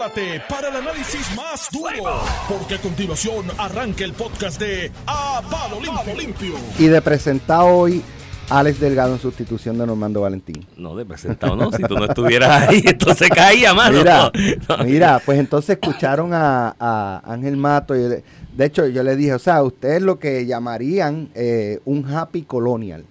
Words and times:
prepárate 0.00 0.42
para 0.48 0.68
el 0.68 0.76
análisis 0.76 1.34
más 1.36 1.68
duro, 1.70 2.20
porque 2.48 2.76
a 2.76 2.78
continuación 2.80 3.46
arranca 3.58 4.02
el 4.04 4.12
podcast 4.14 4.58
de 4.58 4.90
A 5.06 5.42
Palo 5.50 5.78
Limpio. 6.16 6.54
Y 6.78 6.86
de 6.86 7.02
presentado 7.02 7.66
hoy 7.66 8.02
Alex 8.48 8.80
Delgado 8.80 9.12
en 9.14 9.20
sustitución 9.20 9.76
de 9.78 9.86
Normando 9.86 10.22
Valentín. 10.22 10.66
No, 10.78 10.96
de 10.96 11.04
presentado 11.04 11.54
no, 11.54 11.70
si 11.70 11.82
tú 11.82 11.96
no 11.96 12.06
estuvieras 12.06 12.68
ahí, 12.68 12.82
entonces 12.86 13.28
caía, 13.28 13.74
mano. 13.74 13.98
Mira, 13.98 14.32
No, 14.68 14.76
no. 14.78 14.84
mira, 14.84 15.20
pues 15.24 15.38
entonces 15.38 15.78
escucharon 15.80 16.32
a, 16.32 16.74
a 16.78 17.20
Ángel 17.26 17.56
Mato. 17.58 17.94
Y 17.94 18.00
le- 18.08 18.24
de 18.56 18.64
hecho, 18.64 18.86
yo 18.86 19.02
le 19.02 19.16
dije, 19.16 19.34
o 19.34 19.38
sea, 19.38 19.62
ustedes 19.62 20.00
lo 20.02 20.18
que 20.18 20.46
llamarían 20.46 21.28
eh, 21.34 21.80
un 21.84 22.06
happy 22.10 22.42
colonial. 22.42 23.04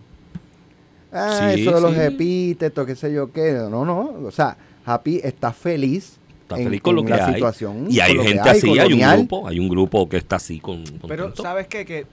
Ah, 1.14 1.52
Sí, 1.54 1.62
eso 1.62 1.76
de 1.76 1.82
los 1.82 1.94
sí. 1.94 2.02
epítetos, 2.02 2.86
qué 2.88 2.96
sé 2.96 3.14
yo 3.14 3.32
qué. 3.32 3.54
No, 3.70 3.86
no, 3.86 4.00
o 4.26 4.32
sea, 4.32 4.58
happy 4.86 5.22
está 5.24 5.54
feliz. 5.54 6.16
Está 6.50 6.58
en- 6.58 6.64
feliz 6.66 6.82
con 6.82 6.96
lo 6.96 7.04
que 7.04 7.10
la 7.12 7.28
hay. 7.28 7.34
situación, 7.36 7.86
y 7.90 8.00
hay 8.00 8.16
con 8.16 8.26
gente 8.26 8.50
así, 8.50 8.80
hay 8.80 8.94
un 8.94 9.00
grupo, 9.18 9.48
hay 9.48 9.60
un 9.60 9.70
grupo 9.70 10.10
que 10.10 10.18
está 10.18 10.38
así 10.38 10.60
con 10.60 10.84
Pero, 10.84 11.00
contento. 11.26 11.44
¿sabes 11.44 11.68
qué? 11.68 11.86
Que, 11.86 12.06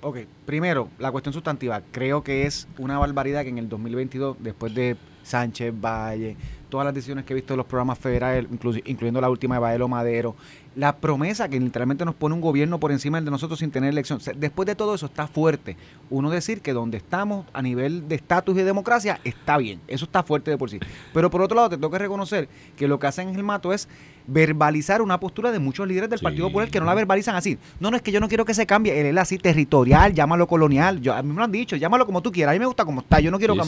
ok, 0.00 0.18
primero, 0.46 0.88
la 0.98 1.12
cuestión 1.12 1.32
sustantiva. 1.34 1.82
Creo 1.92 2.22
que 2.24 2.46
es 2.46 2.66
una 2.78 2.98
barbaridad 2.98 3.42
que 3.42 3.50
en 3.50 3.58
el 3.58 3.68
2022, 3.68 4.36
después 4.40 4.74
de 4.74 4.96
Sánchez, 5.26 5.74
Valle, 5.78 6.36
todas 6.68 6.84
las 6.84 6.94
decisiones 6.94 7.24
que 7.24 7.32
he 7.32 7.36
visto 7.36 7.52
de 7.52 7.56
los 7.58 7.66
programas 7.66 7.98
federales, 7.98 8.46
inclu- 8.50 8.82
incluyendo 8.86 9.20
la 9.20 9.30
última 9.30 9.56
de 9.56 9.60
Baelo 9.60 9.88
Madero, 9.88 10.34
la 10.74 10.96
promesa 10.96 11.48
que 11.48 11.58
literalmente 11.58 12.04
nos 12.04 12.14
pone 12.14 12.34
un 12.34 12.40
gobierno 12.42 12.78
por 12.78 12.92
encima 12.92 13.16
del 13.18 13.24
de 13.24 13.30
nosotros 13.30 13.58
sin 13.60 13.70
tener 13.70 13.88
elección. 13.90 14.18
Después 14.36 14.66
de 14.66 14.74
todo 14.74 14.94
eso 14.94 15.06
está 15.06 15.26
fuerte. 15.26 15.76
Uno 16.10 16.28
decir 16.28 16.60
que 16.60 16.72
donde 16.74 16.98
estamos 16.98 17.46
a 17.54 17.62
nivel 17.62 18.08
de 18.08 18.16
estatus 18.16 18.58
y 18.58 18.62
democracia 18.62 19.18
está 19.24 19.56
bien. 19.56 19.80
Eso 19.88 20.04
está 20.04 20.22
fuerte 20.22 20.50
de 20.50 20.58
por 20.58 20.68
sí. 20.68 20.78
Pero 21.14 21.30
por 21.30 21.40
otro 21.40 21.56
lado, 21.56 21.70
te 21.70 21.76
tengo 21.76 21.90
que 21.90 21.98
reconocer 21.98 22.48
que 22.76 22.88
lo 22.88 22.98
que 22.98 23.06
hacen 23.06 23.28
en 23.30 23.36
el 23.36 23.42
mato 23.42 23.72
es 23.72 23.88
verbalizar 24.26 25.00
una 25.00 25.18
postura 25.18 25.50
de 25.52 25.58
muchos 25.60 25.86
líderes 25.88 26.10
del 26.10 26.18
Sí. 26.18 26.24
Partido 26.24 26.48
Popular 26.48 26.68
que 26.68 26.80
no 26.80 26.84
la 26.86 26.94
verbalizan 26.94 27.36
así. 27.36 27.56
No, 27.80 27.90
no 27.90 27.96
es 27.96 28.02
que 28.02 28.12
yo 28.12 28.20
no 28.20 28.28
quiero 28.28 28.44
que 28.44 28.52
se 28.54 28.66
cambie. 28.66 29.00
Él 29.00 29.06
es 29.16 29.22
así 29.22 29.38
territorial, 29.38 30.12
llámalo 30.12 30.46
colonial. 30.46 31.00
Yo, 31.00 31.14
a 31.14 31.22
mí 31.22 31.30
me 31.30 31.36
lo 31.36 31.44
han 31.44 31.52
dicho, 31.52 31.76
llámalo 31.76 32.04
como 32.04 32.20
tú 32.20 32.30
quieras. 32.32 32.52
A 32.52 32.54
mí 32.54 32.58
me 32.58 32.66
gusta 32.66 32.84
como 32.84 33.00
está, 33.00 33.18
yo 33.20 33.30
no 33.30 33.38
quiero 33.38 33.54
Sí, 33.54 33.60
sí. 33.60 33.64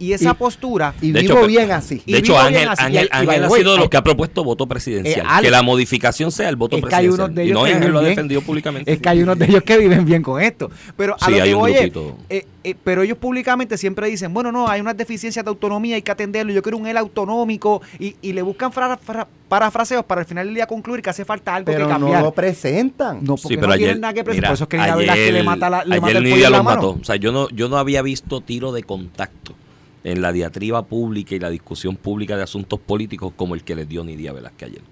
Y 0.00 0.12
esa 0.12 0.30
Y- 0.30 0.34
postura. 0.34 0.94
Y 1.02 1.10
De 1.10 1.22
vivo 1.22 1.38
hecho, 1.38 1.46
bien 1.48 1.72
así. 1.72 2.02
De 2.06 2.18
hecho, 2.18 2.38
Ángel, 2.38 2.68
así. 2.68 2.84
Ángel, 2.84 3.08
Ángel 3.10 3.40
the 3.40 3.46
ha 3.46 3.50
sido 3.50 3.72
de 3.72 3.78
los 3.78 3.88
que 3.88 3.96
ha 3.96 4.02
propuesto 4.04 4.44
voto 4.44 4.66
presidencial. 4.66 5.26
Eh, 5.26 5.42
que 5.42 5.50
la 5.50 5.62
modificación 5.62 6.30
sea 6.30 6.48
el 6.48 6.56
voto 6.56 6.76
es 6.76 6.82
que 6.84 6.94
hay 6.94 7.08
presidencial. 7.08 7.24
unos 7.30 7.34
de 7.36 7.46
y 7.46 7.50
no, 7.52 7.64
que 7.64 7.72
Ángel 7.74 7.92
lo 7.92 7.98
ha 7.98 8.02
defendido 8.02 8.40
públicamente. 8.42 8.92
Es 8.92 9.00
que 9.00 9.08
hay 9.08 9.22
unos 9.22 9.38
de 9.38 9.46
ellos 9.46 9.62
que 9.64 9.76
viven 9.78 10.04
bien 10.04 10.22
con 10.22 10.40
esto. 10.40 10.70
Pero 10.96 11.16
a 11.20 11.24
Sí, 11.26 11.32
lo 11.32 11.42
que 11.44 11.54
voy 11.54 11.72
es, 11.72 11.92
eh, 12.30 12.46
eh, 12.62 12.74
pero 12.84 13.02
ellos 13.02 13.18
públicamente 13.18 13.76
siempre 13.76 14.08
dicen, 14.08 14.32
bueno, 14.32 14.52
no, 14.52 14.68
hay 14.68 14.80
unas 14.80 14.96
deficiencias 14.96 15.44
de 15.44 15.48
autonomía, 15.48 15.96
hay 15.96 16.02
que 16.02 16.12
atenderlo, 16.12 16.52
yo 16.52 16.62
quiero 16.62 16.78
un 16.78 16.86
él 16.86 16.96
autonómico, 16.96 17.82
y, 17.98 18.14
y 18.22 18.32
le 18.32 18.42
buscan 18.42 18.70
fra- 18.72 18.96
fra- 18.98 19.26
parafraseos 19.48 20.04
para 20.04 20.20
al 20.20 20.26
final 20.28 20.46
del 20.46 20.54
día 20.54 20.66
concluir 20.66 21.02
que 21.02 21.10
hace 21.10 21.24
falta 21.24 21.54
algo 21.56 21.66
Pero 21.72 21.86
que 21.88 21.92
no 21.94 21.98
cambiar. 21.98 22.22
lo 22.22 22.32
presentan. 22.32 23.18
No, 23.22 23.34
porque 23.36 23.48
Sí, 23.48 23.54
pero 23.56 23.66
no 23.68 23.72
ayer, 23.72 23.86
tienen 23.86 24.00
nada 24.02 24.14
que 24.14 24.22
presentar. 24.22 24.50
Por 24.50 24.54
eso 24.54 24.64
es 24.64 24.68
que 24.70 24.76
Nina 24.76 24.94
Velázquez 24.96 25.24
le 25.32 25.38
ayer- 25.40 25.44
mata, 25.44 25.70
la, 25.70 25.84
le 25.84 26.00
mata 26.00 26.06
ayer 26.18 26.22
el 26.24 26.30
pollo 26.32 26.50
la 26.50 26.62
mano. 26.62 26.76
mató. 26.76 26.98
O 27.00 27.04
sea, 27.04 27.16
yo 27.16 27.32
no, 27.32 27.48
yo 27.50 27.68
no 27.68 27.78
había 27.78 28.02
visto 28.02 28.40
tiro 28.42 28.70
de 28.72 28.82
contacto 28.84 29.54
en 30.04 30.22
la 30.22 30.32
diatriba 30.32 30.84
pública 30.86 31.34
y 31.34 31.38
la 31.38 31.50
discusión 31.50 31.96
pública 31.96 32.36
de 32.36 32.42
asuntos 32.42 32.78
políticos 32.78 33.32
como 33.36 33.54
el 33.54 33.64
que 33.64 33.74
le 33.74 33.84
dio 33.86 34.04
Nidia 34.04 34.32
Velázquez 34.32 34.68
ayer. 34.70 34.82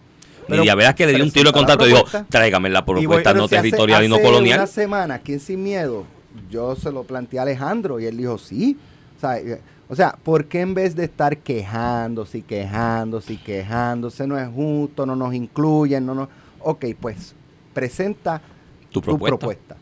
Pero 0.49 0.61
Nidia 0.63 0.75
Velázquez 0.75 1.07
le 1.09 1.15
dio 1.15 1.25
un 1.25 1.31
tiro 1.31 1.51
de 1.51 1.53
contacto 1.53 1.87
y 1.87 1.91
dijo, 1.91 2.05
tráigame 2.29 2.69
la 2.71 2.83
voy- 2.83 3.01
propuesta 3.01 3.33
no 3.35 3.49
si 3.49 3.55
hace- 3.57 3.63
territorial 3.71 4.05
y 4.05 4.09
no 4.09 4.17
hace 4.17 4.25
colonial. 4.25 4.59
Una 4.59 4.67
semana, 4.67 5.15
aquí 5.15 5.33
en 5.35 5.41
Sin 5.41 5.63
Miedo, 5.63 6.05
yo 6.51 6.77
se 6.77 6.91
lo 6.93 7.05
planteé 7.05 7.39
a 7.39 7.43
Alejandro 7.43 7.99
y 8.01 8.07
él 8.07 8.17
dijo 8.17 8.39
sí. 8.39 8.77
O 9.17 9.21
sea, 9.21 9.39
eh, 9.39 9.61
o 9.89 9.95
sea, 9.97 10.17
¿por 10.23 10.47
qué 10.47 10.61
en 10.61 10.75
vez 10.75 10.95
de 10.97 11.05
estar 11.05 11.39
quejándose 11.39 12.39
y 12.39 12.43
quejándose 12.43 13.35
y 13.35 13.37
quejándose, 13.37 14.27
no 14.27 14.37
es 14.39 14.49
justo, 14.49 15.07
no 15.07 15.15
nos 15.17 15.33
incluyen, 15.35 16.05
no 16.05 16.15
nos... 16.15 16.29
Ok, 16.61 16.87
pues 17.01 17.35
presenta 17.73 18.41
Tu 18.91 19.01
tu 19.01 19.19
propuesta. 19.19 19.77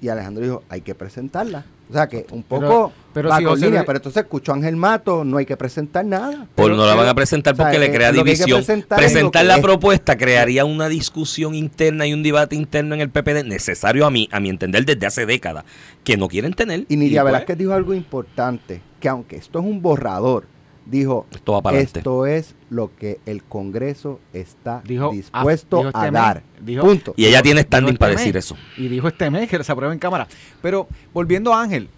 Y 0.00 0.08
Alejandro 0.08 0.42
dijo, 0.44 0.62
hay 0.68 0.80
que 0.80 0.94
presentarla. 0.94 1.64
O 1.90 1.92
sea 1.92 2.08
que 2.08 2.24
un 2.30 2.44
Pero- 2.44 2.60
poco 2.68 2.92
pero 3.12 3.28
va 3.28 3.38
si 3.38 3.42
con 3.42 3.52
José 3.54 3.64
línea, 3.66 3.80
Luis- 3.80 3.86
pero 3.86 3.96
entonces 3.98 4.22
escuchó 4.22 4.52
a 4.52 4.54
Ángel 4.54 4.76
Mato, 4.76 5.24
no 5.24 5.38
hay 5.38 5.44
que 5.46 5.56
presentar 5.56 6.04
nada. 6.04 6.46
Pues 6.54 6.68
Pero- 6.68 6.76
no 6.76 6.86
la 6.86 6.94
van 6.94 6.98
pero- 7.00 7.10
a 7.10 7.14
presentar 7.16 7.54
o 7.54 7.56
sea, 7.56 7.64
porque 7.66 7.78
le 7.80 7.90
crea 7.92 8.10
que 8.12 8.18
que 8.18 8.22
división. 8.24 8.60
presentar 8.64 8.98
que 9.32 9.44
la 9.44 9.56
es. 9.56 9.60
propuesta 9.62 10.16
crearía 10.16 10.64
una 10.64 10.88
discusión 10.88 11.56
interna 11.56 12.06
y 12.06 12.14
un 12.14 12.22
debate 12.22 12.54
interno 12.54 12.94
en 12.94 13.00
el 13.00 13.10
PPD 13.10 13.42
necesario 13.42 14.06
a 14.06 14.10
mí, 14.12 14.28
a 14.30 14.38
mi 14.38 14.48
entender 14.50 14.84
desde 14.86 15.04
hace 15.06 15.26
décadas, 15.26 15.64
que 16.04 16.16
no 16.16 16.28
quieren 16.28 16.52
tener. 16.54 16.86
Y 16.88 16.96
Nidia 16.96 17.22
pues, 17.22 17.32
Velázquez 17.32 17.58
dijo 17.58 17.72
algo 17.72 17.92
importante, 17.94 18.80
que 19.00 19.08
aunque 19.08 19.36
esto 19.36 19.58
es 19.58 19.64
un 19.64 19.82
borrador, 19.82 20.46
dijo, 20.90 21.26
Esto 21.30 21.52
va 21.52 21.62
para 21.62 21.76
adelante. 21.76 22.00
esto 22.00 22.26
es 22.26 22.54
lo 22.68 22.94
que 22.96 23.20
el 23.26 23.42
Congreso 23.44 24.20
está 24.32 24.82
Dijo, 24.84 25.10
dispuesto 25.12 25.78
ah, 25.78 25.86
dijo 25.86 25.98
a 25.98 26.04
este 26.06 26.12
dar. 26.12 26.36
mes, 26.36 26.66
dijo- 26.66 26.82
Punto. 26.86 27.14
Y 27.16 27.26
ella 27.26 27.42
tiene 27.42 27.62
standing 27.62 27.90
este 27.94 27.98
para 27.98 28.12
mes. 28.12 28.20
decir 28.20 28.36
eso. 28.36 28.56
Y 28.76 28.88
dijo 28.88 29.08
este 29.08 29.30
mes 29.30 29.48
que 29.48 29.62
se 29.62 29.72
aprueba 29.72 29.92
en 29.92 29.98
Cámara. 29.98 30.26
Pero 30.60 30.88
volviendo 31.14 31.54
a 31.54 31.62
Ángel, 31.62 31.88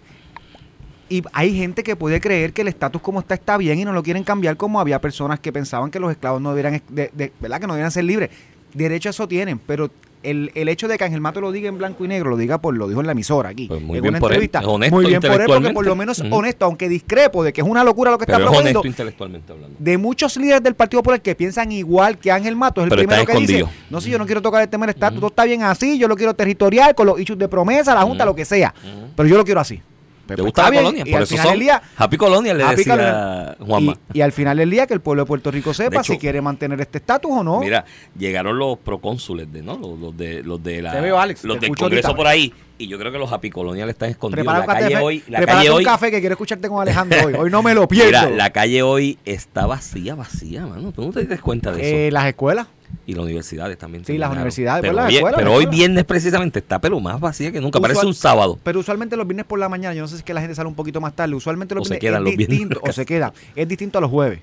y 1.09 1.21
hay 1.33 1.55
gente 1.55 1.83
que 1.83 1.95
puede 1.95 2.19
creer 2.21 2.53
que 2.53 2.61
el 2.61 2.67
estatus 2.69 3.01
como 3.01 3.19
está 3.19 3.33
está 3.35 3.57
bien 3.57 3.77
y 3.79 3.85
no 3.85 3.93
lo 3.93 4.01
quieren 4.03 4.23
cambiar, 4.23 4.57
como 4.57 4.79
había 4.79 4.99
personas 5.01 5.39
que 5.39 5.51
pensaban 5.51 5.91
que 5.91 5.99
los 5.99 6.11
esclavos 6.11 6.41
no 6.41 6.49
debieran, 6.53 6.81
de- 6.89 7.11
de- 7.13 7.31
¿verdad? 7.39 7.59
Que 7.59 7.67
no 7.67 7.73
debieran 7.73 7.91
ser 7.91 8.03
libres. 8.05 8.29
Derecho 8.73 9.09
a 9.09 9.11
eso 9.11 9.27
tienen, 9.27 9.59
pero 9.59 9.91
el, 10.23 10.51
el 10.55 10.69
hecho 10.69 10.87
de 10.87 10.97
que 10.97 11.03
Ángel 11.03 11.21
Mato 11.21 11.41
lo 11.41 11.51
diga 11.51 11.69
en 11.69 11.77
blanco 11.77 12.03
y 12.05 12.07
negro, 12.07 12.29
lo 12.29 12.37
diga 12.37 12.59
por 12.59 12.75
lo 12.75 12.87
dijo 12.87 12.99
en 13.01 13.05
la 13.05 13.11
emisora 13.11 13.49
aquí, 13.49 13.67
Pues 13.67 13.81
muy 13.81 13.97
en 13.97 14.01
bien 14.03 14.13
una 14.13 14.19
por 14.19 14.31
él, 14.31 14.35
entrevista. 14.35 14.59
es 14.59 14.65
honesto 14.65 14.95
muy 14.95 15.05
bien 15.05 15.21
por 15.21 15.31
él, 15.41 15.47
porque 15.47 15.69
por 15.71 15.85
lo 15.85 15.95
menos 15.95 16.19
Ujú. 16.19 16.35
honesto, 16.35 16.65
aunque 16.65 16.89
discrepo 16.89 17.43
de 17.43 17.53
que 17.53 17.61
es 17.61 17.67
una 17.67 17.83
locura 17.83 18.11
lo 18.11 18.17
que 18.17 18.25
Pero 18.25 18.37
está 18.37 18.43
es 18.45 18.49
proponiendo. 18.49 18.79
honesto 18.79 18.87
intelectualmente 19.01 19.51
hablando. 19.53 19.75
de 19.79 19.97
muchos 19.97 20.37
líderes 20.37 20.63
del 20.63 20.75
Partido 20.75 21.01
Popular 21.03 21.21
que 21.21 21.35
piensan 21.35 21.71
igual 21.71 22.17
que 22.17 22.31
Ángel 22.31 22.55
Mato, 22.55 22.81
es 22.81 22.85
el 22.85 22.89
Pero 22.89 23.01
primero 23.07 23.25
que 23.25 23.37
dice, 23.37 23.65
no, 23.89 24.01
si 24.01 24.09
yo 24.09 24.17
no 24.17 24.25
quiero 24.25 24.41
tocar 24.41 24.61
el 24.61 24.69
tema 24.69 24.85
del 24.85 24.95
estatus, 24.95 25.19
todo 25.19 25.27
está 25.29 25.45
bien 25.45 25.63
así, 25.63 25.97
yo 25.97 26.07
lo 26.07 26.15
quiero 26.15 26.33
territorial, 26.33 26.95
con 26.95 27.05
los 27.07 27.19
issues 27.19 27.37
de 27.39 27.47
promesa, 27.47 27.93
la 27.93 28.01
Junta, 28.03 28.25
lo 28.25 28.35
que 28.35 28.45
sea, 28.45 28.73
pero 29.15 29.27
yo 29.29 29.37
lo 29.37 29.43
quiero 29.45 29.59
así. 29.59 29.81
¿Te 30.25 30.35
gusta 30.35 30.47
está 30.47 30.63
la 30.63 30.69
bien, 30.69 30.83
colonia? 30.83 31.03
y 31.05 31.11
Por 31.11 31.17
al 31.17 31.23
eso 31.23 31.29
final 31.31 31.43
son 31.45 31.51
del 31.53 31.59
día, 31.59 31.81
Happy 31.97 32.17
Colonia, 32.17 32.53
le 32.53 32.63
Happy 32.63 32.75
decía 32.77 32.93
Colonia. 32.95 33.55
Juanma. 33.59 33.97
y, 34.13 34.17
y 34.17 34.21
al 34.21 34.31
final 34.31 34.57
del 34.57 34.69
día 34.69 34.87
que 34.87 34.93
el 34.93 35.01
pueblo 35.01 35.23
de 35.23 35.27
Puerto 35.27 35.51
Rico 35.51 35.73
sepa 35.73 35.97
hecho, 36.01 36.13
si 36.13 36.19
quiere 36.19 36.41
mantener 36.41 36.79
este 36.81 36.99
estatus 36.99 37.31
o 37.31 37.43
no. 37.43 37.59
Mira, 37.59 37.83
llegaron 38.17 38.57
los 38.57 38.77
procónsules 38.79 39.51
de, 39.51 39.61
¿no? 39.61 39.77
Los, 39.77 39.99
los 39.99 40.17
de 40.17 40.43
los 40.43 40.63
de 40.63 40.81
la 40.81 40.93
veo, 41.01 41.19
Alex, 41.19 41.43
los 41.43 41.59
del 41.59 41.75
Congreso 41.75 42.07
ahorita. 42.07 42.15
por 42.15 42.27
ahí 42.27 42.53
y 42.77 42.87
yo 42.87 42.97
creo 42.97 43.11
que 43.11 43.17
los 43.19 43.31
Happy 43.31 43.49
Colonial 43.49 43.89
están 43.89 44.09
escondidos. 44.09 44.45
La 44.45 44.65
café, 44.65 44.81
calle 44.81 44.97
hoy, 44.97 45.23
la 45.27 45.45
calle 45.45 45.69
un 45.69 45.77
hoy, 45.77 45.83
café 45.83 46.09
que 46.11 46.19
quiero 46.19 46.33
escucharte 46.33 46.67
con 46.67 46.81
Alejandro 46.81 47.19
hoy. 47.27 47.33
Hoy 47.33 47.49
no 47.51 47.61
me 47.61 47.73
lo 47.73 47.87
pierdo. 47.87 48.07
mira, 48.07 48.29
la 48.29 48.49
calle 48.51 48.81
hoy 48.81 49.17
está 49.25 49.65
vacía, 49.67 50.15
vacía, 50.15 50.65
mano. 50.65 50.91
Tú 50.91 51.05
no 51.05 51.11
te 51.11 51.25
das 51.25 51.39
cuenta 51.41 51.71
de 51.71 51.81
eso. 51.81 51.95
Eh, 51.95 52.11
las 52.11 52.25
escuelas. 52.27 52.67
Y 53.05 53.13
las 53.13 53.23
universidades 53.23 53.77
también. 53.77 54.05
sí, 54.05 54.17
las 54.17 54.31
universidades, 54.31 54.81
Pero, 54.81 54.95
pues, 54.95 55.23
hoy, 55.23 55.31
pero 55.35 55.53
hoy 55.53 55.65
viernes 55.65 56.03
precisamente 56.05 56.59
está 56.59 56.79
pero 56.79 56.99
más 56.99 57.19
vacía 57.19 57.51
que 57.51 57.59
nunca. 57.59 57.79
Parece 57.79 58.05
un 58.05 58.13
sábado. 58.13 58.57
Pero 58.63 58.79
usualmente 58.79 59.15
los 59.17 59.27
viernes 59.27 59.45
por 59.45 59.59
la 59.59 59.69
mañana, 59.69 59.93
yo 59.93 60.01
no 60.01 60.07
sé 60.07 60.15
si 60.15 60.19
es 60.19 60.23
que 60.23 60.33
la 60.33 60.41
gente 60.41 60.55
sale 60.55 60.69
un 60.69 60.75
poquito 60.75 61.01
más 61.01 61.15
tarde, 61.15 61.35
usualmente 61.35 61.75
los 61.75 61.83
O 61.83 61.85
se 61.85 61.99
viernes 61.99 62.09
quedan 62.09 62.21
es 62.21 62.29
los 62.29 62.37
viernes 62.37 62.59
distinto, 62.59 62.81
en 62.83 62.89
o 62.89 62.93
se 62.93 63.05
quedan, 63.05 63.33
es 63.55 63.67
distinto 63.67 63.97
a 63.97 64.01
los 64.01 64.09
jueves. 64.09 64.39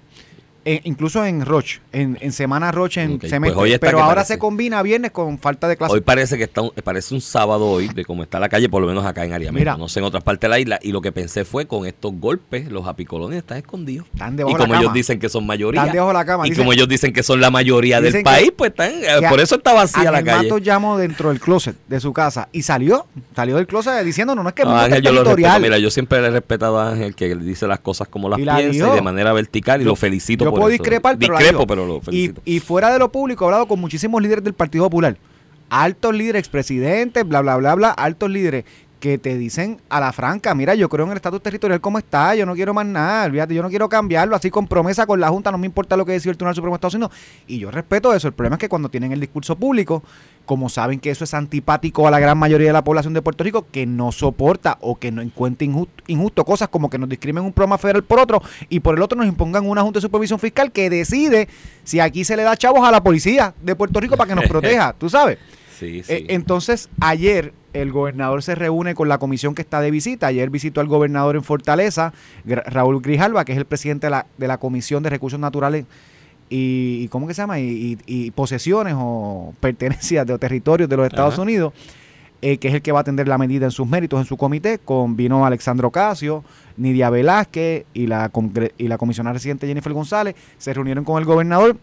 Eh, 0.72 0.80
incluso 0.84 1.24
en 1.24 1.44
Roche, 1.44 1.80
en, 1.92 2.16
en 2.20 2.30
semana 2.32 2.70
Roche, 2.70 3.02
en 3.02 3.14
Ok, 3.14 3.20
pues 3.20 3.30
semestre. 3.30 3.72
está 3.74 3.86
pero 3.86 3.98
ahora 3.98 4.14
parece. 4.16 4.34
se 4.34 4.38
combina 4.38 4.82
viernes 4.82 5.10
con 5.10 5.38
falta 5.38 5.66
de 5.66 5.76
clase. 5.76 5.92
Hoy 5.94 6.00
parece 6.00 6.36
que 6.38 6.44
está 6.44 6.62
un- 6.62 6.70
parece 6.84 7.12
un 7.14 7.20
sábado 7.20 7.66
hoy 7.68 7.88
de 7.88 8.04
cómo 8.04 8.22
está 8.22 8.38
la 8.38 8.48
calle, 8.48 8.68
por 8.68 8.80
lo 8.80 8.86
menos 8.86 9.04
acá 9.04 9.24
en 9.24 9.32
Ariamento. 9.32 9.76
No 9.78 9.88
sé 9.88 9.98
en 9.98 10.04
otras 10.04 10.22
partes 10.22 10.42
de 10.42 10.48
la 10.48 10.60
isla. 10.60 10.78
Y 10.82 10.92
lo 10.92 11.00
que 11.00 11.10
pensé 11.10 11.44
fue 11.44 11.66
con 11.66 11.86
estos 11.86 12.12
golpes, 12.14 12.70
los 12.70 12.86
apicolones 12.86 13.38
están 13.38 13.58
escondidos. 13.58 14.06
Están 14.12 14.34
Y 14.34 14.36
debajo 14.36 14.54
de 14.56 14.58
la 14.60 14.64
como 14.66 14.74
ellos 14.74 14.84
cama. 14.90 14.94
dicen 14.94 15.18
que 15.18 15.28
son 15.28 15.46
mayoría. 15.46 15.80
Están 15.80 15.92
debajo 15.92 16.08
de 16.10 16.14
la 16.14 16.24
cama. 16.24 16.46
Y 16.46 16.50
Dicen- 16.50 16.62
como 16.62 16.72
ellos 16.72 16.88
dicen 16.88 17.12
que 17.12 17.22
son 17.24 17.40
la 17.40 17.50
mayoría 17.50 18.00
del 18.00 18.22
país, 18.22 18.52
pues 18.56 18.70
están. 18.70 18.92
eh, 18.92 19.26
por 19.28 19.40
eso 19.40 19.56
está 19.56 19.72
vacía 19.72 20.10
la 20.12 20.22
calle. 20.22 20.44
Mato 20.48 20.58
llamó 20.58 20.98
dentro 20.98 21.30
del 21.30 21.40
closet 21.40 21.74
de 21.88 21.98
su 21.98 22.12
casa 22.12 22.48
y 22.52 22.62
salió, 22.62 23.06
salió 23.34 23.56
del 23.56 23.66
closet 23.66 24.04
diciendo, 24.04 24.34
no, 24.36 24.42
no 24.44 24.50
es 24.50 24.54
que 24.54 24.64
No, 24.64 24.76
Ángel, 24.76 25.02
yo 25.02 25.10
lo. 25.12 25.34
Mira, 25.60 25.78
yo 25.78 25.90
siempre 25.90 26.20
le 26.20 26.28
he 26.28 26.30
respetado 26.30 26.78
a 26.78 26.90
Ángel 26.90 27.14
que 27.16 27.34
dice 27.34 27.66
las 27.66 27.80
cosas 27.80 28.06
como 28.06 28.28
las 28.28 28.38
Y 28.38 28.44
la 28.44 28.56
piensa 28.56 28.88
y 28.88 28.94
de 28.94 29.02
manera 29.02 29.32
vertical 29.32 29.80
y 29.80 29.84
Yo- 29.84 29.90
lo 29.90 29.96
felicito 29.96 30.44
por 30.50 30.59
puedo 30.60 30.70
discrepar, 30.70 31.18
pero 31.18 31.36
Discrepo, 31.36 31.66
pero 31.66 31.86
lo 31.86 32.00
y, 32.10 32.32
y 32.44 32.60
fuera 32.60 32.92
de 32.92 32.98
lo 32.98 33.10
público, 33.10 33.44
he 33.44 33.46
hablado 33.46 33.66
con 33.66 33.80
muchísimos 33.80 34.22
líderes 34.22 34.44
del 34.44 34.54
Partido 34.54 34.84
Popular. 34.84 35.16
Altos 35.68 36.14
líderes, 36.14 36.40
expresidentes, 36.40 37.26
bla, 37.26 37.42
bla, 37.42 37.56
bla, 37.56 37.74
bla, 37.74 37.90
altos 37.90 38.30
líderes 38.30 38.64
que 39.00 39.16
te 39.18 39.36
dicen 39.36 39.80
a 39.88 39.98
la 39.98 40.12
franca, 40.12 40.54
mira, 40.54 40.74
yo 40.74 40.88
creo 40.88 41.06
en 41.06 41.12
el 41.12 41.16
estatus 41.16 41.42
territorial 41.42 41.80
como 41.80 41.98
está, 41.98 42.34
yo 42.34 42.44
no 42.44 42.54
quiero 42.54 42.74
más 42.74 42.84
nada, 42.84 43.24
olvídate, 43.24 43.54
yo 43.54 43.62
no 43.62 43.70
quiero 43.70 43.88
cambiarlo, 43.88 44.36
así 44.36 44.50
con 44.50 44.68
promesa 44.68 45.06
con 45.06 45.18
la 45.18 45.30
Junta, 45.30 45.50
no 45.50 45.58
me 45.58 45.66
importa 45.66 45.96
lo 45.96 46.04
que 46.04 46.12
decía 46.12 46.30
el 46.30 46.36
Tribunal 46.36 46.54
Supremo 46.54 46.74
de 46.74 46.76
Estados 46.76 46.94
Unidos. 46.94 47.12
Y 47.46 47.58
yo 47.58 47.70
respeto 47.70 48.14
eso, 48.14 48.28
el 48.28 48.34
problema 48.34 48.56
es 48.56 48.60
que 48.60 48.68
cuando 48.68 48.90
tienen 48.90 49.12
el 49.12 49.18
discurso 49.18 49.56
público, 49.56 50.02
como 50.44 50.68
saben 50.68 51.00
que 51.00 51.10
eso 51.10 51.24
es 51.24 51.32
antipático 51.32 52.06
a 52.06 52.10
la 52.10 52.20
gran 52.20 52.36
mayoría 52.36 52.66
de 52.66 52.72
la 52.74 52.84
población 52.84 53.14
de 53.14 53.22
Puerto 53.22 53.42
Rico, 53.42 53.66
que 53.72 53.86
no 53.86 54.12
soporta 54.12 54.76
o 54.82 54.98
que 54.98 55.10
no 55.10 55.22
encuentra 55.22 55.64
injusto, 55.64 56.04
injusto 56.06 56.44
cosas 56.44 56.68
como 56.68 56.90
que 56.90 56.98
nos 56.98 57.08
discriminen 57.08 57.46
un 57.46 57.52
programa 57.52 57.78
federal 57.78 58.04
por 58.04 58.20
otro 58.20 58.42
y 58.68 58.80
por 58.80 58.96
el 58.96 59.02
otro 59.02 59.16
nos 59.16 59.26
impongan 59.26 59.66
una 59.66 59.82
Junta 59.82 59.98
de 59.98 60.02
Supervisión 60.02 60.38
Fiscal 60.38 60.72
que 60.72 60.90
decide 60.90 61.48
si 61.84 62.00
aquí 62.00 62.24
se 62.24 62.36
le 62.36 62.42
da 62.42 62.54
chavos 62.54 62.86
a 62.86 62.90
la 62.90 63.02
policía 63.02 63.54
de 63.62 63.74
Puerto 63.74 63.98
Rico 63.98 64.16
para 64.16 64.28
que 64.28 64.34
nos 64.34 64.44
proteja, 64.48 64.92
tú 64.92 65.08
sabes. 65.08 65.38
Sí, 65.78 66.02
sí. 66.02 66.12
Eh, 66.12 66.26
entonces, 66.28 66.90
ayer 67.00 67.54
el 67.72 67.92
gobernador 67.92 68.42
se 68.42 68.54
reúne 68.54 68.94
con 68.94 69.08
la 69.08 69.18
comisión 69.18 69.54
que 69.54 69.62
está 69.62 69.80
de 69.80 69.90
visita. 69.90 70.26
Ayer 70.28 70.50
visitó 70.50 70.80
al 70.80 70.86
gobernador 70.88 71.36
en 71.36 71.44
Fortaleza, 71.44 72.12
Raúl 72.44 73.00
Grijalva, 73.00 73.44
que 73.44 73.52
es 73.52 73.58
el 73.58 73.64
presidente 73.64 74.06
de 74.06 74.10
la, 74.10 74.26
de 74.38 74.48
la 74.48 74.58
Comisión 74.58 75.02
de 75.02 75.10
Recursos 75.10 75.38
Naturales 75.38 75.84
y, 76.48 77.06
¿cómo 77.08 77.26
que 77.28 77.34
se 77.34 77.42
llama? 77.42 77.60
Y, 77.60 77.98
y- 78.06 78.26
y 78.26 78.30
posesiones 78.32 78.94
o 78.96 79.54
pertenencias 79.60 80.26
de 80.26 80.36
territorios 80.38 80.88
de 80.88 80.96
los 80.96 81.06
Estados 81.06 81.34
Ajá. 81.34 81.42
Unidos, 81.42 81.72
eh, 82.42 82.56
que 82.58 82.68
es 82.68 82.74
el 82.74 82.82
que 82.82 82.90
va 82.90 82.98
a 82.98 83.02
atender 83.02 83.28
la 83.28 83.38
medida 83.38 83.66
en 83.66 83.70
sus 83.70 83.86
méritos 83.86 84.18
en 84.18 84.26
su 84.26 84.36
comité, 84.36 84.78
con 84.78 85.14
vino 85.14 85.46
Alexandro 85.46 85.90
Casio, 85.90 86.42
Nidia 86.76 87.08
Velázquez 87.10 87.84
y 87.94 88.06
la, 88.08 88.30
y 88.78 88.88
la 88.88 88.98
comisionada 88.98 89.34
residente 89.34 89.66
Jennifer 89.68 89.92
González, 89.92 90.34
se 90.58 90.72
reunieron 90.74 91.04
con 91.04 91.18
el 91.18 91.24
gobernador, 91.24 91.76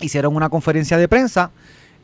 hicieron 0.00 0.36
una 0.36 0.48
conferencia 0.50 0.98
de 0.98 1.08
prensa, 1.08 1.50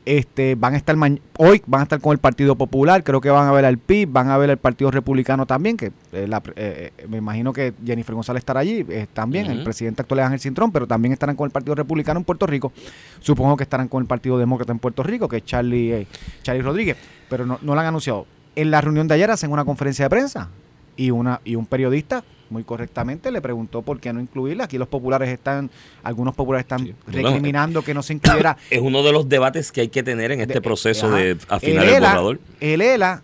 este, 0.05 0.57
van 0.57 0.75
a 0.75 0.77
estar 0.77 0.97
hoy 1.39 1.63
van 1.67 1.81
a 1.81 1.83
estar 1.85 2.01
con 2.01 2.13
el 2.13 2.19
Partido 2.19 2.57
Popular, 2.57 3.05
creo 3.05 3.21
que 3.21 3.31
van 3.31 3.47
a 3.47 3.53
ver 3.53 3.65
al 3.65 3.79
PIB, 3.79 4.11
van 4.11 4.31
a 4.31 4.37
ver 4.37 4.51
al 4.51 4.57
Partido 4.57 4.91
Republicano 4.91 5.47
también, 5.47 5.77
que 5.77 5.93
eh, 6.13 6.27
la 6.27 6.43
eh, 6.57 6.93
eh, 6.97 7.07
me 7.09 7.19
imagino 7.19 7.53
que 7.53 7.73
Jennifer 7.85 8.15
González 8.15 8.41
estará 8.41 8.61
allí, 8.61 8.85
eh, 8.89 9.07
también, 9.13 9.47
el 9.47 9.63
presidente 9.63 10.03
actual 10.03 10.21
es 10.21 10.27
Ángel 10.27 10.41
Cintrón, 10.41 10.73
pero 10.73 10.87
también 10.87 11.13
estarán 11.13 11.37
con 11.37 11.47
el 11.47 11.53
Partido 11.53 11.75
Republicano 11.75 12.19
en 12.19 12.25
Puerto 12.25 12.47
Rico, 12.47 12.73
supongo 13.21 13.57
que 13.57 13.63
estarán 13.63 13.89
con 13.89 14.03
el 14.03 14.09
Partido 14.09 14.39
Demócrata 14.39 14.73
en 14.73 14.79
Puerto 14.79 15.03
Rico, 15.03 15.29
que 15.29 15.39
es 15.39 15.45
Charlie, 15.45 16.07
Charlie 16.43 16.63
Rodríguez, 16.63 16.97
pero 17.29 17.47
no, 17.47 17.59
no 17.63 17.75
lo 17.75 17.81
han 17.81 17.87
anunciado. 17.87 18.27
En 18.57 18.71
la 18.71 18.81
reunión 18.81 19.09
de 19.09 19.15
ayer 19.15 19.31
hacen 19.31 19.51
una 19.51 19.65
conferencia 19.65 20.05
de 20.07 20.11
prensa 20.11 20.49
y, 20.97 21.11
una, 21.11 21.41
y 21.45 21.55
un 21.55 21.67
periodista 21.67 22.25
muy 22.53 22.63
correctamente 22.65 23.31
le 23.33 23.41
preguntó 23.41 23.83
por 23.83 23.99
qué 23.99 24.13
no 24.13 24.21
incluirla. 24.21 24.65
Aquí 24.65 24.79
los 24.79 24.89
populares 24.89 25.29
están, 25.31 25.71
algunos 26.03 26.35
populares 26.35 26.65
están 26.65 26.87
Sí. 26.87 26.95
Recriminando 27.09 27.83
que 27.83 27.95
no 27.95 28.03
se 28.03 28.13
incluyera 28.13 28.57
Es 28.71 28.81
uno 28.81 29.03
de 29.03 29.13
los 29.13 29.29
debates 29.29 29.73
que 29.73 29.81
hay 29.81 29.89
que 29.89 30.03
tener 30.03 30.31
en 30.33 30.41
este 30.41 30.55
de- 30.55 30.61
proceso 30.63 31.07
ajá. 31.09 31.17
de 31.17 31.39
afinar 31.49 31.85
el, 31.85 31.95
ELA, 31.95 32.09
borrador. 32.11 32.41
El 32.61 32.81
ELA 32.83 33.23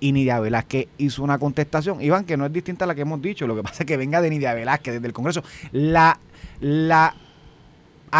y 0.00 0.12
Nidia 0.12 0.40
Velázquez 0.40 0.88
hizo 0.98 1.22
una 1.22 1.38
contestación, 1.38 2.02
Iván, 2.02 2.24
que 2.24 2.36
no 2.36 2.44
es 2.46 2.52
distinta 2.52 2.84
a 2.84 2.88
la 2.88 2.94
que 2.94 3.02
hemos 3.02 3.22
dicho, 3.22 3.46
lo 3.46 3.54
que 3.56 3.62
pasa 3.62 3.84
es 3.84 3.86
que 3.86 3.96
venga 3.96 4.20
de 4.20 4.28
Nidia 4.30 4.52
Velázquez 4.54 4.94
desde 4.94 5.06
el 5.06 5.12
Congreso. 5.12 5.42
La, 5.72 6.18
la 6.60 7.14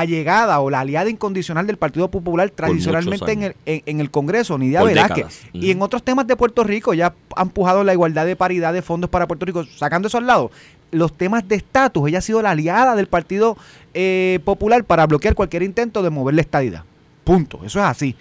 allegada 0.01 0.61
o 0.61 0.71
la 0.71 0.81
aliada 0.81 1.09
incondicional 1.11 1.67
del 1.67 1.77
Partido 1.77 2.11
Popular 2.11 2.51
tradicionalmente 2.51 3.33
en 3.33 3.43
el, 3.45 3.57
en, 3.67 3.83
en 3.87 4.01
el 4.01 4.11
Congreso, 4.11 4.59
Nidia 4.59 4.81
Por 4.81 4.89
Velázquez. 4.89 5.17
décadas. 5.17 5.41
Y 5.53 5.71
en 5.71 5.83
otros 5.83 6.03
temas 6.03 6.27
de 6.27 6.37
Puerto 6.37 6.65
Rico 6.65 6.95
ya 6.95 7.15
ha 7.37 7.43
empujado 7.43 7.85
la 7.85 7.93
igualdad 7.93 8.27
de 8.27 8.37
paridad 8.37 8.73
de 8.73 8.83
fondos 8.83 9.09
para 9.11 9.27
Puerto 9.27 9.47
Rico, 9.47 9.65
sacando 9.65 10.09
eso 10.09 10.19
al 10.19 10.27
lado. 10.27 10.51
Los 10.91 11.13
temas 11.17 11.47
de 11.49 11.57
estatus, 11.57 12.09
ella 12.09 12.19
ha 12.19 12.23
sido 12.23 12.41
la 12.43 12.51
aliada 12.51 12.95
del 12.97 13.07
Partido 13.07 13.57
eh, 13.95 14.39
Popular 14.45 14.85
para 14.85 15.07
bloquear 15.07 15.35
cualquier 15.35 15.63
intento 15.63 16.03
de 16.03 16.11
mover 16.11 16.35
la 16.35 16.41
estadidad. 16.43 16.85
Punto. 17.25 17.61
Eso 17.65 17.79
es 17.81 17.85
así. 17.87 18.17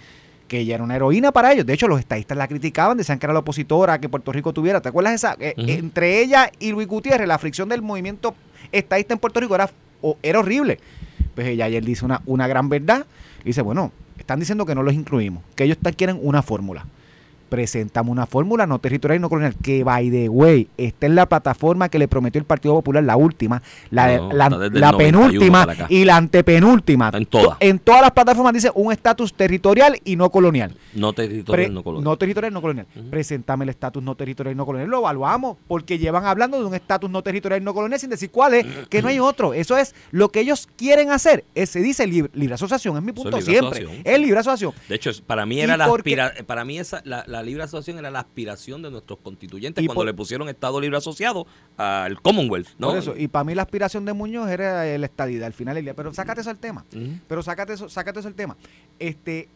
Que 0.48 0.58
ella 0.60 0.74
era 0.74 0.84
una 0.84 0.96
heroína 0.96 1.32
para 1.32 1.52
ellos. 1.52 1.64
De 1.66 1.72
hecho, 1.72 1.88
los 1.88 1.98
estadistas 1.98 2.36
la 2.36 2.46
criticaban, 2.48 2.96
decían 2.96 3.18
que 3.18 3.26
era 3.26 3.32
la 3.32 3.38
opositora 3.40 3.98
que 4.00 4.08
Puerto 4.08 4.30
Rico 4.32 4.52
tuviera. 4.52 4.80
¿Te 4.80 4.88
acuerdas 4.90 5.14
esa? 5.14 5.36
Eh. 5.40 5.54
Entre 5.56 6.20
ella 6.20 6.50
y 6.58 6.70
Luis 6.72 6.86
Gutiérrez, 6.86 7.26
la 7.26 7.38
fricción 7.38 7.68
del 7.68 7.80
movimiento 7.82 8.34
estadista 8.70 9.14
en 9.14 9.20
Puerto 9.20 9.40
Rico 9.40 9.54
era, 9.54 9.70
o- 10.02 10.16
era 10.22 10.40
horrible. 10.40 10.78
Pues 11.34 11.46
ella 11.48 11.64
ayer 11.66 11.84
dice 11.84 12.04
una, 12.04 12.22
una 12.26 12.46
gran 12.46 12.68
verdad. 12.68 13.06
Dice, 13.44 13.62
bueno, 13.62 13.92
están 14.18 14.40
diciendo 14.40 14.66
que 14.66 14.74
no 14.74 14.82
los 14.82 14.94
incluimos, 14.94 15.42
que 15.54 15.64
ellos 15.64 15.78
quieren 15.96 16.18
una 16.22 16.42
fórmula. 16.42 16.86
Presentamos 17.58 18.10
una 18.10 18.26
fórmula 18.26 18.66
no 18.66 18.80
territorial 18.80 19.18
y 19.18 19.20
no 19.20 19.28
colonial, 19.28 19.54
que 19.62 19.84
by 19.84 20.10
the 20.10 20.28
way, 20.28 20.66
está 20.76 21.06
en 21.06 21.14
la 21.14 21.28
plataforma 21.28 21.88
que 21.88 22.00
le 22.00 22.08
prometió 22.08 22.40
el 22.40 22.44
Partido 22.44 22.74
Popular, 22.74 23.04
la 23.04 23.16
última, 23.16 23.62
la, 23.90 24.16
No, 24.16 24.32
la- 24.32 24.48
la 24.48 24.90
91 24.90 24.98
penúltima 24.98 25.66
y 25.88 26.04
la 26.04 26.16
antepenúltima. 26.16 27.06
Está 27.06 27.18
en 27.18 27.26
todas. 27.26 27.56
En 27.60 27.78
todas 27.78 28.02
las 28.02 28.10
plataformas 28.10 28.54
dice 28.54 28.72
un 28.74 28.90
estatus 28.92 29.32
territorial 29.34 29.96
y 30.04 30.16
no 30.16 30.30
colonial. 30.30 30.74
No 30.94 31.12
territorial, 31.12 31.66
Pre- 31.68 31.72
no 31.72 31.84
colonial. 31.84 32.18
territorial, 32.18 32.52
no 32.52 32.60
colonial. 32.60 32.86
Ujú. 32.96 33.10
Preséntame 33.10 33.62
el 33.64 33.68
estatus 33.68 34.02
no 34.02 34.16
territorial 34.16 34.52
y 34.54 34.56
no 34.56 34.66
colonial. 34.66 34.90
Lo 34.90 34.98
evaluamos 34.98 35.56
porque 35.68 35.96
llevan 35.98 36.24
hablando 36.26 36.58
de 36.58 36.64
un 36.66 36.74
estatus 36.74 37.08
no 37.08 37.22
territorial 37.22 37.62
y 37.62 37.64
no 37.64 37.72
colonial 37.72 38.00
sin 38.00 38.10
decir 38.10 38.30
cuál 38.32 38.54
es, 38.54 38.66
que 38.88 39.00
no 39.00 39.06
hay 39.06 39.20
otro. 39.20 39.54
Eso 39.54 39.78
es 39.78 39.94
lo 40.10 40.28
que 40.30 40.40
ellos 40.40 40.68
quieren 40.76 41.12
hacer. 41.12 41.44
Es- 41.54 41.70
se 41.70 41.78
dice 41.82 42.04
libre, 42.08 42.32
libre 42.34 42.54
asociación, 42.54 42.96
es 42.96 43.02
mi 43.04 43.10
es 43.10 43.14
punto 43.14 43.36
libre 43.38 43.44
siempre. 43.44 43.78
asociación. 43.78 44.02
Es 44.04 44.18
libre 44.18 44.38
asociación. 44.40 44.72
De 44.88 44.94
hecho, 44.96 45.10
es- 45.10 45.20
para 45.20 45.46
mí 45.46 45.54
¿Y 45.56 45.60
era 45.60 45.76
la 45.76 45.86
por 45.86 46.02
qué? 46.02 46.10
aspira- 46.20 46.32
para 46.46 46.64
mí 46.64 46.78
esa, 46.80 47.00
la, 47.04 47.22
la 47.28 47.43
libre 47.44 47.62
asociación 47.62 47.98
era 47.98 48.10
la 48.10 48.20
aspiración 48.20 48.82
de 48.82 48.90
nuestros 48.90 49.18
constituyentes 49.20 49.82
¿Y 49.82 49.86
cuando 49.86 50.00
por- 50.00 50.06
le 50.06 50.14
pusieron 50.14 50.48
Estado 50.48 50.80
libre 50.80 50.96
asociado 50.98 51.46
al 51.76 52.20
Commonwealth, 52.22 52.68
¿no? 52.78 52.88
Por 52.88 52.98
eso. 52.98 53.14
Y 53.16 53.28
para 53.28 53.44
mí 53.44 53.54
la 53.54 53.62
aspiración 53.62 54.04
de 54.04 54.12
Muñoz 54.12 54.48
era 54.50 54.86
el 54.86 55.04
estadidad 55.04 55.46
al 55.46 55.52
final 55.52 55.74
del 55.76 55.84
día. 55.84 55.94
Pero 55.94 56.12
sácate 56.14 56.40
eso 56.40 56.50
al 56.50 56.58
tema. 56.58 56.84
Ujú. 56.94 57.18
Pero 57.28 57.42
sácate 57.42 57.74
eso, 57.74 57.88
sácate 57.88 58.18
eso 58.20 58.28
el 58.28 58.34
tema. 58.34 58.56
Este, 58.98 59.48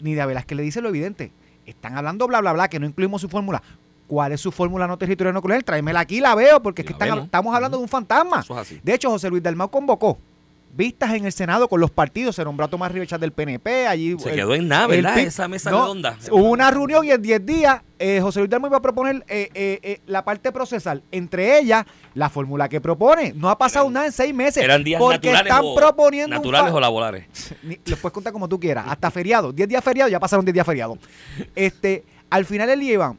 Nidia 0.00 0.26
Velázquez 0.26 0.56
le 0.56 0.62
dice 0.62 0.80
lo 0.80 0.88
evidente. 0.88 1.32
Están 1.66 1.96
hablando 1.96 2.26
bla, 2.28 2.40
bla, 2.40 2.52
bla, 2.52 2.68
que 2.68 2.78
no 2.78 2.86
incluimos 2.86 3.20
su 3.20 3.28
fórmula. 3.28 3.62
¿Cuál 4.06 4.30
es 4.32 4.40
su 4.40 4.52
fórmula 4.52 4.86
no 4.86 4.96
territorial 4.98 5.34
no 5.34 5.42
colonial? 5.42 5.64
Tráemela 5.64 5.98
aquí, 6.00 6.20
la 6.20 6.34
veo, 6.36 6.62
porque 6.62 6.82
es 6.82 6.86
que 6.86 6.92
están- 6.92 7.18
estamos 7.24 7.52
hablando 7.54 7.76
de 7.78 7.82
un 7.82 7.88
fantasma. 7.88 8.44
Es. 8.62 8.84
De 8.84 8.94
hecho, 8.94 9.10
José 9.10 9.28
Luis 9.30 9.42
Dalmau 9.42 9.68
convocó 9.68 10.16
vistas 10.76 11.14
en 11.14 11.24
el 11.24 11.32
Senado 11.32 11.68
con 11.68 11.80
los 11.80 11.90
partidos. 11.90 12.36
Se 12.36 12.44
nombró 12.44 12.66
a 12.66 12.68
Tomás 12.68 12.92
Rivera 12.92 13.18
del 13.18 13.32
PNP. 13.32 13.86
Allí, 13.86 14.16
Se 14.18 14.30
el- 14.30 14.34
quedó 14.36 14.54
en 14.54 14.68
nada, 14.68 14.86
¿verdad? 14.86 15.14
PIB. 15.14 15.26
Esa 15.26 15.48
mesa 15.48 15.70
No, 15.70 15.82
redonda. 15.82 16.18
Hubo 16.30 16.50
una 16.50 16.70
reunión 16.70 17.04
y 17.04 17.10
en 17.10 17.22
10 17.22 17.44
días 17.46 17.80
eh, 17.98 18.20
José 18.20 18.40
Luis 18.40 18.50
Dalmau 18.50 18.68
iba 18.68 18.76
a 18.76 18.82
proponer 18.82 19.24
eh, 19.28 19.48
eh, 19.54 20.00
la 20.06 20.24
parte 20.24 20.52
procesal. 20.52 21.02
Entre 21.10 21.58
ellas, 21.58 21.86
la 22.14 22.28
fórmula 22.28 22.68
que 22.68 22.80
propone. 22.80 23.32
No 23.34 23.48
ha 23.48 23.56
pasado 23.56 23.86
Eran- 23.86 23.94
nada 23.94 24.06
en 24.06 24.12
seis 24.12 24.34
meses. 24.34 24.62
Eran 24.62 24.84
días 24.84 25.00
porque 25.00 25.32
naturales, 25.32 25.50
están 25.52 25.64
o, 25.64 25.74
proponiendo 25.74 26.36
naturales 26.36 26.72
o 26.72 26.80
laborales. 26.80 27.26
los 27.86 27.98
puedes 27.98 28.12
contar 28.12 28.32
como 28.32 28.48
tú 28.48 28.60
quieras, 28.60 28.84
hasta 28.88 29.10
feriado, 29.10 29.52
10 29.52 29.68
días 29.68 29.82
feriados, 29.82 30.10
ya 30.12 30.20
pasaron 30.20 30.44
10 30.44 30.52
días 30.54 30.66
feriados. 30.66 30.98
Este, 31.54 32.04
al 32.28 32.44
final 32.44 32.68
el 32.70 32.82
IEBAN 32.82 33.18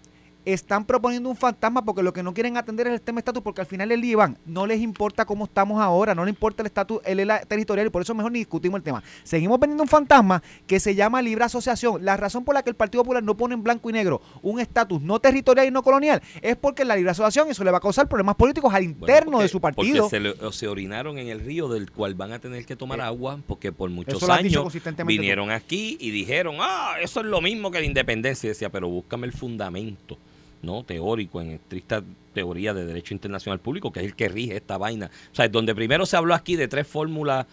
están 0.53 0.85
proponiendo 0.85 1.29
un 1.29 1.35
fantasma 1.35 1.83
porque 1.83 2.01
lo 2.03 2.13
que 2.13 2.23
no 2.23 2.33
quieren 2.33 2.55
atender 2.57 2.87
es 2.87 2.93
el 2.93 3.01
tema 3.01 3.19
estatus, 3.19 3.43
porque 3.43 3.61
al 3.61 3.67
final 3.67 3.91
el 3.91 4.03
IEBAN 4.03 4.37
no 4.45 4.65
les 4.65 4.79
importa 4.81 5.25
cómo 5.25 5.45
estamos 5.45 5.81
ahora, 5.81 6.15
no 6.15 6.23
les 6.25 6.33
importa 6.33 6.61
el 6.63 6.67
estatus 6.67 6.99
el 7.05 7.19
ELA 7.19 7.41
territorial 7.41 7.87
y 7.87 7.89
por 7.89 8.01
eso 8.01 8.13
mejor 8.15 8.31
ni 8.31 8.39
discutimos 8.39 8.77
el 8.77 8.83
tema. 8.83 9.03
Seguimos 9.23 9.59
vendiendo 9.59 9.83
un 9.83 9.89
fantasma 9.89 10.41
que 10.65 10.79
se 10.79 10.95
llama 10.95 11.21
libre 11.21 11.43
asociación. 11.43 12.03
La 12.05 12.15
razón 12.17 12.45
por 12.45 12.55
la 12.55 12.63
que 12.63 12.69
el 12.69 12.75
Partido 12.75 13.03
Popular 13.03 13.23
no 13.23 13.35
pone 13.35 13.55
en 13.55 13.63
blanco 13.63 13.89
y 13.89 13.93
negro 13.93 14.21
un 14.41 14.59
estatus 14.59 15.01
no 15.01 15.19
territorial 15.19 15.67
y 15.67 15.71
no 15.71 15.83
colonial 15.83 16.21
es 16.41 16.55
porque 16.55 16.85
la 16.85 16.95
libre 16.95 17.11
asociación 17.11 17.49
eso 17.49 17.63
le 17.63 17.71
va 17.71 17.77
a 17.79 17.81
causar 17.81 18.07
problemas 18.07 18.35
políticos 18.35 18.73
al 18.73 18.83
Bueno, 18.83 18.99
interno 18.99 19.31
porque- 19.31 19.43
de 19.43 19.49
su 19.49 19.59
partido. 19.61 20.09
Porque 20.09 20.09
se, 20.09 20.19
le- 20.45 20.51
se 20.53 20.67
orinaron 20.67 21.17
en 21.17 21.27
el 21.27 21.39
río 21.41 21.67
del 21.67 21.91
cual 21.91 22.15
van 22.15 22.31
a 22.31 22.39
tener 22.39 22.65
que 22.65 22.75
tomar 22.75 22.99
Eh, 22.99 23.03
agua 23.03 23.39
porque 23.47 23.71
por 23.71 23.89
muchos 23.89 24.23
años 24.29 24.53
tú. 24.71 25.05
vinieron 25.05 25.51
aquí 25.51 25.97
y 25.99 26.11
dijeron, 26.11 26.55
ah, 26.59 26.95
eso 27.01 27.19
es 27.19 27.25
lo 27.25 27.41
mismo 27.41 27.69
que 27.71 27.79
la 27.79 27.85
independencia. 27.85 28.47
Y 28.47 28.49
decía, 28.49 28.69
pero 28.69 28.87
búscame 28.87 29.27
el 29.27 29.33
fundamento 29.33 30.17
no 30.61 30.83
teórico 30.83 31.41
en 31.41 31.51
estricta 31.51 32.03
teoría 32.33 32.73
de 32.73 32.85
derecho 32.85 33.13
internacional 33.13 33.59
público, 33.59 33.91
que 33.91 33.99
es 33.99 34.05
el 34.05 34.15
que 34.15 34.29
rige 34.29 34.57
esta 34.57 34.77
vaina. 34.77 35.09
O 35.31 35.35
sea, 35.35 35.47
donde 35.47 35.73
primero 35.73 36.05
se 36.05 36.17
habló 36.17 36.33
aquí 36.33 36.55
de 36.55 36.67
tres 36.67 36.87
fórmulas 36.87 37.45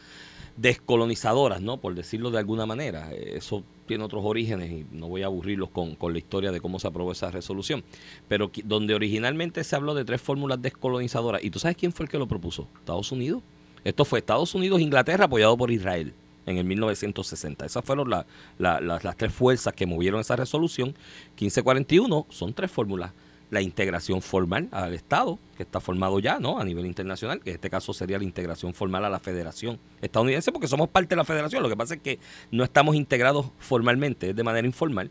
descolonizadoras, 0.56 1.60
¿no? 1.60 1.78
Por 1.78 1.94
decirlo 1.94 2.30
de 2.30 2.38
alguna 2.38 2.66
manera. 2.66 3.10
Eh, 3.12 3.34
Eso 3.36 3.64
tiene 3.86 4.04
otros 4.04 4.22
orígenes 4.24 4.70
y 4.70 4.86
no 4.92 5.08
voy 5.08 5.22
a 5.22 5.26
aburrirlos 5.26 5.70
con, 5.70 5.94
con 5.94 6.12
la 6.12 6.18
historia 6.18 6.52
de 6.52 6.60
cómo 6.60 6.78
se 6.78 6.86
aprobó 6.86 7.12
esa 7.12 7.30
resolución. 7.30 7.82
Pero 8.28 8.50
donde 8.64 8.94
originalmente 8.94 9.64
se 9.64 9.76
habló 9.76 9.94
de 9.94 10.04
tres 10.04 10.20
fórmulas 10.20 10.60
descolonizadoras, 10.60 11.42
¿y 11.42 11.50
tú 11.50 11.58
sabes 11.58 11.76
quién 11.76 11.92
fue 11.92 12.04
el 12.04 12.10
que 12.10 12.18
lo 12.18 12.26
propuso? 12.26 12.68
Estados 12.78 13.10
Unidos. 13.12 13.42
Esto 13.84 14.04
fue 14.04 14.20
Estados 14.20 14.54
Unidos, 14.54 14.80
Inglaterra, 14.80 15.26
apoyado 15.26 15.56
por 15.56 15.70
Israel 15.70 16.14
en 16.46 16.58
el 16.58 16.64
1960. 16.64 17.66
Esas 17.66 17.84
fueron 17.84 18.10
la- 18.10 18.26
la- 18.58 18.80
la- 18.80 19.00
las 19.02 19.16
tres 19.16 19.32
fuerzas 19.32 19.72
que 19.74 19.86
movieron 19.86 20.20
esa 20.20 20.36
resolución. 20.36 20.94
1541 21.36 22.26
son 22.30 22.52
tres 22.54 22.70
fórmulas. 22.70 23.12
La 23.50 23.60
integración 23.60 24.20
formal 24.22 24.68
al 24.72 24.94
Estado, 24.94 25.38
que 25.56 25.62
está 25.62 25.78
formado 25.78 26.18
ya 26.18 26.38
¿no? 26.40 26.58
a 26.58 26.64
nivel 26.64 26.86
internacional, 26.86 27.40
que 27.40 27.50
en 27.50 27.56
este 27.56 27.70
caso 27.70 27.92
sería 27.92 28.18
la 28.18 28.24
integración 28.24 28.74
formal 28.74 29.04
a 29.04 29.10
la 29.10 29.20
Federación 29.20 29.78
estadounidense, 30.00 30.50
porque 30.50 30.66
somos 30.66 30.88
parte 30.88 31.10
de 31.10 31.16
la 31.16 31.24
Federación. 31.24 31.62
Lo 31.62 31.68
que 31.68 31.76
pasa 31.76 31.94
es 31.94 32.00
que 32.00 32.18
no 32.50 32.64
estamos 32.64 32.96
integrados 32.96 33.46
formalmente, 33.58 34.30
es 34.30 34.36
de 34.36 34.42
manera 34.42 34.66
informal. 34.66 35.10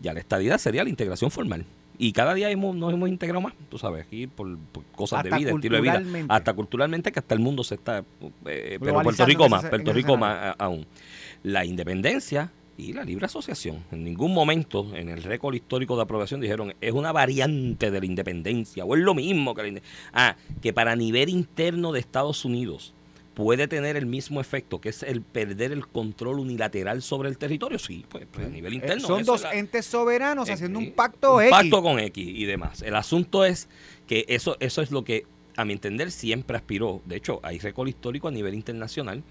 Ya 0.00 0.14
la 0.14 0.20
estadidad 0.20 0.58
sería 0.58 0.82
la 0.84 0.90
integración 0.90 1.30
formal. 1.30 1.66
Y 1.98 2.12
cada 2.12 2.34
día 2.34 2.50
hemos, 2.50 2.74
nos 2.74 2.92
hemos 2.92 3.08
integrado 3.08 3.40
más, 3.40 3.54
tú 3.70 3.78
sabes, 3.78 4.06
aquí 4.06 4.26
por, 4.26 4.58
por 4.58 4.84
cosas 4.86 5.18
Hasta 5.18 5.36
de 5.36 5.42
vida, 5.42 5.50
estilo 5.52 5.76
de 5.76 5.82
vida. 5.82 6.02
Hasta 6.28 6.52
culturalmente, 6.52 7.12
que 7.12 7.18
hasta 7.20 7.34
el 7.34 7.40
mundo 7.40 7.62
se 7.62 7.76
está. 7.76 8.04
eh, 8.46 8.78
pero 8.80 9.02
Puerto 9.02 9.24
Rico 9.24 9.48
más, 9.48 9.64
Puerto 9.66 9.92
Rico 9.92 10.16
más 10.16 10.56
aún. 10.58 10.86
La 11.42 11.64
independencia 11.64 12.50
y 12.76 12.92
la 12.92 13.04
libre 13.04 13.26
asociación. 13.26 13.84
En 13.92 14.04
ningún 14.04 14.34
momento 14.34 14.88
en 14.94 15.08
el 15.08 15.22
récord 15.22 15.54
histórico 15.54 15.96
de 15.96 16.02
aprobación 16.02 16.40
dijeron 16.40 16.74
es 16.80 16.92
una 16.92 17.12
variante 17.12 17.90
de 17.90 18.00
la 18.00 18.06
independencia 18.06 18.84
o 18.84 18.96
es 18.96 19.02
lo 19.02 19.14
mismo 19.14 19.54
que 19.54 19.62
la 19.62 19.68
independencia. 19.68 20.10
Ah, 20.12 20.36
que 20.60 20.72
para 20.72 20.96
nivel 20.96 21.28
interno 21.28 21.92
de 21.92 22.00
Estados 22.00 22.44
Unidos 22.44 22.92
puede 23.34 23.66
tener 23.68 23.96
el 23.96 24.06
mismo 24.06 24.40
efecto, 24.40 24.80
que 24.80 24.88
es 24.90 25.02
el 25.02 25.20
perder 25.20 25.72
el 25.72 25.86
control 25.86 26.38
unilateral 26.38 27.02
sobre 27.02 27.28
el 27.28 27.36
territorio. 27.38 27.78
Sí, 27.78 28.04
pues, 28.08 28.26
pues 28.30 28.46
a 28.46 28.48
nivel 28.50 28.72
Eh, 28.72 28.76
interno. 28.76 29.06
son 29.06 29.24
dos 29.24 29.42
la- 29.42 29.54
entes 29.54 29.86
soberanos 29.86 30.48
eh, 30.48 30.52
haciendo 30.52 30.78
eh, 30.78 30.84
un 30.86 30.92
pacto 30.92 31.34
un 31.36 31.42
X. 31.42 31.50
pacto 31.50 31.82
con 31.82 31.98
X 31.98 32.24
y 32.26 32.44
demás. 32.44 32.82
El 32.82 32.94
asunto 32.94 33.44
es 33.44 33.68
que 34.06 34.24
eso, 34.28 34.56
eso 34.60 34.82
es 34.82 34.90
lo 34.92 35.04
que, 35.04 35.26
a 35.56 35.64
mi 35.64 35.72
entender, 35.72 36.10
siempre 36.12 36.56
aspiró. 36.56 37.02
De 37.06 37.16
hecho, 37.16 37.40
hay 37.42 37.58
récord 37.58 37.88
histórico 37.88 38.28
a 38.28 38.30
nivel 38.30 38.54
internacional 38.54 39.22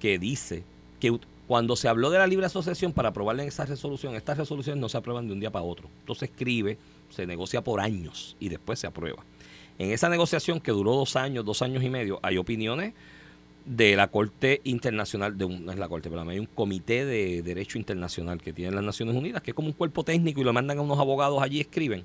que 0.00 0.18
dice 0.18 0.64
que 0.98 1.16
cuando 1.46 1.76
se 1.76 1.86
habló 1.88 2.10
de 2.10 2.18
la 2.18 2.26
libre 2.26 2.46
asociación 2.46 2.92
para 2.92 3.10
aprobarla 3.10 3.42
en 3.42 3.48
esa 3.48 3.64
resolución, 3.66 4.14
estas 4.16 4.38
resoluciones 4.38 4.80
no 4.80 4.88
se 4.88 4.96
aprueban 4.96 5.26
de 5.26 5.34
un 5.34 5.40
día 5.40 5.50
para 5.50 5.64
otro. 5.64 5.88
Entonces 6.00 6.30
escribe, 6.30 6.78
se 7.10 7.26
negocia 7.26 7.62
por 7.62 7.80
años 7.80 8.36
y 8.40 8.48
después 8.48 8.78
se 8.78 8.86
aprueba. 8.86 9.22
En 9.78 9.90
esa 9.90 10.08
negociación 10.08 10.60
que 10.60 10.70
duró 10.72 10.92
dos 10.94 11.14
años, 11.16 11.44
dos 11.44 11.62
años 11.62 11.82
y 11.84 11.90
medio, 11.90 12.18
hay 12.22 12.38
opiniones 12.38 12.94
de 13.64 13.94
la 13.96 14.08
Corte 14.08 14.60
Internacional, 14.64 15.38
de 15.38 15.44
un, 15.44 15.64
no 15.64 15.72
es 15.72 15.78
la 15.78 15.88
Corte, 15.88 16.10
pero 16.10 16.28
hay 16.28 16.38
un 16.38 16.46
comité 16.46 17.04
de 17.04 17.42
derecho 17.42 17.78
internacional 17.78 18.40
que 18.42 18.52
tienen 18.52 18.74
las 18.74 18.84
Naciones 18.84 19.14
Unidas, 19.14 19.42
que 19.42 19.52
es 19.52 19.54
como 19.54 19.68
un 19.68 19.74
cuerpo 19.74 20.04
técnico 20.04 20.40
y 20.40 20.44
lo 20.44 20.52
mandan 20.52 20.78
a 20.78 20.82
unos 20.82 20.98
abogados 20.98 21.40
allí 21.42 21.58
y 21.58 21.60
escriben. 21.60 22.04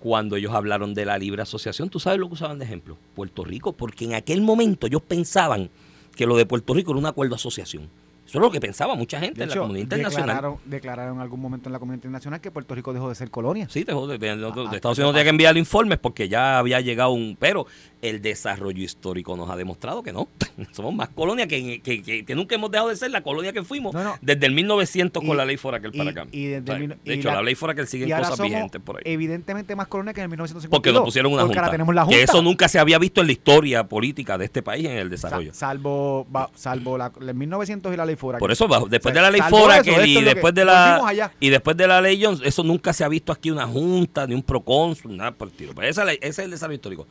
Cuando 0.00 0.34
ellos 0.36 0.52
hablaron 0.52 0.94
de 0.94 1.04
la 1.04 1.16
libre 1.16 1.42
asociación, 1.42 1.88
¿tú 1.88 2.00
sabes 2.00 2.18
lo 2.18 2.26
que 2.28 2.34
usaban 2.34 2.58
de 2.58 2.64
ejemplo? 2.64 2.98
Puerto 3.14 3.44
Rico, 3.44 3.72
porque 3.72 4.04
en 4.04 4.14
aquel 4.14 4.42
momento 4.42 4.86
ellos 4.88 5.00
pensaban 5.02 5.70
que 6.16 6.26
lo 6.26 6.36
de 6.36 6.44
Puerto 6.44 6.74
Rico 6.74 6.90
era 6.90 6.98
un 6.98 7.06
acuerdo 7.06 7.30
de 7.30 7.36
asociación. 7.36 7.88
Eso 8.26 8.38
es 8.38 8.42
lo 8.42 8.50
que 8.50 8.60
pensaba 8.60 8.94
mucha 8.94 9.18
gente 9.20 9.38
De 9.38 9.44
en 9.44 9.50
la 9.50 9.56
comunidad 9.56 9.82
internacional. 9.84 10.26
Declararon, 10.28 10.58
declararon 10.64 11.16
en 11.16 11.20
algún 11.22 11.40
momento 11.40 11.68
en 11.68 11.72
la 11.72 11.78
comunidad 11.78 11.98
internacional 11.98 12.40
que 12.40 12.50
Puerto 12.50 12.74
Rico 12.74 12.92
dejó 12.92 13.08
de 13.08 13.14
ser 13.14 13.30
colonia. 13.30 13.68
Sí, 13.68 13.84
dejó 13.84 14.06
de, 14.06 14.18
de- 14.18 14.36
de- 14.36 14.36
de 14.36 14.46
Ah, 14.46 14.70
Estados 14.74 14.98
Unidos 14.98 15.12
tenía 15.14 15.24
que 15.24 15.30
enviar 15.30 15.56
informes 15.56 15.98
porque 15.98 16.28
ya 16.28 16.58
había 16.58 16.80
llegado 16.80 17.10
un... 17.10 17.36
Pero 17.38 17.66
el 18.02 18.20
desarrollo 18.20 18.82
histórico 18.82 19.36
nos 19.36 19.48
ha 19.48 19.56
demostrado 19.56 20.02
que 20.02 20.12
no. 20.12 20.28
Somos 20.72 20.92
más 20.94 21.08
colonia 21.08 21.46
que, 21.46 21.80
que- 21.80 22.02
que- 22.02 22.24
que 22.24 22.34
nunca 22.34 22.56
hemos 22.56 22.70
dejado 22.70 22.88
de 22.90 22.96
ser 22.96 23.10
la 23.12 23.22
colonia 23.22 23.52
que 23.52 23.62
fuimos 23.62 23.94
No, 23.94 24.02
no. 24.02 24.16
desde 24.20 24.44
el 24.46 24.52
1900 24.52 25.22
Y- 25.22 25.26
con 25.26 25.36
la 25.36 25.44
ley 25.44 25.56
Foraker 25.56 25.92
para 25.92 26.04
y- 26.04 26.08
acá. 26.08 26.26
y 26.32 26.44
desde 26.46 26.62
O 26.62 26.66
sea, 26.66 26.74
el 26.76 26.80
mil- 26.80 26.98
de 27.04 27.14
hecho, 27.14 27.28
la- 27.28 27.34
la, 27.36 27.42
ley 27.42 27.54
Foraker 27.54 27.86
y 27.94 28.12
ahora 28.12 28.28
cosas 28.30 28.44
vigentes 28.44 28.82
por 28.82 28.96
ahí. 28.96 29.02
evidentemente 29.06 29.74
más 29.76 29.86
colonia 29.86 30.12
que 30.12 30.20
en 30.20 30.24
el 30.24 30.28
1952. 30.30 30.70
Porque 30.76 30.92
nos 30.92 31.04
pusieron 31.04 31.32
una 31.32 31.42
junta. 31.44 31.60
ahora 31.60 31.70
tenemos 31.70 31.94
la 31.94 32.02
junta. 32.04 32.16
Que 32.16 32.22
eso 32.24 32.42
nunca 32.42 32.68
se 32.68 32.78
había 32.78 32.98
visto 32.98 33.20
en 33.20 33.28
la 33.28 33.32
historia 33.32 33.84
política 33.88 34.36
de 34.36 34.44
este 34.46 34.62
país 34.62 34.84
en 34.86 34.92
el 34.96 35.04
Sa- 35.06 35.10
desarrollo. 35.28 35.54
salvo 35.54 36.26
va- 36.34 36.50
salvo 36.56 36.98
la, 36.98 37.12
el 37.20 37.34
1900 37.34 37.94
y 37.94 37.96
la 37.96 38.04
ley 38.04 38.16
fuera. 38.16 38.38
Por 38.40 38.50
eso, 38.50 38.66
bajo- 38.66 38.88
después 38.88 39.12
O 39.12 39.14
sea, 39.14 39.22
de 39.24 39.30
la 39.30 39.38
ley 39.38 39.48
Foraker 39.48 40.06
y 40.08 40.20
después 40.22 40.52
de 40.54 40.64
la 40.64 41.00
y 41.38 41.50
después 41.50 41.76
de 41.76 41.86
la 41.86 42.00
ley 42.00 42.20
Jones, 42.22 42.40
eso 42.44 42.64
nunca 42.64 42.92
se 42.92 43.04
ha 43.04 43.08
visto 43.08 43.30
aquí 43.32 43.50
una 43.52 43.66
junta, 43.66 44.26
ni 44.26 44.34
un 44.34 44.42
procónsul, 44.42 45.16
nada 45.16 45.30
por 45.30 45.46
el 45.48 45.54
tiro. 45.54 45.72
Pero 45.74 45.86
esa 45.86 46.04
ley- 46.04 46.18
ese 46.20 46.28
es 46.28 46.38
el 46.40 46.50
desarrollo 46.50 46.74
histórico. 46.76 47.06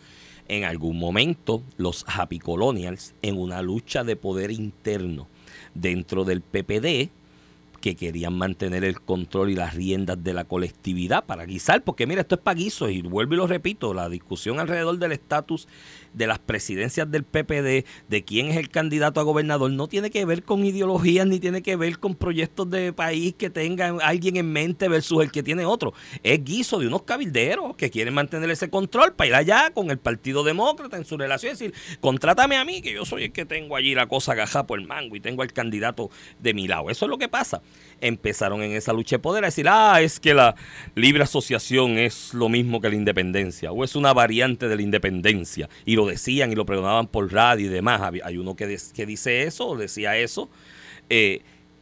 En 0.51 0.65
algún 0.65 0.99
momento, 0.99 1.63
los 1.77 2.03
happy 2.09 2.37
colonials, 2.37 3.15
en 3.21 3.37
una 3.37 3.61
lucha 3.61 4.03
de 4.03 4.17
poder 4.17 4.51
interno 4.51 5.29
dentro 5.75 6.25
del 6.25 6.41
PPD, 6.41 7.09
que 7.79 7.95
querían 7.95 8.37
mantener 8.37 8.83
el 8.83 8.99
control 8.99 9.49
y 9.49 9.55
las 9.55 9.73
riendas 9.75 10.21
de 10.21 10.33
la 10.33 10.43
colectividad 10.43 11.23
para 11.23 11.45
guisar, 11.45 11.85
porque 11.85 12.05
mira, 12.05 12.19
esto 12.19 12.35
es 12.35 12.41
para 12.41 12.59
y 12.59 13.01
vuelvo 13.01 13.33
y 13.33 13.37
lo 13.37 13.47
repito, 13.47 13.93
la 13.93 14.09
discusión 14.09 14.59
alrededor 14.59 14.97
del 14.97 15.13
estatus 15.13 15.69
de 16.13 16.27
las 16.27 16.39
presidencias 16.39 17.09
del 17.09 17.23
PPD, 17.23 17.85
de 18.09 18.23
quién 18.25 18.47
es 18.47 18.57
el 18.57 18.69
candidato 18.69 19.19
a 19.19 19.23
gobernador, 19.23 19.71
no 19.71 19.87
tiene 19.87 20.09
que 20.09 20.25
ver 20.25 20.43
con 20.43 20.65
ideologías 20.65 21.27
ni 21.27 21.39
tiene 21.39 21.61
que 21.61 21.75
ver 21.75 21.99
con 21.99 22.15
proyectos 22.15 22.69
de 22.69 22.93
país 22.93 23.35
que 23.37 23.49
tenga 23.49 23.97
alguien 24.03 24.37
en 24.37 24.51
mente 24.51 24.87
versus 24.87 25.23
el 25.23 25.31
que 25.31 25.43
tiene 25.43 25.65
otro. 25.65 25.93
Es 26.23 26.43
guiso 26.43 26.79
de 26.79 26.87
unos 26.87 27.03
cabilderos 27.03 27.75
que 27.75 27.89
quieren 27.89 28.13
mantener 28.13 28.49
ese 28.49 28.69
control 28.69 29.13
para 29.13 29.27
ir 29.27 29.35
allá 29.35 29.71
con 29.73 29.91
el 29.91 29.97
Partido 29.97 30.43
Demócrata 30.43 30.97
en 30.97 31.05
su 31.05 31.17
relación 31.17 31.51
y 31.51 31.53
decir, 31.53 31.73
contrátame 31.99 32.57
a 32.57 32.65
mí, 32.65 32.81
que 32.81 32.93
yo 32.93 33.05
soy 33.05 33.25
el 33.25 33.31
que 33.31 33.45
tengo 33.45 33.75
allí 33.75 33.95
la 33.95 34.07
cosa 34.07 34.33
agajada 34.33 34.67
por 34.67 34.79
el 34.79 34.87
mango 34.87 35.15
y 35.15 35.19
tengo 35.19 35.41
al 35.41 35.53
candidato 35.53 36.09
de 36.39 36.53
mi 36.53 36.67
lado. 36.67 36.89
Eso 36.89 37.05
es 37.05 37.09
lo 37.09 37.17
que 37.17 37.29
pasa. 37.29 37.61
Empezaron 38.01 38.61
en 38.63 38.71
esa 38.71 38.93
lucha 38.93 39.15
de 39.15 39.19
poder 39.19 39.43
a 39.43 39.47
decir, 39.47 39.67
ah, 39.69 40.01
es 40.01 40.19
que 40.19 40.33
la 40.33 40.55
libre 40.95 41.23
asociación 41.23 41.97
es 41.97 42.33
lo 42.33 42.49
mismo 42.49 42.81
que 42.81 42.89
la 42.89 42.95
independencia, 42.95 43.71
o 43.71 43.83
es 43.83 43.95
una 43.95 44.13
variante 44.13 44.67
de 44.67 44.75
la 44.75 44.81
independencia. 44.81 45.69
Y 45.85 45.95
lo 45.95 46.07
decían 46.07 46.51
y 46.51 46.55
lo 46.55 46.65
pregonaban 46.65 47.07
por 47.07 47.31
radio 47.31 47.67
y 47.67 47.69
demás. 47.69 48.01
Hay 48.23 48.37
uno 48.37 48.55
que, 48.55 48.77
que 48.93 49.05
dice 49.05 49.43
eso, 49.43 49.69
o 49.69 49.77
decía 49.77 50.17
eso, 50.17 50.49
eh, 51.09 51.41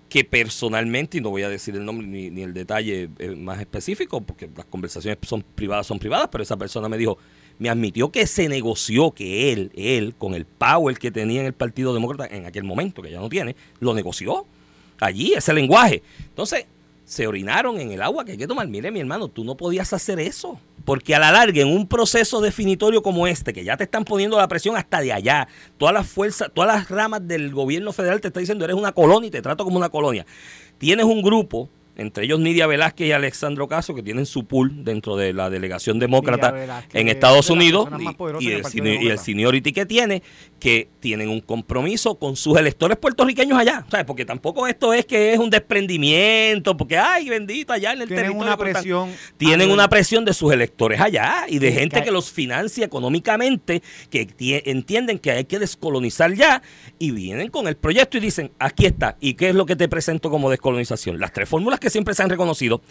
que 0.09 0.23
personalmente, 0.23 1.19
y 1.19 1.21
no 1.21 1.29
voy 1.29 1.43
a 1.43 1.49
decir 1.49 1.75
el 1.75 1.85
nombre 1.85 2.07
ni, 2.07 2.29
ni 2.29 2.41
el 2.41 2.53
detalle 2.53 3.09
eh, 3.19 3.35
más 3.35 3.59
específico, 3.59 4.21
porque 4.21 4.49
las 4.55 4.65
conversaciones 4.65 5.19
son 5.21 5.43
privadas, 5.55 5.87
son 5.87 5.99
privadas, 5.99 6.29
pero 6.31 6.43
esa 6.43 6.57
persona 6.57 6.89
me 6.89 6.97
dijo, 6.97 7.17
me 7.59 7.69
admitió 7.69 8.11
que 8.11 8.25
se 8.25 8.49
negoció 8.49 9.11
que 9.11 9.53
él, 9.53 9.71
él, 9.75 10.15
con 10.17 10.33
el 10.33 10.45
power 10.45 10.97
que 10.97 11.11
tenía 11.11 11.41
en 11.41 11.45
el 11.45 11.53
Partido 11.53 11.93
Demócrata 11.93 12.33
en 12.35 12.45
aquel 12.45 12.63
momento, 12.63 13.01
que 13.01 13.11
ya 13.11 13.19
no 13.19 13.29
tiene, 13.29 13.55
lo 13.79 13.93
negoció 13.93 14.47
allí, 14.99 15.33
ese 15.33 15.53
lenguaje. 15.53 16.03
Entonces, 16.27 16.65
se 17.09 17.25
orinaron 17.25 17.79
en 17.79 17.91
el 17.91 18.03
agua 18.03 18.23
que 18.23 18.33
hay 18.33 18.37
que 18.37 18.45
tomar. 18.45 18.67
Mire, 18.67 18.91
mi 18.91 18.99
hermano, 18.99 19.29
tú 19.29 19.43
no 19.43 19.57
podías 19.57 19.91
hacer 19.93 20.19
eso. 20.19 20.59
Porque 20.85 21.15
a 21.15 21.19
la 21.19 21.31
larga, 21.31 21.61
en 21.61 21.67
un 21.67 21.87
proceso 21.87 22.39
definitorio 22.39 23.01
como 23.01 23.25
este, 23.25 23.51
que 23.51 23.63
ya 23.63 23.77
te 23.77 23.85
están 23.85 24.05
poniendo 24.05 24.37
la 24.37 24.47
presión 24.47 24.77
hasta 24.77 25.01
de 25.01 25.11
allá, 25.11 25.47
todas 25.79 25.93
las 25.93 26.07
fuerzas, 26.07 26.51
todas 26.53 26.75
las 26.75 26.89
ramas 26.89 27.27
del 27.27 27.51
gobierno 27.51 27.93
federal 27.93 28.21
te 28.21 28.27
están 28.27 28.43
diciendo, 28.43 28.63
eres 28.63 28.77
una 28.77 28.91
colonia 28.91 29.27
y 29.27 29.31
te 29.31 29.41
trato 29.41 29.63
como 29.63 29.77
una 29.77 29.89
colonia. 29.89 30.25
Tienes 30.77 31.05
un 31.05 31.23
grupo, 31.23 31.67
entre 31.99 32.25
ellos 32.25 32.39
Nidia 32.39 32.65
Velázquez 32.65 33.07
y 33.07 33.11
Alexandro 33.11 33.67
Caso, 33.67 33.93
que 33.93 34.01
tienen 34.03 34.25
su 34.25 34.45
pool 34.45 34.83
dentro 34.83 35.15
de 35.17 35.33
la 35.33 35.49
delegación 35.49 35.99
demócrata 35.99 36.49
en 36.93 37.07
es 37.07 37.13
Estados 37.13 37.49
Unidos 37.49 37.87
y- 38.39 38.49
el, 38.51 38.63
y 39.03 39.07
el 39.09 39.19
seniority 39.19 39.71
que 39.73 39.85
tiene, 39.85 40.23
que 40.59 40.89
tienen 40.99 41.29
un 41.29 41.41
compromiso 41.41 42.15
con 42.15 42.35
sus 42.35 42.57
electores 42.57 42.97
puertorriqueños 42.97 43.57
allá. 43.57 43.85
¿sabes? 43.89 44.05
Porque 44.05 44.25
tampoco 44.25 44.67
esto 44.67 44.93
es 44.93 45.05
que 45.05 45.33
es 45.33 45.39
un 45.39 45.49
desprendimiento, 45.49 46.75
porque, 46.77 46.97
ay, 46.97 47.29
bendito, 47.29 47.73
allá 47.73 47.93
en 47.93 48.01
el 48.01 48.07
Tienen 48.07 48.25
territorio. 48.27 48.47
una 48.47 48.57
presión. 48.57 49.09
tienen 49.37 49.71
una 49.71 49.89
presión 49.89 50.25
de 50.25 50.33
sus 50.33 50.51
electores 50.53 50.99
allá 51.01 51.45
y 51.47 51.59
de 51.59 51.71
gente 51.71 51.97
que- 51.99 52.05
que 52.05 52.11
los 52.11 52.31
financia 52.31 52.85
económicamente, 52.85 53.81
que 54.09 54.25
tie- 54.27 54.61
entienden 54.65 55.19
que 55.19 55.31
hay 55.31 55.45
que 55.45 55.59
descolonizar 55.59 56.33
ya 56.33 56.61
y 56.97 57.11
vienen 57.11 57.49
con 57.49 57.67
el 57.67 57.75
proyecto 57.75 58.17
y 58.17 58.21
dicen, 58.21 58.51
aquí 58.59 58.85
está, 58.85 59.17
¿y 59.19 59.33
qué 59.33 59.49
es 59.49 59.55
lo 59.55 59.65
que 59.65 59.75
te 59.75 59.87
presento 59.89 60.29
como 60.29 60.49
descolonización? 60.49 61.19
Las 61.19 61.33
tres 61.33 61.49
fórmulas 61.49 61.79
que 61.79 61.88
siempre 61.89 62.13
se 62.13 62.23
han 62.23 62.29
reconocido. 62.29 62.81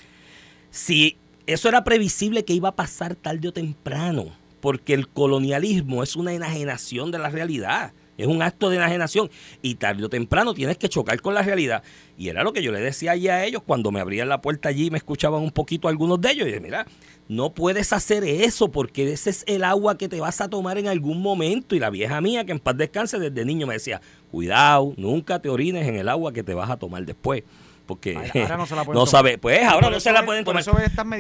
Si 0.71 1.17
eso 1.47 1.69
era 1.69 1.85
previsible 1.85 2.45
que 2.45 2.53
iba 2.53 2.71
a 2.71 2.77
pasar 2.77 3.15
tarde 3.15 3.49
o 3.49 3.53
temprano, 3.53 4.27
porque 4.61 4.95
el 4.95 5.09
colonialismo 5.09 6.03
es 6.03 6.17
una 6.17 6.33
enajenación 6.33 7.11
de 7.11 7.19
la 7.19 7.31
realidad. 7.31 7.93
Es 8.19 8.27
un 8.27 8.43
acto 8.43 8.69
de 8.69 8.77
enajenación 8.77 9.31
y 9.63 9.77
tarde 9.77 10.05
o 10.05 10.09
temprano 10.09 10.53
tienes 10.53 10.77
que 10.77 10.89
chocar 10.89 11.21
con 11.21 11.35
la 11.35 11.43
realidad. 11.43 11.85
Y 12.19 12.29
era 12.29 12.43
lo 12.43 12.53
que 12.53 12.63
yo 12.63 12.73
le 12.73 12.81
decía 12.81 13.13
allí 13.13 13.29
a 13.29 13.45
ellos 13.45 13.63
cuando 13.65 13.93
me 13.93 14.01
abrían 14.01 14.29
la 14.29 14.41
puerta 14.41 14.69
allí 14.69 14.87
y 14.87 14.91
me 14.91 14.99
escuchaban 14.99 15.41
un 15.41 15.53
poquito 15.53 15.87
algunos 15.87 16.21
de 16.21 16.33
ellos. 16.33 16.43
Y 16.43 16.49
dije, 16.49 16.61
mira, 16.61 16.85
no 17.29 17.55
puedes 17.55 17.93
hacer 17.93 18.25
eso 18.25 18.73
porque 18.73 19.13
ese 19.13 19.31
es 19.31 19.45
el 19.47 19.63
agua 19.63 19.97
que 19.97 20.09
te 20.09 20.21
vas 20.21 20.41
a 20.41 20.49
tomar 20.49 20.79
en 20.79 20.89
algún 20.89 21.23
momento. 21.23 21.77
Y 21.77 21.79
la 21.79 21.91
vieja 21.91 22.21
mía, 22.21 22.45
que 22.45 22.51
en 22.51 22.59
paz 22.59 22.77
descanse 22.77 23.21
desde 23.21 23.45
niño, 23.45 23.69
me 23.69 23.75
decía, 23.75 24.01
cuidado, 24.33 24.95
nunca 24.97 25.41
te 25.41 25.49
orines 25.49 25.87
en 25.87 25.95
el 25.95 26.09
agua 26.09 26.33
que 26.33 26.43
te 26.43 26.55
vas 26.55 26.71
a 26.71 26.77
tomar 26.77 27.07
después. 27.07 27.45
Porque 27.89 28.15
Ahora- 28.15 28.57
no 28.57 28.67
se 28.67 28.77
la 28.77 28.85
pueden 28.85 28.99
no 28.99 29.05
tomar. 29.07 29.09
sabe, 29.09 29.39
pues 29.39 29.63
ahora 29.65 29.87
Por 29.89 29.93
no 29.95 30.01
se 30.01 30.13
la 30.13 30.25
pueden 30.25 30.45
tomar. 30.45 30.63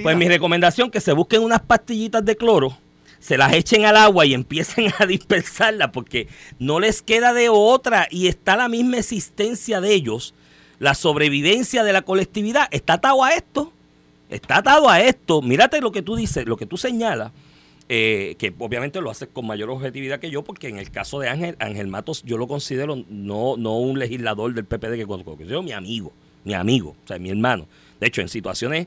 Pues 0.03 0.17
mi 0.17 0.29
recomendación 0.29 0.91
que 0.93 1.01
se 1.01 1.13
busquen 1.13 1.43
unas 1.43 1.61
pastillitas 1.63 2.25
de 2.25 2.37
cloro, 2.37 2.79
se 3.19 3.37
las 3.37 3.53
echen 3.55 3.85
al 3.87 3.97
agua 3.97 4.27
y 4.27 4.35
empiecen 4.35 4.93
a 5.01 5.07
dispersarla 5.07 5.91
porque 5.91 6.29
no 6.61 6.79
les 6.79 7.03
queda 7.03 7.33
de 7.33 7.49
otra 7.49 8.07
y 8.11 8.29
está 8.29 8.55
la 8.55 8.69
misma 8.69 8.99
existencia 8.99 9.81
de 9.81 9.93
ellos, 9.95 10.35
la 10.79 10.95
sobrevivencia 10.95 11.83
de 11.83 11.93
la 11.93 12.03
colectividad 12.03 12.69
está 12.71 12.93
atado 12.93 13.25
a 13.25 13.33
esto, 13.33 13.73
está 14.31 14.59
atado 14.59 14.89
a 14.89 15.01
esto. 15.01 15.43
Mírate 15.43 15.81
lo 15.81 15.91
que 15.91 16.03
tú 16.03 16.15
dices, 16.15 16.47
lo 16.47 16.57
que 16.57 16.67
tú 16.67 16.77
señalas. 16.77 17.33
eh, 17.91 18.37
que 18.39 18.53
obviamente 18.59 19.01
lo 19.01 19.11
haces 19.11 19.31
con 19.33 19.47
mayor 19.47 19.71
objetividad 19.71 20.21
que 20.21 20.29
yo, 20.31 20.45
porque 20.45 20.69
en 20.69 20.79
el 20.79 20.91
caso 20.91 21.21
de 21.21 21.31
Ángel, 21.31 21.57
Ángel 21.59 21.87
Matos 21.89 22.23
yo 22.23 22.37
lo 22.37 22.47
considero 22.47 23.03
no, 23.09 23.57
no 23.57 23.79
un 23.79 23.99
legislador 23.99 24.53
del 24.53 24.67
PPD 24.67 24.95
que 24.97 25.07
conozco, 25.07 25.39
yo 25.43 25.63
mi 25.63 25.73
amigo, 25.73 26.13
mi 26.45 26.54
amigo, 26.54 26.97
o 27.04 27.07
sea, 27.07 27.18
mi 27.18 27.30
hermano. 27.30 27.66
De 28.00 28.07
hecho, 28.07 28.21
en 28.21 28.28
situaciones 28.28 28.87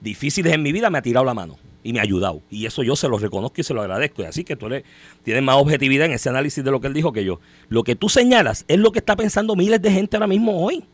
difíciles 0.00 0.52
en 0.52 0.62
mi 0.62 0.72
vida 0.72 0.90
me 0.90 0.98
ha 0.98 1.02
tirado 1.02 1.24
la 1.24 1.34
mano 1.34 1.58
y 1.82 1.92
me 1.92 1.98
ha 1.98 2.02
ayudado. 2.02 2.42
Y 2.50 2.66
eso 2.66 2.82
yo 2.82 2.96
se 2.96 3.08
lo 3.08 3.18
reconozco 3.18 3.60
y 3.60 3.64
se 3.64 3.74
lo 3.74 3.82
agradezco. 3.82 4.22
Y 4.22 4.26
así 4.26 4.44
que 4.44 4.56
tú 4.56 4.66
eres, 4.66 4.84
tienes 5.22 5.42
más 5.42 5.56
objetividad 5.56 6.06
en 6.06 6.12
ese 6.12 6.28
análisis 6.28 6.62
de 6.62 6.70
lo 6.70 6.80
que 6.80 6.88
él 6.88 6.94
dijo 6.94 7.12
que 7.12 7.24
yo. 7.24 7.40
Lo 7.68 7.84
que 7.84 7.96
tú 7.96 8.08
señalas 8.08 8.64
es 8.68 8.78
lo 8.78 8.92
que 8.92 8.98
está 8.98 9.16
pensando 9.16 9.56
miles 9.56 9.80
de 9.80 9.90
gente 9.90 10.16
ahora 10.16 10.26
mismo 10.26 10.64
hoy. 10.64 10.84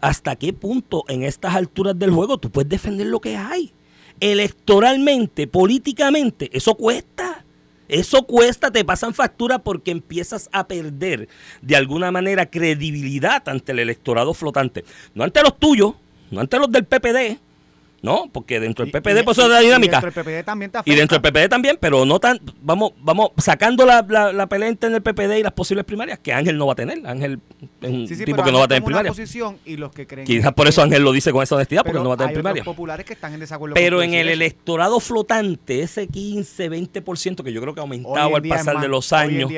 ¿Hasta 0.00 0.36
qué 0.36 0.52
punto 0.52 1.04
en 1.08 1.22
estas 1.22 1.54
alturas 1.54 1.96
del 1.98 2.10
juego 2.10 2.38
tú 2.38 2.50
puedes 2.50 2.68
defender 2.68 3.06
lo 3.06 3.20
que 3.20 3.36
hay? 3.36 3.72
Electoralmente, 4.20 5.46
políticamente, 5.46 6.50
eso 6.52 6.74
cuesta. 6.74 7.41
Eso 7.92 8.22
cuesta, 8.22 8.70
te 8.70 8.86
pasan 8.86 9.12
factura 9.12 9.58
porque 9.58 9.90
empiezas 9.90 10.48
a 10.50 10.66
perder 10.66 11.28
de 11.60 11.76
alguna 11.76 12.10
manera 12.10 12.46
credibilidad 12.46 13.46
ante 13.46 13.72
el 13.72 13.80
electorado 13.80 14.32
flotante. 14.32 14.86
No 15.14 15.24
ante 15.24 15.42
los 15.42 15.58
tuyos, 15.58 15.96
no 16.30 16.40
ante 16.40 16.58
los 16.58 16.72
del 16.72 16.86
PPD, 16.86 17.38
¿no? 18.02 18.28
Porque 18.32 18.58
dentro 18.60 18.84
del 18.84 18.90
Y- 18.90 18.92
PPD 19.00 19.20
y- 19.20 19.22
pues 19.22 19.38
eso 19.38 19.46
es 19.46 19.52
la 19.52 19.62
y 19.62 19.66
dinámica. 19.66 20.00
dentro 20.00 20.10
del 20.10 20.24
PPD 20.24 20.44
también 20.44 20.70
te 20.70 20.78
Y 20.84 20.94
dentro 20.94 21.18
del 21.18 21.22
PPD 21.32 21.48
también, 21.48 21.78
pero 21.80 22.04
no 22.04 22.18
tan. 22.18 22.40
Vamos, 22.60 22.92
vamos 23.00 23.30
sacando 23.38 23.86
la, 23.86 24.04
la, 24.08 24.32
la 24.32 24.46
pelea 24.48 24.68
entre 24.68 24.90
el 24.94 25.00
PPD 25.02 25.38
y 25.38 25.42
las 25.42 25.52
posibles 25.52 25.84
primarias, 25.84 26.18
que 26.18 26.32
Ángel 26.32 26.58
no 26.58 26.66
va 26.66 26.72
a 26.72 26.76
tener. 26.76 27.06
Ángel 27.06 27.38
es 27.80 27.90
un 27.90 28.08
Sí, 28.08 28.16
sí, 28.16 28.24
tipo 28.24 28.42
que 28.42 28.50
no 28.52 28.58
va 28.58 28.64
a 28.64 28.68
tener 28.68 28.82
primaria. 28.82 29.12
y 29.64 29.76
los 29.76 29.92
que 29.92 30.06
creen 30.06 30.26
Quizás 30.26 30.50
que- 30.50 30.52
por 30.56 30.66
eso 30.68 30.82
Ángel 30.82 31.02
lo 31.02 31.12
dice 31.12 31.30
con 31.32 31.42
esa 31.42 31.54
honestidad, 31.54 31.84
porque 31.84 32.00
no 32.00 32.08
va 32.08 32.14
a 32.14 32.18
tener 32.18 32.34
primaria. 32.34 32.64
populares 32.64 33.06
que 33.06 33.12
están 33.12 33.32
en 33.34 33.40
desacuerdo 33.40 33.74
Pero 33.74 34.02
en 34.02 34.14
el 34.14 34.28
electorado 34.28 34.98
flotante, 35.00 35.80
ese 35.82 36.08
15, 36.08 36.68
20% 36.68 37.44
que 37.44 37.52
yo 37.52 37.60
creo 37.60 37.72
que 37.74 37.80
ha 37.80 37.84
aumentado 37.84 38.28
en 38.30 38.34
al 38.34 38.42
pasar 38.48 38.74
más, 38.74 38.82
de 38.82 38.88
los 38.88 39.12
en 39.12 39.18
años. 39.18 39.50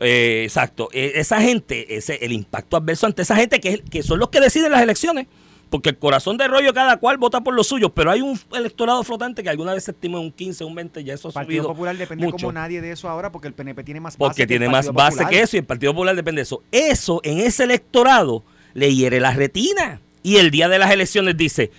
Eh, 0.00 0.42
exacto. 0.44 0.88
Eh, 0.92 1.12
esa 1.16 1.40
gente, 1.40 1.94
ese, 1.96 2.24
el 2.24 2.32
impacto 2.32 2.76
adverso 2.76 3.06
ante 3.06 3.22
esa 3.22 3.36
gente 3.36 3.60
que, 3.60 3.78
que 3.78 4.02
son 4.02 4.18
los 4.18 4.30
que 4.30 4.40
deciden 4.40 4.72
las 4.72 4.82
elecciones. 4.82 5.26
Porque 5.72 5.88
el 5.88 5.98
corazón 5.98 6.36
de 6.36 6.46
rollo 6.46 6.72
cada 6.72 6.98
cual 6.98 7.16
vota 7.18 7.40
por 7.40 7.54
los 7.54 7.66
suyos, 7.66 7.90
pero 7.94 8.10
hay 8.12 8.20
un 8.20 8.38
electorado 8.54 9.02
flotante 9.02 9.42
que 9.42 9.48
alguna 9.48 9.72
vez 9.74 9.84
se 9.84 9.90
estima 9.90 10.18
en 10.18 10.26
un 10.26 10.30
15, 10.32 10.62
un 10.64 10.74
20, 10.74 11.02
ya 11.02 11.14
eso 11.14 11.28
ha 11.28 11.30
El 11.30 11.34
Partido 11.34 11.66
Popular 11.66 11.96
depende 11.96 12.24
mucho. 12.26 12.36
como 12.36 12.52
nadie 12.52 12.80
de 12.80 12.92
eso 12.92 13.08
ahora 13.08 13.32
porque 13.32 13.48
el 13.48 13.54
PNP 13.54 13.82
tiene 13.82 13.98
más 14.00 14.12
base. 14.14 14.18
Porque 14.18 14.36
que 14.36 14.42
el 14.42 14.48
tiene 14.60 14.68
más 14.68 14.86
base 14.92 15.16
Popular. 15.16 15.30
que 15.30 15.40
eso 15.40 15.56
y 15.56 15.58
el 15.60 15.64
Partido 15.64 15.92
Popular 15.94 16.14
depende 16.14 16.40
de 16.40 16.42
eso. 16.44 16.62
Eso 16.70 17.20
en 17.24 17.38
ese 17.38 17.64
electorado 17.64 18.44
le 18.74 18.94
hiere 18.94 19.18
la 19.18 19.32
retina. 19.32 20.00
Y 20.22 20.36
el 20.36 20.50
día 20.52 20.68
de 20.68 20.78
las 20.78 20.90
elecciones 20.92 21.36
dice, 21.36 21.70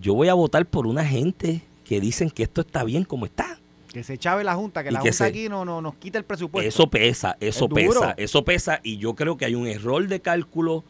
yo 0.00 0.14
voy 0.14 0.28
a 0.28 0.34
votar 0.34 0.66
por 0.66 0.86
una 0.86 1.04
gente 1.04 1.62
que 1.84 2.00
dicen 2.00 2.30
que 2.30 2.42
esto 2.42 2.62
está 2.62 2.82
bien 2.84 3.04
como 3.04 3.26
está. 3.26 3.58
Que 3.92 4.02
se 4.02 4.16
chave 4.16 4.42
la 4.42 4.54
Junta, 4.54 4.82
que 4.82 4.88
Y 4.88 4.92
la 4.92 5.00
que 5.00 5.10
Junta 5.10 5.12
se- 5.18 5.24
aquí 5.24 5.48
no, 5.50 5.66
no 5.66 5.82
nos 5.82 5.94
quita 5.96 6.16
el 6.16 6.24
presupuesto. 6.24 6.66
Eso 6.66 6.88
pesa, 6.88 7.36
eso 7.40 7.66
Es 7.66 7.74
pesa, 7.74 8.14
eso 8.16 8.42
pesa. 8.44 8.80
Y 8.82 8.96
yo 8.96 9.14
creo 9.14 9.36
que 9.36 9.44
hay 9.44 9.54
un 9.54 9.66
error 9.66 10.08
de 10.08 10.20
cálculo 10.20 10.82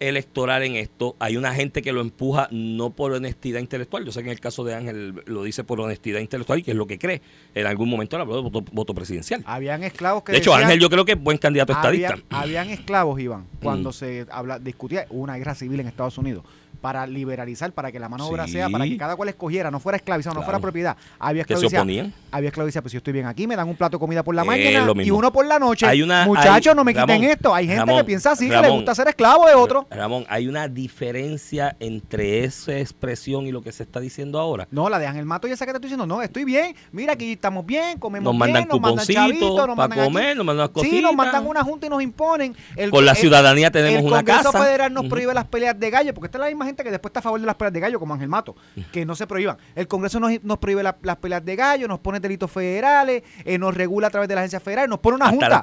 electoral 0.00 0.62
en 0.64 0.76
esto. 0.76 1.14
Hay 1.18 1.36
una 1.36 1.54
gente 1.54 1.82
que 1.82 1.92
lo 1.92 2.00
empuja 2.00 2.48
no 2.50 2.90
por 2.90 3.12
honestidad 3.12 3.60
intelectual. 3.60 4.04
Yo 4.04 4.12
sé 4.12 4.20
que 4.20 4.28
en 4.28 4.32
el 4.32 4.40
caso 4.40 4.64
de 4.64 4.74
Ángel 4.74 5.22
lo 5.26 5.42
dice 5.44 5.62
por 5.62 5.80
honestidad 5.80 6.20
intelectual 6.20 6.58
y 6.58 6.62
que 6.62 6.70
es 6.72 6.76
lo 6.76 6.86
que 6.86 6.98
cree. 6.98 7.20
En 7.54 7.66
algún 7.66 7.88
momento 7.88 8.16
habló 8.16 8.36
de 8.36 8.42
voto, 8.42 8.64
voto 8.72 8.94
presidencial. 8.94 9.42
Habían 9.46 9.84
esclavos 9.84 10.24
que 10.24 10.32
De 10.32 10.38
hecho, 10.38 10.50
decían- 10.50 10.64
Ángel 10.66 10.80
yo 10.80 10.90
creo 10.90 11.04
que 11.04 11.12
es 11.12 11.20
buen 11.22 11.38
candidato 11.38 11.74
había- 11.74 12.08
estadista. 12.08 12.36
habían 12.36 12.70
esclavos, 12.70 13.20
Iván, 13.20 13.46
cuando 13.62 13.90
Mm. 13.90 13.92
se 13.92 14.26
habla, 14.30 14.58
discutía 14.58 15.06
una 15.10 15.36
guerra 15.36 15.54
civil 15.54 15.80
en 15.80 15.86
Estados 15.86 16.16
Unidos 16.18 16.44
para 16.80 17.06
liberalizar, 17.06 17.72
para 17.72 17.92
que 17.92 17.98
la 18.00 18.08
mano 18.08 18.24
de 18.24 18.30
obra 18.30 18.46
Sí. 18.46 18.52
sea, 18.52 18.68
para 18.70 18.84
que 18.84 18.96
cada 18.96 19.16
cual 19.16 19.28
escogiera, 19.28 19.70
no 19.70 19.80
fuera 19.80 19.96
esclavizado, 19.96 20.34
no 20.34 20.40
Claro. 20.40 20.46
fuera 20.46 20.58
propiedad. 20.60 20.96
Había 21.18 21.44
oponían. 21.80 22.12
había 22.30 22.50
decían, 22.66 22.82
pues 22.82 22.92
si 22.92 22.94
yo 22.94 22.98
estoy 22.98 23.12
bien 23.12 23.26
aquí, 23.26 23.46
me 23.46 23.56
dan 23.56 23.68
un 23.68 23.76
plato 23.76 23.96
de 23.96 24.00
comida 24.00 24.22
por 24.22 24.34
la 24.34 24.42
Es 24.42 24.46
mañana 24.46 24.92
y 25.02 25.10
uno 25.10 25.32
por 25.32 25.46
la 25.46 25.58
noche. 25.58 25.86
Hay 25.86 26.02
una- 26.02 26.24
Muchachos, 26.26 26.68
hay- 26.72 26.76
no 26.76 26.84
me 26.84 26.92
quiten 26.94 27.08
Ramón, 27.08 27.24
esto. 27.24 27.54
Hay 27.54 27.66
gente 27.66 27.80
que 27.84 27.86
Ramón, 27.90 28.06
piensa 28.06 28.32
así, 28.32 28.44
que 28.46 28.50
le 28.54 28.62
Ramón, 28.62 28.76
gusta 28.78 28.94
ser 28.94 29.08
esclavo 29.08 29.46
de 29.46 29.54
otro. 29.54 29.86
Ramón, 29.90 30.24
hay 30.28 30.46
una 30.48 30.68
diferencia 30.68 31.76
entre 31.80 32.44
esa 32.44 32.78
expresión 32.78 33.46
y 33.46 33.52
lo 33.52 33.62
que 33.62 33.72
se 33.72 33.82
está 33.82 34.00
diciendo 34.00 34.38
ahora. 34.38 34.68
No, 34.70 34.88
la 34.88 34.98
de 34.98 35.06
Ángel 35.06 35.24
Mato 35.26 35.48
y 35.48 35.52
esa 35.52 35.64
que 35.66 35.72
te 35.72 35.76
estoy 35.78 35.88
diciendo, 35.88 36.06
no, 36.06 36.22
estoy 36.22 36.44
bien, 36.44 36.74
mira 36.92 37.14
aquí 37.14 37.32
estamos 37.32 37.64
bien, 37.66 37.98
comemos 37.98 38.32
Nos 38.32 38.38
mandan 38.38 38.62
bien, 38.62 38.68
nos 38.68 38.80
mandan 38.80 39.04
cuponcitos 39.06 39.24
chavitos, 39.24 39.48
nos 39.48 39.76
para 39.76 39.88
mandan 39.88 39.98
aquí. 39.98 40.08
comer, 40.08 40.36
nos 40.36 40.46
mandan 40.46 40.70
unas 40.74 40.82
Sí, 40.82 40.90
nos 40.90 41.10
cositas. 41.10 41.14
mandan 41.16 41.46
una 41.46 41.64
junta 41.64 41.86
y 41.86 41.90
nos 41.90 42.02
imponen. 42.02 42.54
El- 42.76 42.90
Con 42.90 43.04
la 43.04 43.12
el- 43.12 43.16
ciudadanía 43.16 43.70
tenemos 43.70 44.00
el 44.00 44.06
una 44.06 44.16
Congreso 44.18 44.52
casa. 44.52 44.62
Federal 44.64 44.92
nos 44.92 45.06
prohíbe 45.06 45.34
las 45.34 45.46
peleas 45.46 45.78
de 45.78 45.90
gallo, 45.90 46.14
porque 46.14 46.26
esta 46.26 46.38
es 46.38 46.40
la 46.40 46.46
misma 46.48 46.66
gente 46.70 46.82
que 46.84 46.90
después 46.90 47.10
está 47.10 47.20
a 47.20 47.22
favor 47.22 47.38
de 47.40 47.46
las 47.46 47.54
peleas 47.54 47.72
de 47.72 47.80
gallo, 47.80 47.98
como 48.00 48.14
Ángel 48.14 48.28
Mato, 48.28 48.56
que 48.92 49.04
no 49.04 49.14
se 49.14 49.26
prohíban. 49.26 49.56
El 49.74 49.86
Congreso 49.86 50.18
nos, 50.20 50.32
nos 50.42 50.58
prohíbe 50.58 50.82
la- 50.82 50.96
las 51.02 51.16
peleas 51.16 51.44
de 51.44 51.56
gallo, 51.56 51.86
nos 51.88 52.00
pone 52.00 52.20
delitos 52.20 52.50
federales, 52.50 53.22
eh, 53.44 53.58
nos 53.58 53.74
regula 53.74 54.06
a 54.06 54.10
través 54.10 54.28
de 54.28 54.34
la 54.34 54.40
agencia 54.40 54.60
federal, 54.60 54.88
nos 54.88 54.98
pone 55.00 55.16
una 55.16 55.26
Hasta 55.26 55.36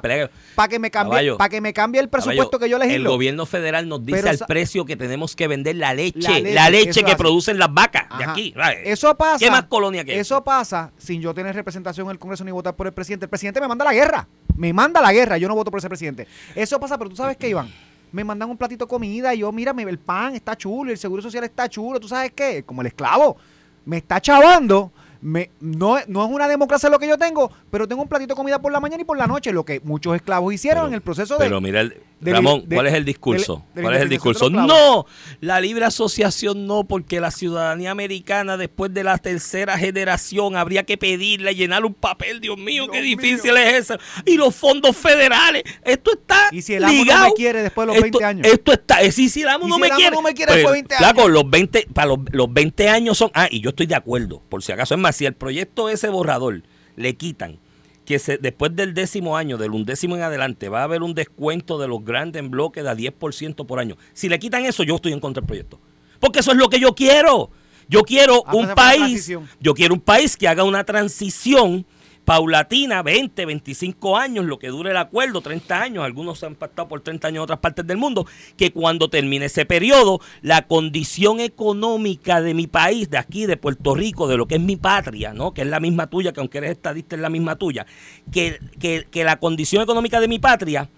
para 0.54 0.68
que 0.68 0.78
me 0.78 0.90
cambie, 0.90 1.34
para 1.36 1.48
que 1.48 1.60
me 1.60 1.72
cambie 1.72 2.00
el 2.00 2.08
presupuesto 2.08 2.58
Caballo, 2.58 2.58
que 2.60 2.70
yo 2.70 2.76
El 2.76 2.88
legislo. 2.88 3.10
gobierno 3.10 3.46
federal 3.46 3.88
nos 3.88 4.04
dice 4.04 4.28
al 4.28 4.38
precio 4.46 4.84
que 4.84 4.96
tenemos 4.96 5.34
que 5.34 5.48
vender 5.48 5.76
la 5.76 5.94
leche. 5.94 6.42
La 6.42 6.62
La 6.64 6.70
leche, 6.70 7.02
que 7.02 7.12
hace. 7.12 7.16
producen 7.16 7.58
las 7.58 7.72
vacas 7.72 8.06
de 8.18 8.24
aquí. 8.24 8.54
Eso 8.84 9.16
pasa. 9.16 9.38
¿Qué 9.44 9.50
más 9.50 9.64
colonia 9.64 10.04
que 10.04 10.18
Eso 10.18 10.42
pasa 10.44 10.92
sin 10.98 11.20
yo 11.20 11.32
tener 11.34 11.54
representación 11.54 12.06
en 12.06 12.12
el 12.12 12.18
Congreso 12.18 12.44
ni 12.44 12.50
votar 12.50 12.74
por 12.76 12.86
el 12.86 12.92
presidente. 12.92 13.24
El 13.26 13.30
presidente 13.30 13.60
me 13.60 13.68
manda 13.68 13.84
a 13.84 13.88
la 13.88 13.94
guerra. 13.94 14.28
Me 14.56 14.72
manda 14.72 15.00
a 15.00 15.02
la 15.02 15.12
guerra. 15.12 15.38
Yo 15.38 15.48
no 15.48 15.54
voto 15.54 15.70
por 15.70 15.78
ese 15.78 15.88
presidente. 15.88 16.26
Eso 16.54 16.78
pasa, 16.80 16.98
pero 16.98 17.08
tú 17.10 17.16
sabes 17.16 17.36
qué, 17.36 17.48
Iván. 17.48 17.72
Me 18.12 18.24
mandan 18.24 18.50
un 18.50 18.56
platito 18.56 18.86
de 18.86 18.88
comida 18.88 19.34
y 19.34 19.38
yo, 19.38 19.52
mira, 19.52 19.74
el 19.76 19.98
pan 19.98 20.34
está 20.34 20.56
chulo, 20.56 20.90
el 20.90 20.98
seguro 20.98 21.22
social 21.22 21.44
está 21.44 21.68
chulo. 21.68 22.00
¿Tú 22.00 22.08
sabes 22.08 22.32
qué? 22.32 22.62
Como 22.64 22.80
el 22.80 22.88
esclavo. 22.88 23.36
Me 23.84 23.98
está 23.98 24.20
chavando. 24.20 24.92
Me, 25.20 25.50
no, 25.60 25.96
no 26.06 26.24
es 26.24 26.30
una 26.30 26.46
democracia 26.48 26.88
lo 26.88 26.98
que 26.98 27.08
yo 27.08 27.18
tengo, 27.18 27.50
pero 27.70 27.88
tengo 27.88 28.02
un 28.02 28.08
platito 28.08 28.34
de 28.34 28.36
comida 28.36 28.60
por 28.60 28.70
la 28.72 28.80
mañana 28.80 29.02
y 29.02 29.04
por 29.04 29.18
la 29.18 29.26
noche, 29.26 29.52
lo 29.52 29.64
que 29.64 29.80
muchos 29.80 30.14
esclavos 30.14 30.52
hicieron 30.54 30.82
Pero- 30.82 30.88
en 30.88 30.94
el 30.94 31.00
proceso 31.02 31.34
de... 31.36 31.44
Pero 31.44 31.60
mira, 31.60 31.80
el- 31.80 31.96
Ramón, 32.20 32.64
de- 32.66 32.74
¿cuál 32.74 32.88
es 32.88 32.94
el 32.94 33.04
discurso? 33.04 33.62
de 33.76 33.82
¿Cuál 33.82 33.94
es 33.94 34.02
el 34.02 34.08
discurso? 34.08 34.50
No, 34.50 35.06
la 35.40 35.60
libre 35.60 35.84
asociación 35.84 36.66
no, 36.66 36.82
porque 36.82 37.20
la 37.20 37.30
ciudadanía 37.30 37.92
americana 37.92 38.56
después 38.56 38.92
de 38.92 39.04
la 39.04 39.18
tercera 39.18 39.78
generación 39.78 40.56
habría 40.56 40.82
que 40.82 40.98
pedirle, 40.98 41.54
llenar 41.54 41.84
un 41.84 41.94
papel, 41.94 42.40
Dios 42.40 42.56
mío, 42.58 42.84
Dios 42.84 42.88
qué 42.92 43.02
mío. 43.02 43.16
difícil 43.16 43.56
es 43.56 43.74
eso. 43.74 43.98
Y 44.26 44.36
los 44.36 44.52
fondos 44.54 44.96
federales, 44.96 45.62
esto 45.84 46.12
está 46.12 46.48
Y 46.50 46.62
si 46.62 46.74
el 46.74 46.82
amo 46.84 46.92
no 46.92 46.98
ligado. 47.04 47.24
me 47.28 47.32
quiere 47.34 47.62
después 47.62 47.86
de 47.86 47.94
los 47.94 48.02
20 48.02 48.18
Esto- 48.18 48.26
años. 48.26 48.46
Esto 48.48 48.72
está, 48.72 49.02
eh, 49.02 49.12
sí, 49.12 49.28
si 49.28 49.42
el 49.42 49.48
amo 49.50 49.66
¿Y 49.66 49.68
no 49.68 49.74
si 49.76 49.80
me 49.82 49.86
el 49.86 49.92
amo 49.92 50.00
quiere. 50.00 50.16
no 50.16 50.22
me 50.22 50.34
quiere 50.34 50.52
después 50.54 50.72
de 50.72 50.78
20 50.82 50.96
flaco, 50.96 51.20
años? 51.20 51.32
los 51.32 51.50
20, 51.50 51.86
para 51.92 52.08
los, 52.08 52.18
los 52.32 52.52
20 52.52 52.88
años 52.88 53.16
son, 53.16 53.30
ah, 53.34 53.46
y 53.48 53.60
yo 53.60 53.70
estoy 53.70 53.86
de 53.86 53.94
acuerdo, 53.94 54.42
por 54.48 54.60
si 54.64 54.72
acaso, 54.72 54.94
es 54.94 55.00
más, 55.00 55.07
si 55.12 55.26
el 55.26 55.34
proyecto 55.34 55.88
ese 55.88 56.08
borrador 56.08 56.62
le 56.96 57.16
quitan 57.16 57.58
que 58.04 58.18
se, 58.18 58.38
después 58.38 58.74
del 58.74 58.94
décimo 58.94 59.36
año, 59.36 59.58
del 59.58 59.72
undécimo 59.72 60.16
en 60.16 60.22
adelante, 60.22 60.70
va 60.70 60.80
a 60.80 60.84
haber 60.84 61.02
un 61.02 61.12
descuento 61.12 61.78
de 61.78 61.88
los 61.88 62.02
grandes 62.04 62.40
en 62.40 62.50
bloque 62.50 62.82
de 62.82 62.88
a 62.88 62.96
10% 62.96 63.66
por 63.66 63.78
año. 63.78 63.98
Si 64.14 64.30
le 64.30 64.38
quitan 64.38 64.64
eso, 64.64 64.82
yo 64.82 64.96
estoy 64.96 65.12
en 65.12 65.20
contra 65.20 65.42
del 65.42 65.46
proyecto. 65.46 65.78
Porque 66.18 66.38
eso 66.38 66.52
es 66.52 66.56
lo 66.56 66.70
que 66.70 66.80
yo 66.80 66.94
quiero. 66.94 67.50
Yo 67.86 68.02
quiero 68.02 68.42
un 68.52 68.68
país, 68.74 69.30
yo 69.60 69.74
quiero 69.74 69.94
un 69.94 70.00
país 70.00 70.36
que 70.36 70.48
haga 70.48 70.64
una 70.64 70.84
transición 70.84 71.86
paulatina, 72.28 73.02
20, 73.02 73.46
25 73.46 74.18
años, 74.18 74.44
lo 74.44 74.58
que 74.58 74.68
dure 74.68 74.90
el 74.90 74.98
acuerdo, 74.98 75.40
30 75.40 75.80
años, 75.80 76.04
algunos 76.04 76.38
se 76.38 76.44
han 76.44 76.56
pactado 76.56 76.86
por 76.86 77.00
30 77.00 77.28
años 77.28 77.36
en 77.36 77.42
otras 77.44 77.60
partes 77.60 77.86
del 77.86 77.96
mundo, 77.96 78.26
que 78.58 78.70
cuando 78.70 79.08
termine 79.08 79.46
ese 79.46 79.64
periodo, 79.64 80.20
la 80.42 80.66
condición 80.66 81.40
económica 81.40 82.42
de 82.42 82.52
mi 82.52 82.66
país, 82.66 83.08
de 83.08 83.16
aquí, 83.16 83.46
de 83.46 83.56
Puerto 83.56 83.94
Rico, 83.94 84.28
de 84.28 84.36
lo 84.36 84.46
que 84.46 84.56
es 84.56 84.60
mi 84.60 84.76
patria, 84.76 85.32
¿no? 85.32 85.54
que 85.54 85.62
es 85.62 85.68
la 85.68 85.80
misma 85.80 86.08
tuya, 86.08 86.34
que 86.34 86.40
aunque 86.40 86.58
eres 86.58 86.72
estadista 86.72 87.16
es 87.16 87.22
la 87.22 87.30
misma 87.30 87.56
tuya, 87.56 87.86
que, 88.30 88.60
que, 88.78 89.06
que 89.10 89.24
la 89.24 89.38
condición 89.38 89.82
económica 89.82 90.20
de 90.20 90.28
mi 90.28 90.38
patria 90.38 90.90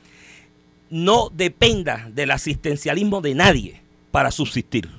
no 0.90 1.30
dependa 1.32 2.08
del 2.12 2.32
asistencialismo 2.32 3.20
de 3.20 3.36
nadie 3.36 3.80
para 4.10 4.32
subsistir. 4.32 4.90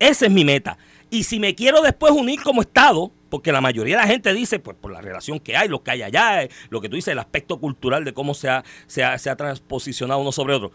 Esa 0.00 0.26
es 0.26 0.32
mi 0.32 0.44
meta. 0.44 0.76
Y 1.08 1.22
si 1.22 1.38
me 1.38 1.54
quiero 1.54 1.82
después 1.82 2.12
unir 2.12 2.42
como 2.42 2.62
Estado, 2.62 3.12
porque 3.28 3.52
la 3.52 3.60
mayoría 3.60 3.96
de 3.96 4.02
la 4.02 4.08
gente 4.08 4.32
dice, 4.32 4.58
pues 4.58 4.76
por 4.80 4.92
la 4.92 5.00
relación 5.00 5.38
que 5.38 5.56
hay, 5.56 5.68
lo 5.68 5.82
que 5.82 5.90
hay 5.90 6.02
allá, 6.02 6.42
eh, 6.42 6.50
lo 6.70 6.80
que 6.80 6.88
tú 6.88 6.96
dices, 6.96 7.12
el 7.12 7.18
aspecto 7.18 7.58
cultural 7.58 8.04
de 8.04 8.12
cómo 8.12 8.34
se 8.34 8.48
ha, 8.48 8.64
se 8.86 9.04
ha, 9.04 9.18
se 9.18 9.30
ha 9.30 9.36
transposicionado 9.36 10.20
uno 10.20 10.32
sobre 10.32 10.54
otro. 10.54 10.72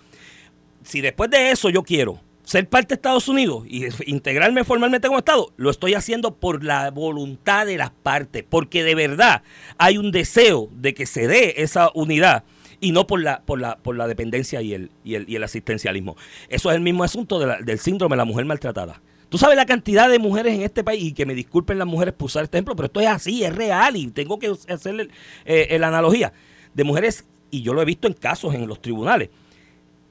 Si 0.84 1.02
después 1.02 1.30
de 1.30 1.52
eso 1.52 1.70
yo 1.70 1.84
quiero 1.84 2.20
ser 2.44 2.68
parte 2.68 2.90
de 2.90 2.96
Estados 2.96 3.28
Unidos 3.28 3.64
y 3.68 3.86
integrarme 4.06 4.64
formalmente 4.64 5.08
como 5.08 5.20
Estado, 5.20 5.54
lo 5.56 5.70
estoy 5.70 5.94
haciendo 5.94 6.36
por 6.36 6.64
la 6.64 6.92
voluntad 6.92 7.66
de 7.66 7.78
las 7.78 7.92
partes, 7.92 8.44
porque 8.48 8.84
de 8.84 8.96
verdad 8.96 9.44
hay 9.78 9.98
un 9.98 10.12
deseo 10.12 10.70
de 10.74 10.94
que 10.94 11.06
se 11.06 11.28
dé 11.28 11.56
esa 11.58 11.90
unidad 11.94 12.44
y 12.80 12.92
no 12.92 13.08
por 13.08 13.22
la, 13.22 13.42
por 13.44 13.62
la, 13.62 13.78
por 13.78 13.96
la 13.96 14.08
dependencia 14.08 14.62
y 14.62 14.74
el, 14.74 14.92
y, 15.06 15.16
el, 15.16 15.30
y 15.30 15.38
el 15.38 15.44
asistencialismo. 15.44 16.18
Eso 16.50 16.70
es 16.70 16.76
el 16.76 16.82
mismo 16.82 17.06
asunto 17.06 17.40
del 17.40 17.80
síndrome 17.80 18.16
de 18.16 18.18
la 18.18 18.26
mujer 18.26 18.44
maltratada. 18.46 19.02
Tú 19.34 19.40
sabes 19.40 19.58
la 19.58 19.66
cantidad 19.66 20.12
de 20.12 20.20
mujeres 20.20 20.54
en 20.54 20.62
este 20.62 20.84
país, 20.84 21.06
y 21.06 21.12
que 21.12 21.26
me 21.26 21.34
disculpen 21.34 21.80
las 21.80 21.88
mujeres 21.88 22.14
por 22.14 22.28
usar 22.28 22.44
este 22.44 22.58
ejemplo, 22.58 22.76
pero 22.76 22.86
esto 22.86 23.00
es 23.00 23.08
así, 23.08 23.44
es 23.44 23.56
real, 23.56 23.96
y 23.96 24.12
tengo 24.12 24.38
que 24.38 24.54
hacerle 24.70 25.10
eh, 25.44 25.76
la 25.80 25.88
analogía, 25.88 26.32
de 26.72 26.84
mujeres, 26.84 27.26
y 27.50 27.64
yo 27.64 27.74
lo 27.74 27.82
he 27.82 27.86
visto 27.86 28.08
en 28.08 28.14
casos 28.14 28.54
en 28.54 28.68
los 28.68 28.80
tribunales, 28.80 29.32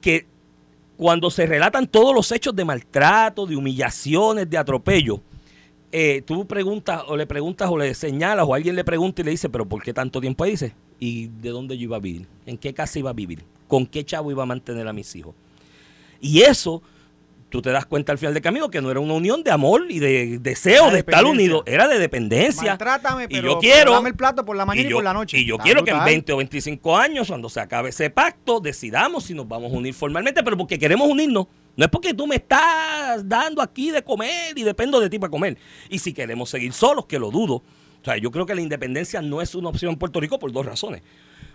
que 0.01 0.27
cuando 0.97 1.31
se 1.31 1.47
relatan 1.47 1.87
todos 1.87 2.13
los 2.13 2.33
hechos 2.33 2.57
de 2.57 2.65
maltrato, 2.65 3.47
de 3.47 3.55
humillaciones, 3.55 4.51
de 4.51 4.59
atropello, 4.59 5.21
eh, 5.93 6.23
tú 6.27 6.45
preguntas 6.45 7.05
o 7.07 7.17
le 7.17 7.25
preguntas 7.25 7.71
o 7.71 7.79
le 7.79 7.95
señalas 7.95 8.45
o 8.49 8.57
alguien 8.57 8.75
le 8.75 8.83
pregunta 8.83 9.23
y 9.23 9.25
le 9.27 9.31
dice, 9.31 9.49
pero 9.49 9.69
¿por 9.69 9.85
qué 9.85 9.95
tanto 9.95 10.21
tiempo 10.21 10.43
ahí? 10.43 10.51
Dice, 10.51 10.75
¿y 10.99 11.29
de 11.29 11.51
dónde 11.51 11.79
yo 11.79 11.85
iba 11.85 11.97
a 11.97 12.01
vivir? 12.01 12.27
¿En 12.45 12.59
qué 12.59 12.75
casa 12.75 12.99
iba 12.99 13.11
a 13.11 13.13
vivir? 13.13 13.45
¿Con 13.69 13.87
qué 13.87 14.05
chavo 14.05 14.33
iba 14.33 14.43
a 14.43 14.47
mantener 14.47 14.89
a 14.89 14.93
mis 14.93 15.15
hijos? 15.15 15.37
Y 16.21 16.41
eso, 16.41 16.83
tú 17.53 17.63
te 17.63 17.71
das 17.71 17.87
cuenta 17.87 18.11
al 18.13 18.19
final 18.19 18.33
del 18.33 18.43
camino 18.43 18.71
que 18.71 18.81
no 18.81 18.91
era 18.91 18.99
una 18.99 19.13
unión 19.13 19.45
de 19.45 19.51
amor 19.51 19.87
y 19.91 19.99
de 19.99 20.39
deseo 20.41 20.91
de 20.91 21.01
estar 21.01 21.25
unido, 21.25 21.63
era 21.67 21.87
de 21.87 21.99
dependencia. 21.99 22.71
Maltrátame, 22.71 23.25
y 23.25 23.27
pero, 23.29 23.43
yo 23.43 23.49
pero 23.49 23.61
quiero 23.61 23.93
dame 23.93 24.09
el 24.09 24.17
plato 24.17 24.45
por 24.45 24.57
la 24.57 24.65
mañana 24.65 24.89
y, 24.89 24.91
yo, 24.91 24.97
por 24.97 25.05
la 25.05 25.13
noche. 25.13 25.39
y 25.39 25.45
yo 25.45 25.57
Está 25.57 25.65
quiero 25.65 25.85
que 25.85 25.91
en 25.91 25.99
brutal. 25.99 26.13
20 26.13 26.33
o 26.33 26.37
25 26.39 26.97
años, 26.97 27.29
cuando 27.29 27.49
se 27.51 27.61
acabe 27.61 27.91
ese 27.91 28.09
pacto, 28.11 28.59
decidamos 28.59 29.25
si 29.25 29.35
nos 29.35 29.47
vamos 29.47 29.71
a 29.71 29.77
unir 29.77 29.93
formalmente, 29.93 30.43
pero 30.43 30.57
porque 30.57 30.79
queremos 30.79 31.07
unirnos. 31.09 31.47
No 31.77 31.85
es 31.85 31.91
porque 31.91 32.15
tú 32.15 32.27
me 32.27 32.37
estás 32.37 33.29
dando 33.29 33.63
aquí 33.63 33.91
de 33.91 34.03
comer 34.03 34.57
y 34.57 34.63
dependo 34.63 34.99
de 34.99 35.09
ti 35.09 35.19
para 35.19 35.31
comer. 35.31 35.59
Y 35.91 35.99
si 35.99 36.13
queremos 36.13 36.51
seguir 36.51 36.73
solos, 36.73 37.07
que 37.07 37.19
lo 37.19 37.31
dudo. 37.31 37.57
O 37.57 38.05
sea, 38.05 38.17
yo 38.17 38.31
creo 38.31 38.47
que 38.47 38.55
la 38.55 38.63
independencia 38.63 39.23
no 39.23 39.41
es 39.41 39.55
una 39.55 39.69
opción 39.69 39.93
en 39.93 39.99
Puerto 39.99 40.21
Rico 40.21 40.39
por 40.39 40.51
dos 40.53 40.67
razones. 40.67 41.03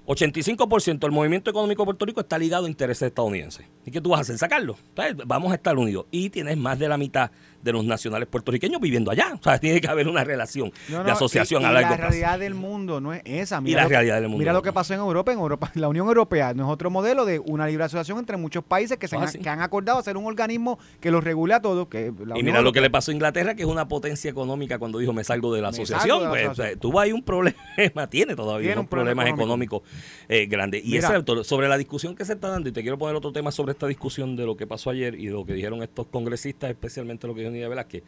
85% 0.08 1.00
del 1.00 1.12
movimiento 1.12 1.50
económico 1.50 1.82
de 1.84 1.86
Puerto 1.86 2.06
Rico 2.06 2.22
está 2.22 2.38
ligado 2.38 2.65
a 2.65 2.70
intereses 2.70 3.08
estadounidenses. 3.08 3.65
¿Y 3.86 3.91
qué 3.91 4.00
tú 4.00 4.10
vas 4.10 4.20
a 4.20 4.22
hacer? 4.22 4.38
Sacarlo. 4.38 4.78
Entonces, 4.89 5.17
vamos 5.28 5.52
a 5.52 5.56
estar 5.56 5.78
unidos. 5.78 6.06
Y 6.12 6.30
tienes 6.30 6.58
más 6.58 6.80
de 6.80 6.88
la 6.88 6.98
mitad 6.98 7.30
de 7.62 7.74
los 7.74 7.84
nacionales 7.84 8.28
puertorriqueños 8.30 8.80
viviendo 8.80 9.12
allá. 9.12 9.34
O 9.38 9.43
sea, 9.43 9.60
tiene 9.60 9.82
que 9.82 9.88
haber 9.88 10.08
una 10.08 10.24
relación 10.24 10.72
No, 10.88 11.04
de 11.04 11.12
asociación 11.12 11.62
y- 11.62 11.65
a 11.65 11.72
y 11.72 11.74
largo 11.74 11.89
la 11.89 11.96
plazo. 11.98 12.10
realidad 12.12 12.39
del 12.39 12.54
mundo 12.54 13.02
no 13.02 13.13
es 13.13 13.22
esa. 13.26 13.62
Y 13.65 13.74
la 13.74 13.84
lo- 13.84 13.89
realidad 13.89 14.15
del 14.15 14.24
mundo. 14.30 14.38
Mira 14.38 14.54
lo 14.54 14.62
que 14.62 14.72
pasó 14.72 14.93
en 14.93 15.02
Europa. 15.02 15.34
En 15.34 15.39
Europa, 15.39 15.72
la 15.76 15.89
Unión 15.89 16.08
Europea 16.08 16.54
no 16.54 16.63
es 16.67 16.70
otro 16.72 16.89
modelo 16.89 17.26
de 17.26 17.39
una 17.39 17.67
libre 17.67 17.84
asociación 17.84 18.17
entre 18.20 18.38
muchos 18.38 18.63
países 18.63 18.98
que, 18.98 19.10
se 19.10 19.17
Ah, 19.17 19.24
han, 19.24 19.28
sí. 19.28 19.39
que 19.39 19.50
han 19.50 19.60
acordado 19.62 20.00
hacer 20.00 20.15
un 20.15 20.26
organismo 20.26 20.80
que 21.02 21.12
los 21.12 21.22
regule 21.22 21.54
a 21.56 21.62
todos. 21.62 21.89
Que 21.89 22.13
la 22.26 22.38
Y 22.38 22.39
Unión 22.39 22.46
mira 22.46 22.62
lo 22.62 22.72
que 22.72 22.80
le 22.80 22.89
pasó 22.89 23.12
a 23.12 23.13
Inglaterra, 23.13 23.56
que 23.56 23.63
es 23.63 23.67
una 23.67 23.89
potencia 23.89 24.32
económica 24.32 24.80
cuando 24.80 25.00
dijo 25.00 25.12
me 25.12 25.26
salgo 25.26 25.54
de 25.54 25.62
la 25.62 25.72
Me 25.72 25.76
asociación. 25.78 26.20
de 26.20 26.24
la 26.26 26.30
pues, 26.30 26.43
asociación. 26.46 26.67
o 26.67 26.72
sea, 26.72 26.80
tuvo 26.80 27.00
ahí 27.02 27.12
un 27.12 27.24
problema, 27.24 28.08
tiene 28.10 28.36
todavía 28.36 28.67
Tiene 28.67 28.74
unos 28.76 28.84
un 28.86 28.89
problema 28.89 29.24
problemas 29.24 29.39
económicos 29.39 29.82
eh, 30.29 30.45
grandes. 30.45 30.83
Y 30.86 30.91
Mira. 30.91 31.23
sobre 31.43 31.67
la 31.67 31.77
discusión 31.77 32.15
que 32.15 32.25
se 32.25 32.33
está 32.33 32.49
dando, 32.49 32.69
y 32.69 32.71
te 32.71 32.81
quiero 32.81 32.97
poner 32.97 33.15
otro 33.15 33.31
tema 33.31 33.51
sobre 33.51 33.71
esta 33.71 33.88
discusión 33.88 34.36
de 34.36 34.45
lo 34.45 34.57
que 34.57 34.67
pasó 34.67 34.89
ayer 34.89 35.15
y 35.15 35.27
de 35.27 35.33
lo 35.33 35.45
que 35.45 35.53
dijeron 35.53 35.83
estos 35.83 36.07
congresistas, 36.07 36.69
especialmente 36.69 37.27
lo 37.27 37.33
que 37.33 37.41
dijo 37.41 37.51
Nidia 37.51 37.69
Velázquez, 37.69 38.03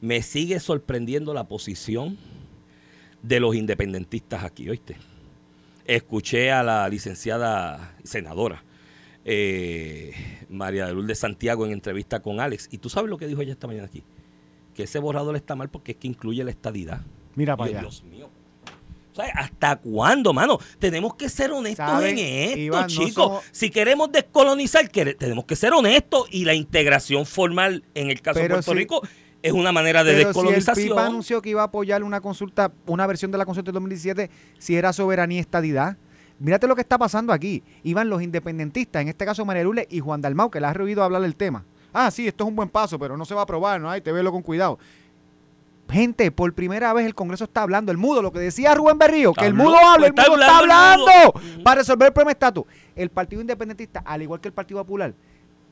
me 0.00 0.22
sigue 0.22 0.60
sorprendiendo 0.60 1.34
la 1.34 1.48
posición 1.48 2.16
de 3.22 3.40
los 3.40 3.54
independentistas 3.54 4.44
aquí, 4.44 4.68
¿oíste? 4.68 4.96
Escuché 5.84 6.50
a 6.50 6.62
la 6.62 6.88
licenciada 6.88 7.96
senadora 8.04 8.62
eh, 9.24 10.12
María 10.48 10.86
de 10.86 10.94
Lourdes 10.94 11.18
Santiago 11.18 11.66
en 11.66 11.72
entrevista 11.72 12.20
con 12.20 12.40
Alex. 12.40 12.68
Y 12.70 12.78
tú 12.78 12.88
sabes 12.88 13.10
lo 13.10 13.18
que 13.18 13.26
dijo 13.26 13.42
ella 13.42 13.52
esta 13.52 13.66
mañana 13.66 13.86
aquí. 13.86 14.02
Que 14.74 14.84
ese 14.84 14.98
borrador 14.98 15.36
está 15.36 15.54
mal 15.56 15.68
porque 15.68 15.92
es 15.92 15.98
que 15.98 16.08
incluye 16.08 16.42
la 16.44 16.50
estadidad. 16.50 17.02
Mira 17.34 17.56
para 17.56 17.70
allá. 17.70 17.80
Dios 17.80 18.02
mío. 18.04 18.30
Sea, 19.14 19.32
¿Hasta 19.34 19.76
cuándo, 19.76 20.32
mano? 20.32 20.58
Tenemos 20.78 21.14
que 21.14 21.28
ser 21.28 21.50
honestos 21.52 21.84
¿Saben, 21.86 22.18
en 22.18 22.48
esto, 22.50 22.58
Iván, 22.58 22.82
no 22.82 22.86
chicos. 22.88 23.12
somos- 23.14 23.44
Si 23.52 23.70
queremos 23.70 24.10
descolonizar, 24.12 24.88
tenemos 24.88 25.44
que 25.44 25.56
ser 25.56 25.72
honestos. 25.72 26.26
Y 26.30 26.44
la 26.44 26.54
integración 26.54 27.26
formal, 27.26 27.84
en 27.94 28.10
el 28.10 28.22
caso 28.22 28.40
Pero 28.40 28.56
de 28.56 28.62
Puerto 28.62 28.72
si- 28.72 28.78
Rico, 28.78 29.02
es 29.42 29.52
una 29.52 29.72
manera 29.72 30.04
de 30.04 30.12
Pero 30.12 30.18
si 30.18 30.22
el 30.22 30.26
descolonización. 30.34 30.88
PIB 30.88 30.98
anunció 30.98 31.42
que 31.42 31.50
iba 31.50 31.62
a 31.62 31.66
apoyar 31.66 32.02
una 32.04 32.20
consulta, 32.20 32.72
una 32.86 33.06
versión 33.06 33.30
de 33.30 33.38
la 33.38 33.44
consulta 33.46 33.68
del 33.70 33.74
2017, 33.74 34.30
si 34.58 34.76
era 34.76 34.92
soberanía 34.92 35.38
y 35.38 35.40
estadidad. 35.40 35.96
Mírate 36.38 36.66
lo 36.66 36.74
que 36.74 36.80
está 36.82 36.96
pasando 36.96 37.32
aquí. 37.32 37.62
Iban 37.82 38.08
los 38.08 38.22
independentistas, 38.22 39.02
en 39.02 39.08
este 39.08 39.24
caso 39.26 39.44
María 39.44 39.62
Lourdes 39.64 39.86
y 39.90 40.00
Juan 40.00 40.20
Dalmau, 40.22 40.50
que 40.50 40.60
le 40.60 40.66
has 40.66 40.76
oído 40.76 41.02
hablar 41.02 41.20
del 41.22 41.36
tema. 41.36 41.64
Ah, 41.92 42.10
sí, 42.10 42.26
esto 42.28 42.44
es 42.44 42.48
un 42.48 42.56
buen 42.56 42.68
paso, 42.68 42.98
pero 42.98 43.16
no 43.16 43.24
se 43.24 43.34
va 43.34 43.40
a 43.40 43.44
aprobar, 43.44 43.80
¿no? 43.80 43.90
Ay, 43.90 44.00
te 44.00 44.12
velo 44.12 44.30
con 44.32 44.40
cuidado. 44.42 44.78
Gente, 45.90 46.30
por 46.30 46.52
primera 46.54 46.92
vez 46.92 47.06
el 47.06 47.14
Congreso 47.14 47.44
está 47.44 47.62
hablando. 47.62 47.92
El 47.92 47.98
mudo, 47.98 48.22
lo 48.22 48.32
que 48.32 48.38
decía 48.38 48.74
Rubén 48.74 48.98
Berrío, 48.98 49.32
que 49.32 49.46
el 49.46 49.54
mudo 49.54 49.76
habla, 49.76 50.06
el 50.06 50.12
mudo 50.12 50.40
está 50.40 50.58
hablando 50.58 51.12
para 51.64 51.80
resolver 51.80 52.08
el 52.08 52.12
problema 52.12 52.30
de 52.30 52.34
estatus. 52.34 52.64
El 52.94 53.10
Partido 53.10 53.40
Independentista, 53.40 54.02
al 54.04 54.22
igual 54.22 54.40
que 54.40 54.48
el 54.48 54.54
Partido 54.54 54.80
Popular, 54.80 55.14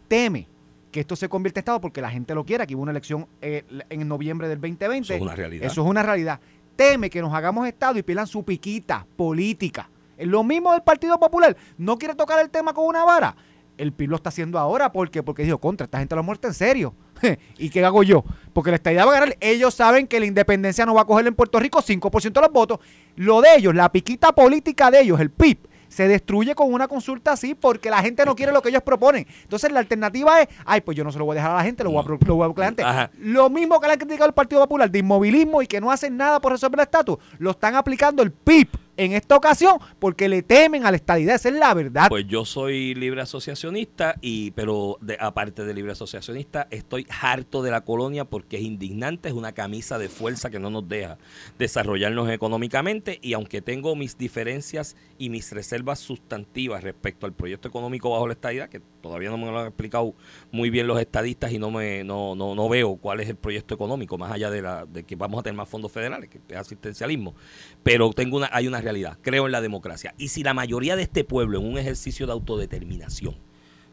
teme 0.09 0.49
que 0.91 1.01
esto 1.01 1.17
se 1.17 1.29
convierta 1.29 1.61
en 1.61 1.63
Estado 1.63 1.81
porque 1.81 2.01
la 2.01 2.11
gente 2.11 2.35
lo 2.35 2.45
quiera, 2.45 2.67
que 2.67 2.75
hubo 2.75 2.83
una 2.83 2.93
elección 2.93 3.27
eh, 3.41 3.65
en 3.89 4.09
noviembre 4.09 4.49
del 4.49 4.61
2020. 4.61 5.05
Eso 5.05 5.15
es 5.15 5.21
una 5.21 5.35
realidad. 5.35 5.67
Eso 5.67 5.83
es 5.83 5.87
una 5.89 6.03
realidad. 6.03 6.41
Teme 6.77 7.11
que 7.11 7.21
nos 7.21 7.33
hagamos 7.35 7.67
Estado 7.67 7.99
y 7.99 8.03
pierdan 8.03 8.27
su 8.27 8.45
piquita 8.45 9.07
política. 9.17 9.91
Es 10.17 10.27
lo 10.27 10.43
mismo 10.43 10.73
del 10.73 10.83
Partido 10.83 11.19
Popular. 11.19 11.57
No 11.77 11.99
quiere 11.99 12.15
tocar 12.15 12.41
el 12.41 12.51
tema 12.51 12.73
con 12.73 12.87
una 12.87 13.05
vara. 13.05 13.37
El 13.77 13.93
PIB 13.93 14.11
lo 14.11 14.17
está 14.17 14.31
haciendo 14.31 14.59
ahora. 14.59 14.91
¿Por 14.91 15.11
qué? 15.11 15.23
Porque 15.23 15.45
dijo, 15.45 15.59
contra, 15.59 15.85
esta 15.85 15.99
gente 15.99 16.15
lo 16.17 16.21
ha 16.21 16.25
muerto 16.25 16.49
en 16.49 16.55
serio. 16.55 16.95
¿Y 17.59 17.71
qué 17.71 17.85
hago 17.85 18.03
yo? 18.03 18.25
Porque 18.53 18.71
la 18.71 18.77
estadía 18.77 19.05
va 19.05 19.13
a 19.13 19.21
ganar. 19.21 19.37
Ellos 19.41 19.75
saben 19.75 20.07
que 20.07 20.21
la 20.21 20.27
independencia 20.27 20.85
no 20.87 20.95
va 20.95 21.03
a 21.03 21.05
coger 21.05 21.27
en 21.27 21.35
Puerto 21.35 21.59
Rico 21.59 21.81
5% 21.81 22.33
de 22.33 22.41
los 22.41 22.53
votos. 22.53 22.79
Lo 23.17 23.41
de 23.41 23.57
ellos, 23.57 23.75
la 23.75 23.91
piquita 23.91 24.33
política 24.33 24.91
de 24.91 25.01
ellos, 25.01 25.21
el 25.21 25.31
PIB, 25.31 25.59
se 25.89 26.07
destruye 26.07 26.55
con 26.55 26.73
una 26.73 26.87
consulta 26.87 27.33
así 27.33 27.55
porque 27.55 27.91
la 27.91 28.03
gente 28.03 28.25
no 28.25 28.37
quiere 28.37 28.53
lo 28.53 28.63
que 28.63 28.69
ellos 28.69 28.83
proponen. 28.83 29.27
Entonces 29.43 29.73
la 29.73 29.81
alternativa 29.81 30.43
es, 30.43 30.49
ay, 30.65 30.81
pues 30.83 30.97
yo 30.97 31.05
no 31.05 31.11
se 31.11 31.19
lo 31.19 31.25
voy 31.25 31.35
a 31.35 31.37
dejar 31.37 31.53
a 31.53 31.57
la 31.57 31.65
gente, 31.65 31.83
lo 31.83 31.91
voy 31.91 32.05
a, 32.05 32.27
lo 32.27 32.35
voy 32.35 32.45
a 32.45 32.47
buscar 32.49 32.65
a 32.65 32.71
la 32.71 33.01
gente. 33.03 33.19
Lo 33.21 33.49
mismo 33.51 33.81
que 33.81 33.87
le 33.87 33.95
han 33.95 33.99
criticado 33.99 34.27
al 34.27 34.35
Partido 34.35 34.61
Popular 34.63 34.91
de 34.91 34.99
inmovilismo 34.99 35.63
y 35.63 35.67
que 35.67 35.81
no 35.81 35.91
hacen 35.91 36.17
nada 36.17 36.41
por 36.41 36.53
resolver 36.53 36.79
el 36.79 36.85
estatus, 36.85 37.19
lo 37.39 37.53
están 37.53 37.75
aplicando 37.75 38.23
el 38.23 38.33
PIB 38.33 38.69
en 38.99 39.13
esta 39.13 39.37
ocasión 39.37 39.79
porque 39.99 40.29
le 40.29 40.43
temen 40.43 40.85
a 40.85 40.91
la 40.91 40.97
estadidad. 40.97 41.37
Esa 41.37 41.49
es 41.49 41.55
la 41.55 41.73
verdad. 41.73 42.09
Pues 42.11 42.27
yo 42.27 42.45
soy 42.45 42.95
libre 42.95 43.23
asociacionista, 43.23 44.17
y 44.21 44.51
pero 44.51 44.99
de, 45.01 45.17
aparte 45.19 45.65
de 45.65 45.73
libre 45.73 45.93
asociacionista, 45.93 46.67
estoy 46.71 47.07
harto 47.21 47.63
de 47.63 47.71
la 47.71 47.83
colonia 47.83 48.25
porque 48.25 48.57
es 48.59 48.63
indignante, 48.63 49.29
es 49.29 49.35
una 49.35 49.53
camisa 49.53 49.99
de 49.99 50.09
fuerza 50.09 50.51
que 50.51 50.59
no 50.59 50.69
nos 50.69 50.87
deja 50.89 51.17
desarrollarnos 51.59 52.29
económicamente 52.31 53.19
y 53.23 53.33
aunque 53.33 53.63
tengo 53.63 53.95
mis 53.97 54.19
diferencias 54.19 54.97
y 55.17 55.31
mis 55.31 55.53
reservas 55.53 56.01
sustantivas 56.01 56.83
respecto 56.83 57.27
al 57.27 57.33
proyecto 57.33 57.69
económico 57.69 58.11
bajo 58.11 58.27
la 58.27 58.33
estadidad, 58.35 58.69
que 58.69 58.81
todavía 59.01 59.31
no 59.31 59.39
me 59.39 59.47
lo 59.47 59.59
han 59.59 59.67
explicado 59.67 60.15
muy 60.51 60.71
bien 60.71 60.87
los 60.87 61.01
estadistas 61.01 61.53
y 61.53 61.59
no 61.59 61.71
me 61.71 62.05
no, 62.05 62.35
no, 62.35 62.55
no 62.55 62.69
veo 62.69 62.97
cuál 62.97 63.21
es 63.21 63.29
el 63.29 63.37
proyecto 63.37 63.75
económico, 63.75 64.19
más 64.19 64.33
allá 64.33 64.51
de, 64.51 64.63
la, 64.63 64.87
de 64.87 65.05
que 65.05 65.17
vamos 65.17 65.41
a 65.41 65.43
tener 65.43 65.57
más 65.57 65.69
fondos 65.69 65.93
federales, 65.93 66.29
que 66.29 66.41
es 66.49 66.57
asistencialismo, 66.57 67.35
pero 67.83 68.13
tengo 68.13 68.37
una, 68.37 68.51
hay 68.53 68.69
una 68.69 68.81
realidad, 68.81 69.19
creo 69.23 69.47
en 69.47 69.53
la 69.53 69.61
democracia. 69.61 70.15
Y 70.19 70.29
si 70.29 70.43
la 70.43 70.55
mayoría 70.55 70.97
de 70.97 71.03
este 71.03 71.25
pueblo 71.25 71.59
en 71.59 71.67
un 71.67 71.79
ejercicio 71.79 72.27
de 72.27 72.33
autodeterminación, 72.33 73.37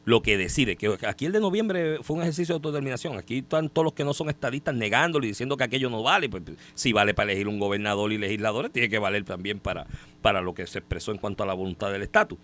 lo 0.06 0.22
que 0.22 0.38
decide, 0.38 0.76
que 0.76 0.98
aquí 1.08 1.26
el 1.26 1.32
de 1.32 1.40
noviembre 1.40 1.98
fue 2.04 2.16
un 2.16 2.22
ejercicio 2.22 2.54
de 2.54 2.58
autodeterminación, 2.58 3.18
aquí 3.18 3.40
están 3.40 3.70
todos 3.70 3.86
los 3.86 3.94
que 3.94 4.04
no 4.04 4.14
son 4.14 4.30
estadistas 4.30 4.76
negándolo 4.76 5.26
y 5.26 5.30
diciendo 5.30 5.58
que 5.58 5.64
aquello 5.64 5.90
no 5.90 6.04
vale, 6.04 6.30
pues 6.30 6.44
si 6.76 6.94
vale 6.94 7.16
para 7.16 7.32
elegir 7.32 7.48
un 7.48 7.60
gobernador 7.60 8.14
y 8.14 8.20
legisladores, 8.20 8.72
tiene 8.72 8.88
que 8.88 9.00
valer 9.00 9.24
también 9.24 9.60
para, 9.60 9.88
para 10.22 10.42
lo 10.42 10.54
que 10.54 10.68
se 10.68 10.78
expresó 10.78 11.12
en 11.12 11.18
cuanto 11.18 11.42
a 11.42 11.48
la 11.48 11.56
voluntad 11.56 11.92
del 11.92 12.04
estatus. 12.04 12.38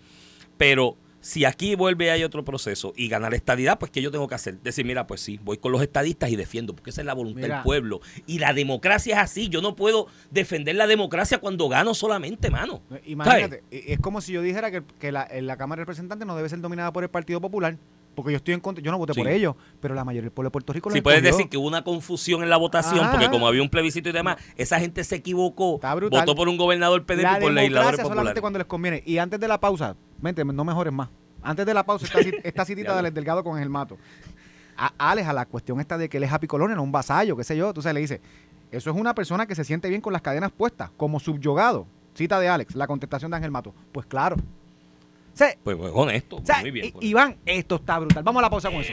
Pero 0.56 0.96
si 1.22 1.44
aquí 1.44 1.76
vuelve 1.76 2.10
hay 2.10 2.24
otro 2.24 2.44
proceso 2.44 2.92
y 2.96 3.08
ganar 3.08 3.32
estadidad, 3.32 3.78
pues 3.78 3.90
¿qué 3.90 4.02
yo 4.02 4.10
tengo 4.10 4.28
que 4.28 4.34
hacer? 4.34 4.60
Decir, 4.60 4.84
mira, 4.84 5.06
pues 5.06 5.20
sí, 5.20 5.38
voy 5.42 5.56
con 5.56 5.72
los 5.72 5.80
estadistas 5.80 6.30
y 6.30 6.36
defiendo, 6.36 6.74
porque 6.74 6.90
esa 6.90 7.00
es 7.00 7.06
la 7.06 7.14
voluntad 7.14 7.42
Mira. 7.42 7.54
del 7.56 7.64
pueblo. 7.64 8.00
Y 8.26 8.40
la 8.40 8.52
democracia 8.52 9.14
es 9.14 9.20
así, 9.20 9.48
yo 9.48 9.62
no 9.62 9.76
puedo 9.76 10.08
defender 10.30 10.74
la 10.74 10.86
democracia 10.86 11.38
cuando 11.38 11.68
gano 11.68 11.94
solamente, 11.94 12.50
mano. 12.50 12.82
Imagínate, 13.06 13.62
es 13.70 14.00
como 14.00 14.20
si 14.20 14.32
yo 14.32 14.42
dijera 14.42 14.70
que, 14.70 14.82
que 14.98 15.12
la, 15.12 15.28
la 15.40 15.56
Cámara 15.56 15.80
de 15.80 15.84
Representantes 15.84 16.26
no 16.26 16.36
debe 16.36 16.48
ser 16.48 16.60
dominada 16.60 16.92
por 16.92 17.04
el 17.04 17.10
Partido 17.10 17.40
Popular, 17.40 17.78
porque 18.14 18.32
yo 18.32 18.36
estoy 18.36 18.54
en 18.54 18.60
contra, 18.60 18.82
yo 18.84 18.90
no 18.90 18.98
voté 18.98 19.14
Sí. 19.14 19.20
por 19.20 19.28
ellos, 19.30 19.54
pero 19.80 19.94
la 19.94 20.04
mayoría 20.04 20.22
del 20.26 20.32
pueblo 20.32 20.48
de 20.48 20.52
Puerto 20.52 20.72
Rico 20.72 20.88
lo 20.90 20.94
Si 20.94 21.00
puedes 21.00 21.18
escogió. 21.20 21.36
decir 21.36 21.50
que 21.50 21.56
hubo 21.56 21.66
una 21.66 21.82
confusión 21.84 22.42
en 22.42 22.50
la 22.50 22.56
votación, 22.56 23.00
Ajá. 23.00 23.10
porque 23.12 23.30
como 23.30 23.46
había 23.46 23.62
un 23.62 23.68
plebiscito 23.70 24.08
y 24.08 24.12
demás, 24.12 24.36
esa 24.56 24.78
gente 24.80 25.02
se 25.04 25.16
equivocó, 25.16 25.76
Está 25.76 25.94
votó 25.94 26.34
por 26.34 26.48
un 26.48 26.56
gobernador 26.56 27.04
la 27.08 27.38
y 27.38 27.40
por 27.40 27.52
legisladores 27.52 28.00
populares. 28.00 28.08
solamente 28.08 28.40
cuando 28.40 28.58
les 28.58 28.66
conviene. 28.66 29.02
Y 29.06 29.18
antes 29.18 29.38
de 29.40 29.48
la 29.48 29.58
pausa, 29.60 29.96
vente, 30.20 30.44
no 30.44 30.64
mejores 30.64 30.92
más. 30.92 31.08
Antes 31.42 31.66
de 31.66 31.74
la 31.74 31.84
pausa, 31.84 32.06
esta, 32.06 32.18
cit- 32.20 32.40
esta 32.44 32.64
citita 32.64 33.00
del 33.02 33.12
Delgado 33.12 33.42
con 33.42 33.58
el 33.60 33.68
mato. 33.68 33.96
A 34.76 34.92
Alex, 35.10 35.28
a 35.28 35.32
la 35.32 35.46
cuestión 35.46 35.80
esta 35.80 35.98
de 35.98 36.08
que 36.08 36.16
él 36.16 36.22
es 36.24 36.32
happy 36.32 36.46
colonial, 36.46 36.76
no 36.76 36.82
un 36.82 36.92
vasallo, 36.92 37.36
qué 37.36 37.44
sé 37.44 37.56
yo, 37.56 37.72
tú 37.74 37.82
sabes, 37.82 37.94
le 37.94 38.00
dice, 38.00 38.20
eso 38.70 38.90
es 38.90 38.96
una 38.96 39.14
persona 39.14 39.46
que 39.46 39.54
se 39.54 39.64
siente 39.64 39.88
bien 39.88 40.00
con 40.00 40.12
las 40.12 40.22
cadenas 40.22 40.50
puestas, 40.50 40.90
como 40.96 41.20
subyugado. 41.20 41.86
Cita 42.14 42.38
de 42.40 42.48
Alex, 42.48 42.74
la 42.74 42.86
contestación 42.86 43.30
de 43.30 43.36
Ángel 43.38 43.50
Mato. 43.50 43.74
Pues 43.92 44.06
claro. 44.06 44.36
O 45.32 45.36
sea, 45.36 45.56
Pues, 45.62 45.76
pues, 45.76 45.90
honesto, 45.94 46.36
o 46.36 46.44
sea, 46.44 46.60
muy 46.60 46.70
bien. 46.70 46.92
Pues. 46.92 47.04
Iván, 47.04 47.36
esto 47.46 47.76
está 47.76 47.98
brutal. 47.98 48.22
Vamos 48.22 48.40
a 48.40 48.42
la 48.42 48.50
pausa 48.50 48.70
con 48.70 48.80
eso. 48.80 48.92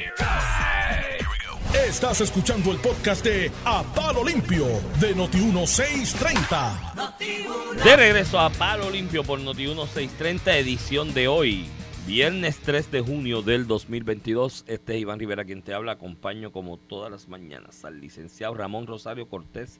Estás 1.88 2.22
escuchando 2.22 2.72
el 2.72 2.78
podcast 2.78 3.24
de 3.24 3.52
A 3.66 3.84
Palo 3.94 4.24
Limpio 4.24 4.66
de 5.00 5.16
Noti1630. 5.16 7.84
De 7.84 7.96
regreso 7.96 8.40
a 8.40 8.50
Palo 8.50 8.90
Limpio 8.90 9.24
por 9.24 9.40
Noti 9.40 9.66
1630, 9.68 10.58
edición 10.58 11.14
de 11.14 11.28
hoy, 11.28 11.66
viernes 12.08 12.60
3 12.64 12.92
de 12.92 13.02
junio 13.02 13.42
del 13.42 13.68
2022. 13.68 14.66
Este 14.68 14.96
es 14.96 15.02
Iván 15.02 15.20
Rivera 15.20 15.46
quien 15.46 15.62
te 15.62 15.74
habla. 15.74 15.94
Acompaño 15.94 16.52
como 16.52 16.78
todas 16.78 17.12
las 17.12 17.28
mañanas 17.28 17.84
al 17.86 18.00
licenciado 18.00 18.54
Ramón 18.56 18.88
Rosario 18.88 19.28
Cortés 19.28 19.80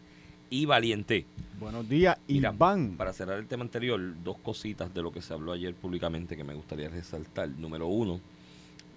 y 0.50 0.66
Valiente. 0.66 1.26
Buenos 1.60 1.88
días, 1.90 2.18
Mira, 2.28 2.54
Iván. 2.54 2.96
Para 2.98 3.12
cerrar 3.14 3.38
el 3.40 3.48
tema 3.48 3.64
anterior, 3.64 4.00
dos 4.24 4.38
cositas 4.38 4.94
de 4.94 5.02
lo 5.02 5.12
que 5.12 5.22
se 5.22 5.34
habló 5.34 5.52
ayer 5.52 5.74
públicamente 5.74 6.38
que 6.38 6.44
me 6.44 6.54
gustaría 6.54 6.88
resaltar. 6.90 7.50
Número 7.50 7.88
uno, 7.88 8.20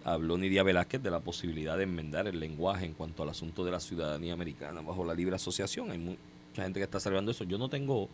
habló 0.05 0.39
Nidia 0.39 0.63
Velázquez 0.63 1.03
de 1.03 1.11
la 1.11 1.21
posibilidad 1.21 1.77
de 1.77 1.85
enmendar 1.85 2.29
el 2.29 2.39
lenguaje 2.39 2.87
en 2.87 2.95
cuanto 2.95 3.23
al 3.25 3.31
asunto 3.31 3.65
de 3.65 3.73
la 3.73 3.81
ciudadanía 3.81 4.33
americana 4.33 4.81
bajo 4.81 5.05
la 5.05 5.15
libre 5.15 5.35
asociación. 5.37 5.91
Hay 5.91 5.99
mucha 5.99 6.63
gente 6.63 6.79
que 6.79 6.85
está 6.85 7.01
celebrando 7.01 7.33
eso. 7.33 7.43
Yo 7.45 7.59
no 7.59 7.69
tengo 7.69 8.09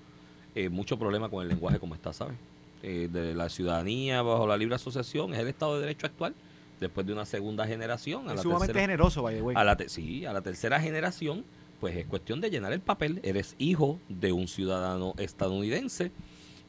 eh, 0.55 0.71
mucho 0.71 0.99
problema 0.99 1.29
con 1.29 1.43
el 1.43 1.49
lenguaje 1.49 1.79
como 1.79 1.95
está, 1.95 2.13
¿sabes? 2.15 2.37
Eh, 2.83 3.09
de 3.13 3.35
la 3.35 3.49
ciudadanía 3.51 4.23
bajo 4.23 4.47
la 4.47 4.57
libre 4.57 4.77
asociación 4.77 5.35
es 5.35 5.41
el 5.41 5.49
Estado 5.49 5.75
de 5.75 5.81
Derecho 5.81 6.07
actual 6.07 6.33
después 6.81 7.07
de 7.07 7.13
una 7.13 7.27
segunda 7.27 7.67
generación. 7.67 8.29
A 8.29 8.31
Es 8.31 8.37
la 8.37 8.43
sumamente 8.43 8.69
tercera- 8.73 8.81
generoso, 8.87 9.23
by 9.23 9.35
the 9.35 9.43
way. 9.43 9.57
a 9.59 9.65
la 9.65 9.77
sí, 9.89 10.25
a 10.25 10.33
la 10.33 10.41
tercera 10.43 10.81
generación, 10.81 11.45
pues 11.81 11.97
es 11.97 12.07
cuestión 12.07 12.41
de 12.41 12.51
llenar 12.51 12.73
el 12.73 12.81
papel. 12.81 13.21
Eres 13.23 13.55
hijo 13.59 14.01
de 14.09 14.33
un 14.33 14.49
ciudadano 14.49 15.15
estadounidense 15.19 16.13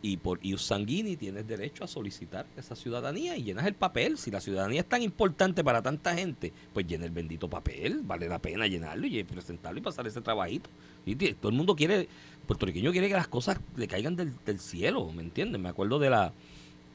y 0.02 0.18
por 0.18 0.40
ius 0.46 0.64
sanguini 0.64 1.18
tienes 1.18 1.46
derecho 1.46 1.84
a 1.84 1.88
solicitar 1.88 2.46
esa 2.56 2.76
ciudadanía 2.76 3.36
y 3.36 3.44
llenas 3.44 3.68
el 3.68 3.74
papel. 3.74 4.18
Si 4.18 4.32
la 4.32 4.40
ciudadanía 4.40 4.82
es 4.82 4.88
tan 4.88 5.02
importante 5.02 5.64
para 5.64 5.82
tanta 5.82 6.16
gente, 6.16 6.54
pues 6.74 6.88
llena 6.88 7.06
el 7.06 7.12
bendito 7.12 7.50
papel. 7.50 8.02
Vale 8.04 8.28
la 8.30 8.40
pena 8.40 8.68
llenarlo 8.68 9.08
y 9.08 9.24
presentarlo 9.24 9.80
y 9.80 9.84
pasar 9.84 10.08
ese 10.08 10.22
trabajito. 10.22 10.70
Y 11.06 11.16
todo 11.16 11.50
el 11.50 11.58
mundo 11.58 11.76
quiere, 11.76 12.08
puertorriqueño 12.48 12.92
quiere 12.92 13.08
que 13.08 13.16
las 13.16 13.28
cosas 13.28 13.60
le 13.76 13.88
caigan 13.88 14.16
del, 14.16 14.34
del 14.46 14.60
cielo, 14.60 15.12
¿me 15.12 15.22
entiendes? 15.22 15.60
Me 15.60 15.70
acuerdo 15.70 16.00
de 16.00 16.10
la 16.10 16.34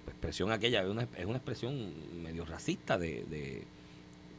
expresión 0.07 0.53
aquella, 0.53 0.83
es 0.83 0.89
una, 0.89 1.09
es 1.17 1.25
una 1.27 1.37
expresión 1.37 1.93
medio 2.23 2.45
racista 2.45 2.97
de, 2.99 3.25
de 3.25 3.67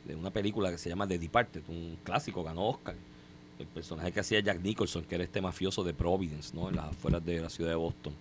de 0.05 0.15
una 0.15 0.31
película 0.31 0.71
que 0.71 0.77
se 0.77 0.89
llama 0.89 1.07
The 1.07 1.17
Departed, 1.19 1.63
un 1.67 1.97
clásico, 2.03 2.43
ganó 2.43 2.69
Oscar. 2.69 2.95
El 3.59 3.67
personaje 3.67 4.11
que 4.11 4.19
hacía 4.19 4.39
Jack 4.41 4.61
Nicholson, 4.61 5.03
que 5.03 5.15
era 5.15 5.23
este 5.23 5.41
mafioso 5.41 5.83
de 5.83 5.93
Providence, 5.93 6.53
¿no? 6.53 6.69
En 6.69 6.75
las 6.75 6.85
afueras 6.85 7.25
de 7.25 7.41
la 7.41 7.49
ciudad 7.49 7.69
de 7.69 7.75
Boston. 7.75 8.13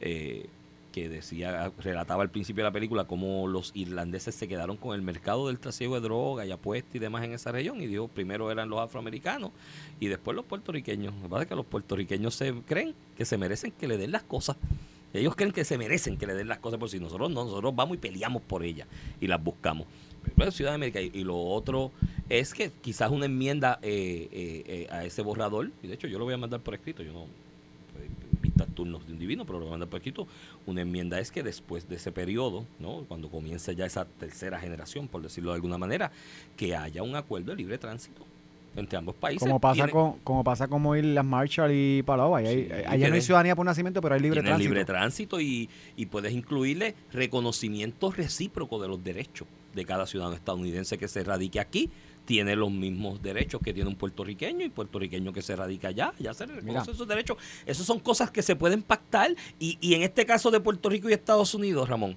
Eh, 0.00 0.48
que 0.90 1.08
decía, 1.08 1.72
relataba 1.78 2.22
al 2.22 2.30
principio 2.30 2.64
de 2.64 2.68
la 2.68 2.72
película 2.72 3.04
cómo 3.04 3.46
los 3.46 3.70
irlandeses 3.74 4.34
se 4.34 4.48
quedaron 4.48 4.76
con 4.76 4.94
el 4.94 5.02
mercado 5.02 5.46
del 5.48 5.58
trasiego 5.58 5.94
de 5.94 6.00
droga 6.00 6.44
y 6.46 6.50
apuestas 6.50 6.96
y 6.96 6.98
demás 6.98 7.24
en 7.24 7.32
esa 7.32 7.52
región. 7.52 7.80
Y 7.80 7.86
dijo, 7.86 8.08
primero 8.08 8.50
eran 8.50 8.68
los 8.68 8.80
afroamericanos 8.80 9.52
y 9.98 10.08
después 10.08 10.34
los 10.34 10.44
puertorriqueños. 10.44 11.14
Lo 11.14 11.22
que 11.22 11.28
pasa 11.28 11.42
es 11.42 11.48
que 11.48 11.54
los 11.54 11.66
puertorriqueños 11.66 12.34
se 12.34 12.52
creen 12.66 12.94
que 13.16 13.24
se 13.24 13.38
merecen 13.38 13.72
que 13.72 13.88
le 13.88 13.96
den 13.96 14.12
las 14.12 14.22
cosas. 14.22 14.56
Ellos 15.12 15.34
creen 15.34 15.52
que 15.52 15.64
se 15.64 15.76
merecen 15.76 16.16
que 16.16 16.26
le 16.26 16.34
den 16.34 16.48
las 16.48 16.58
cosas 16.58 16.78
por 16.78 16.88
si 16.88 17.00
nosotros 17.00 17.30
no, 17.30 17.44
nosotros 17.44 17.74
vamos 17.74 17.96
y 17.96 17.98
peleamos 17.98 18.42
por 18.42 18.62
ellas 18.62 18.86
y 19.20 19.26
las 19.26 19.42
buscamos. 19.42 19.86
Es 20.48 20.54
Ciudad 20.54 20.70
de 20.72 20.74
América. 20.76 21.00
Y, 21.00 21.10
y 21.14 21.24
lo 21.24 21.38
otro 21.38 21.92
es 22.28 22.54
que 22.54 22.70
quizás 22.80 23.10
una 23.10 23.26
enmienda 23.26 23.78
eh, 23.82 24.28
eh, 24.32 24.62
eh, 24.66 24.86
a 24.90 25.04
ese 25.04 25.22
borrador, 25.22 25.70
y 25.82 25.88
de 25.88 25.94
hecho 25.94 26.06
yo 26.06 26.18
lo 26.18 26.24
voy 26.24 26.34
a 26.34 26.38
mandar 26.38 26.60
por 26.60 26.74
escrito, 26.74 27.02
yo 27.02 27.12
no 27.12 27.26
vistas 28.42 28.68
turnos 28.74 29.06
de 29.06 29.12
un 29.12 29.18
divino, 29.18 29.44
pero 29.44 29.58
lo 29.58 29.64
voy 29.66 29.68
a 29.68 29.72
mandar 29.72 29.88
por 29.88 29.98
escrito. 29.98 30.26
Una 30.66 30.80
enmienda 30.82 31.18
es 31.18 31.30
que 31.30 31.42
después 31.42 31.88
de 31.88 31.96
ese 31.96 32.10
periodo, 32.12 32.64
¿no? 32.78 33.04
cuando 33.08 33.28
comience 33.28 33.74
ya 33.74 33.84
esa 33.84 34.04
tercera 34.04 34.58
generación, 34.58 35.08
por 35.08 35.22
decirlo 35.22 35.50
de 35.50 35.56
alguna 35.56 35.76
manera, 35.78 36.10
que 36.56 36.74
haya 36.74 37.02
un 37.02 37.16
acuerdo 37.16 37.50
de 37.50 37.56
libre 37.56 37.76
tránsito 37.78 38.24
entre 38.76 38.96
ambos 38.96 39.16
países. 39.16 39.42
Como 39.46 39.60
pasa, 39.60 39.74
Tiene- 39.74 39.90
con, 39.90 40.18
como 40.20 40.44
pasa 40.44 40.68
como 40.68 40.94
Islas 40.96 41.24
Marshall 41.24 41.72
y 41.72 42.02
Palau. 42.04 42.38
Sí, 42.38 42.68
y 42.68 42.72
allá 42.86 43.08
no 43.08 43.14
hay 43.16 43.20
ciudadanía 43.20 43.56
por 43.56 43.66
nacimiento, 43.66 44.00
pero 44.00 44.14
hay 44.14 44.20
libre 44.20 44.40
tránsito. 44.40 44.62
libre 44.68 44.84
tránsito 44.84 45.40
y, 45.40 45.68
y 45.96 46.06
puedes 46.06 46.32
incluirle 46.32 46.94
reconocimiento 47.12 48.12
recíproco 48.12 48.80
de 48.80 48.88
los 48.88 49.02
derechos 49.02 49.48
de 49.74 49.84
cada 49.84 50.06
ciudadano 50.06 50.36
estadounidense 50.36 50.98
que 50.98 51.08
se 51.08 51.22
radique 51.24 51.60
aquí. 51.60 51.90
Tiene 52.24 52.54
los 52.54 52.70
mismos 52.70 53.22
derechos 53.22 53.60
que 53.62 53.72
tiene 53.72 53.88
un 53.88 53.96
puertorriqueño 53.96 54.64
y 54.64 54.68
puertorriqueño 54.68 55.32
que 55.32 55.42
se 55.42 55.56
radica 55.56 55.88
allá. 55.88 56.12
Ya 56.18 56.32
se 56.34 56.46
le 56.46 56.54
Mira. 56.54 56.66
reconoce 56.66 56.90
esos 56.92 57.08
derechos. 57.08 57.38
Esas 57.66 57.86
son 57.86 57.98
cosas 57.98 58.30
que 58.30 58.42
se 58.42 58.54
pueden 58.56 58.82
pactar. 58.82 59.34
Y, 59.58 59.78
y 59.80 59.94
en 59.94 60.02
este 60.02 60.26
caso 60.26 60.50
de 60.50 60.60
Puerto 60.60 60.88
Rico 60.88 61.08
y 61.08 61.12
Estados 61.12 61.54
Unidos, 61.54 61.88
Ramón, 61.88 62.16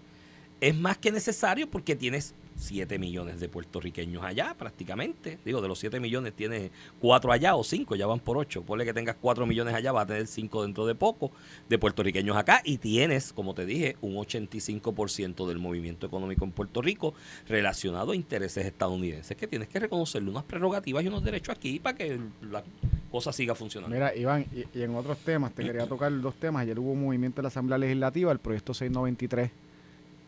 es 0.63 0.77
más 0.77 0.97
que 0.97 1.11
necesario 1.11 1.69
porque 1.69 1.93
tienes 1.93 2.35
7 2.55 2.97
millones 2.97 3.41
de 3.41 3.49
puertorriqueños 3.49 4.23
allá 4.23 4.55
prácticamente. 4.57 5.37
Digo, 5.43 5.61
de 5.61 5.67
los 5.67 5.77
7 5.79 5.99
millones 5.99 6.31
tienes 6.33 6.71
4 7.01 7.33
allá 7.33 7.55
o 7.55 7.65
5, 7.65 7.97
ya 7.97 8.07
van 8.07 8.21
por 8.21 8.37
8. 8.37 8.63
Ponle 8.63 8.85
que 8.85 8.93
tengas 8.93 9.17
4 9.19 9.45
millones 9.45 9.73
allá, 9.73 9.91
vas 9.91 10.05
a 10.05 10.07
tener 10.07 10.25
5 10.25 10.63
dentro 10.63 10.85
de 10.85 10.95
poco 10.95 11.31
de 11.67 11.77
puertorriqueños 11.77 12.37
acá 12.37 12.61
y 12.63 12.77
tienes, 12.77 13.33
como 13.33 13.53
te 13.53 13.65
dije, 13.65 13.97
un 13.99 14.15
85% 14.15 15.45
del 15.47 15.59
movimiento 15.59 16.07
económico 16.07 16.45
en 16.45 16.51
Puerto 16.51 16.81
Rico 16.81 17.13
relacionado 17.45 18.13
a 18.13 18.15
intereses 18.15 18.65
estadounidenses 18.65 19.35
que 19.35 19.47
tienes 19.47 19.67
que 19.67 19.79
reconocerle 19.79 20.29
unas 20.29 20.45
prerrogativas 20.45 21.03
y 21.03 21.07
unos 21.09 21.25
derechos 21.25 21.57
aquí 21.57 21.79
para 21.79 21.97
que 21.97 22.17
la 22.49 22.63
cosa 23.11 23.33
siga 23.33 23.53
funcionando. 23.53 23.93
Mira, 23.93 24.15
Iván, 24.15 24.45
y, 24.55 24.79
y 24.79 24.81
en 24.81 24.95
otros 24.95 25.17
temas, 25.17 25.51
te 25.51 25.63
quería 25.63 25.87
tocar 25.87 26.17
dos 26.21 26.35
temas. 26.35 26.61
Ayer 26.61 26.79
hubo 26.79 26.93
un 26.93 27.03
movimiento 27.03 27.41
en 27.41 27.43
la 27.43 27.49
Asamblea 27.49 27.77
Legislativa, 27.77 28.31
el 28.31 28.39
proyecto 28.39 28.73
693, 28.73 29.51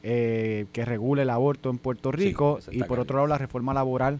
eh, 0.07 0.67
que 0.71 0.85
regula 0.85 1.23
el 1.23 1.31
aborto 1.31 1.71
en 1.71 1.79
Puerto 1.79 2.11
Rico, 2.11 2.59
y 2.69 2.83
por 2.83 2.99
otro 2.99 3.17
lado 3.17 3.27
la 3.27 3.39
reforma 3.39 3.73
laboral 3.73 4.19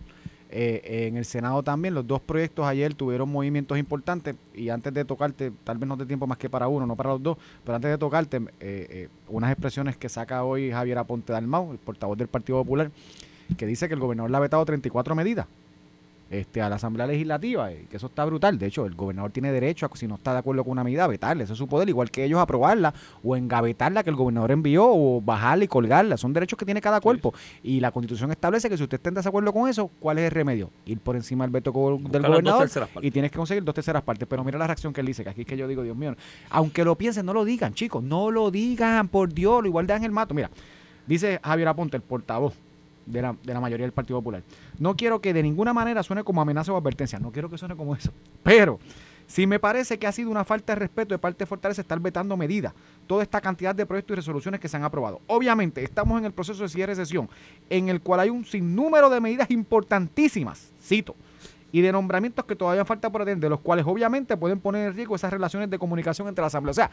eh, 0.50 1.08
en 1.08 1.17
el 1.17 1.26
Senado 1.26 1.62
también. 1.62 1.93
Los 1.93 2.08
dos 2.08 2.21
proyectos 2.21 2.65
ayer 2.65 2.95
tuvieron 2.95 3.30
movimientos 3.30 3.78
importantes, 3.78 4.36
y 4.56 4.69
antes 4.69 4.91
de 4.95 5.06
tocarte, 5.06 5.52
tal 5.63 5.78
vez 5.78 5.88
no 5.88 5.95
de 5.95 6.08
tiempo 6.08 6.26
más 6.26 6.39
que 6.39 6.50
para 6.50 6.67
uno, 6.67 6.88
no 6.88 6.95
para 6.95 7.12
los 7.12 7.21
dos, 7.21 7.38
pero 7.63 7.76
antes 7.76 7.91
de 7.91 8.00
tocarte, 8.00 8.38
eh, 8.38 8.41
eh, 8.60 9.10
unas 9.28 9.52
expresiones 9.52 9.95
que 9.95 10.10
saca 10.10 10.43
hoy 10.43 10.71
Javier 10.71 10.98
Aponte 10.98 11.34
Dalmau, 11.34 11.71
el 11.71 11.78
portavoz 11.78 12.17
del 12.17 12.30
Partido 12.30 12.58
Popular, 12.58 12.89
que 13.56 13.67
dice 13.67 13.88
que 13.88 13.93
el 13.93 14.00
gobernador 14.00 14.32
le 14.32 14.38
ha 14.38 14.39
vetado 14.39 14.65
34 14.65 15.13
medidas 15.13 15.45
este, 16.30 16.62
a 16.62 16.70
la 16.70 16.78
Asamblea 16.78 17.06
Legislativa, 17.06 17.72
y 17.72 17.86
que 17.86 17.98
eso 17.98 18.08
está 18.08 18.26
brutal. 18.26 18.58
De 18.58 18.66
hecho, 18.66 18.86
el 18.86 18.96
gobernador 18.96 19.32
tiene 19.32 19.52
derecho, 19.52 19.86
a, 19.86 19.96
si 19.96 20.08
no 20.08 20.16
está 20.16 20.34
de 20.34 20.40
acuerdo 20.40 20.64
con 20.64 20.72
una 20.72 20.84
medida, 20.84 21.04
a 21.04 21.08
vetarla. 21.08 21.44
Ese 21.44 21.54
es 21.54 21.60
su 21.60 21.68
poder, 21.68 21.88
igual 21.90 22.10
que 22.12 22.24
ellos 22.24 22.40
aprobarla 22.40 22.94
o 23.24 23.36
engavetarla 23.36 24.04
que 24.04 24.10
el 24.10 24.16
gobernador 24.16 24.52
envió 24.52 24.88
o 24.88 25.22
bajarla 25.22 25.66
y 25.66 25.68
colgarla. 25.68 26.18
Son 26.18 26.34
derechos 26.34 26.58
que 26.58 26.66
tiene 26.66 26.82
cada 26.82 27.00
cuerpo. 27.02 27.34
Y 27.62 27.80
la 27.80 27.92
Constitución 27.92 28.32
establece 28.32 28.70
que 28.70 28.78
si 28.78 28.84
usted 28.84 28.98
está 28.98 29.10
en 29.10 29.16
desacuerdo 29.16 29.54
con 29.54 29.70
eso, 29.70 29.90
¿cuál 30.00 30.18
es 30.18 30.26
el 30.26 30.32
remedio? 30.32 30.72
Ir 30.86 31.00
por 31.00 31.16
encima 31.16 31.44
del 31.44 31.52
veto 31.52 31.72
Buscar 31.72 32.12
del 32.12 32.22
gobernador 32.22 32.70
y 33.02 33.12
tienes 33.12 33.32
que 33.32 33.38
conseguir 33.38 33.64
dos 33.64 33.76
terceras 33.76 34.02
partes. 34.02 34.28
Pero 34.28 34.44
mira 34.44 34.58
la 34.58 34.68
reacción 34.68 34.94
que 34.94 35.02
él 35.02 35.08
dice, 35.08 35.24
que 35.24 35.30
aquí 35.30 35.42
es 35.42 35.48
que 35.48 35.58
yo 35.58 35.68
digo, 35.68 35.84
Dios 35.84 35.96
mío, 35.96 36.16
aunque 36.50 36.84
lo 36.84 36.96
piensen, 36.96 37.26
no 37.26 37.34
lo 37.34 37.46
digan, 37.46 37.74
chicos, 37.74 38.04
no 38.04 38.32
lo 38.32 38.52
digan, 38.52 39.10
por 39.10 39.34
Dios, 39.34 39.62
lo 39.62 39.68
igual 39.68 39.88
de 39.88 39.94
Ángel 39.94 40.12
Mato. 40.12 40.34
Mira, 40.34 40.50
dice 41.06 41.40
Javier 41.44 41.68
Aponte, 41.68 41.98
el 41.98 42.04
portavoz 42.04 42.54
de 43.06 43.22
la, 43.22 43.36
de 43.44 43.54
la 43.54 43.60
mayoría 43.60 43.86
del 43.86 43.94
Partido 43.94 44.20
Popular. 44.20 44.44
No 44.80 44.96
quiero 44.96 45.20
que 45.22 45.34
de 45.34 45.44
ninguna 45.44 45.74
manera 45.74 46.04
suene 46.04 46.24
como 46.24 46.41
amenaza 46.41 46.72
o 46.74 46.78
advertencia, 46.78 47.20
no 47.20 47.32
quiero 47.32 47.50
que 47.50 47.58
suene 47.58 47.76
como 47.76 47.96
eso. 47.96 48.12
Pero 48.44 48.80
si 49.28 49.48
me 49.48 49.60
parece 49.60 49.98
que 49.98 50.06
ha 50.06 50.12
sido 50.12 50.30
una 50.30 50.44
falta 50.44 50.74
de 50.74 50.80
respeto 50.80 51.13
de 51.13 51.20
parte 51.20 51.39
de 51.39 51.46
Fortaleza 51.48 51.82
estar 51.82 52.00
vetando 52.00 52.38
medidas, 52.38 52.74
toda 53.08 53.24
esta 53.24 53.41
cantidad 53.41 53.74
de 53.74 53.86
proyectos 53.86 54.13
y 54.13 54.15
resoluciones 54.18 54.60
que 54.60 54.68
se 54.68 54.78
han 54.78 54.84
aprobado. 54.84 55.20
Obviamente, 55.28 55.84
estamos 55.84 56.20
en 56.20 56.26
el 56.26 56.32
proceso 56.32 56.62
de 56.63 56.70
cierre 56.70 56.94
de 56.96 57.04
sesión, 57.04 57.30
en 57.70 57.89
el 57.89 58.02
cual 58.02 58.20
hay 58.20 58.30
un 58.30 58.46
sinnúmero 58.46 59.10
de 59.10 59.20
medidas 59.22 59.50
importantísimas, 59.52 60.72
cito, 60.82 61.15
y 61.72 61.82
de 61.82 61.91
nombramientos 61.91 62.46
que 62.46 62.56
todavía 62.56 62.86
falta 62.86 63.10
por 63.12 63.24
atender, 63.24 63.50
los 63.50 63.60
cuales 63.60 63.86
obviamente 63.86 64.38
pueden 64.38 64.60
poner 64.60 64.88
en 64.88 64.96
riesgo 64.96 65.15
esas 65.15 65.34
relaciones 65.34 65.70
de 65.70 65.78
comunicación 65.80 66.28
entre 66.28 66.41
la 66.41 66.48
Asamblea. 66.48 66.72
O 66.72 66.76
sea, 66.76 66.91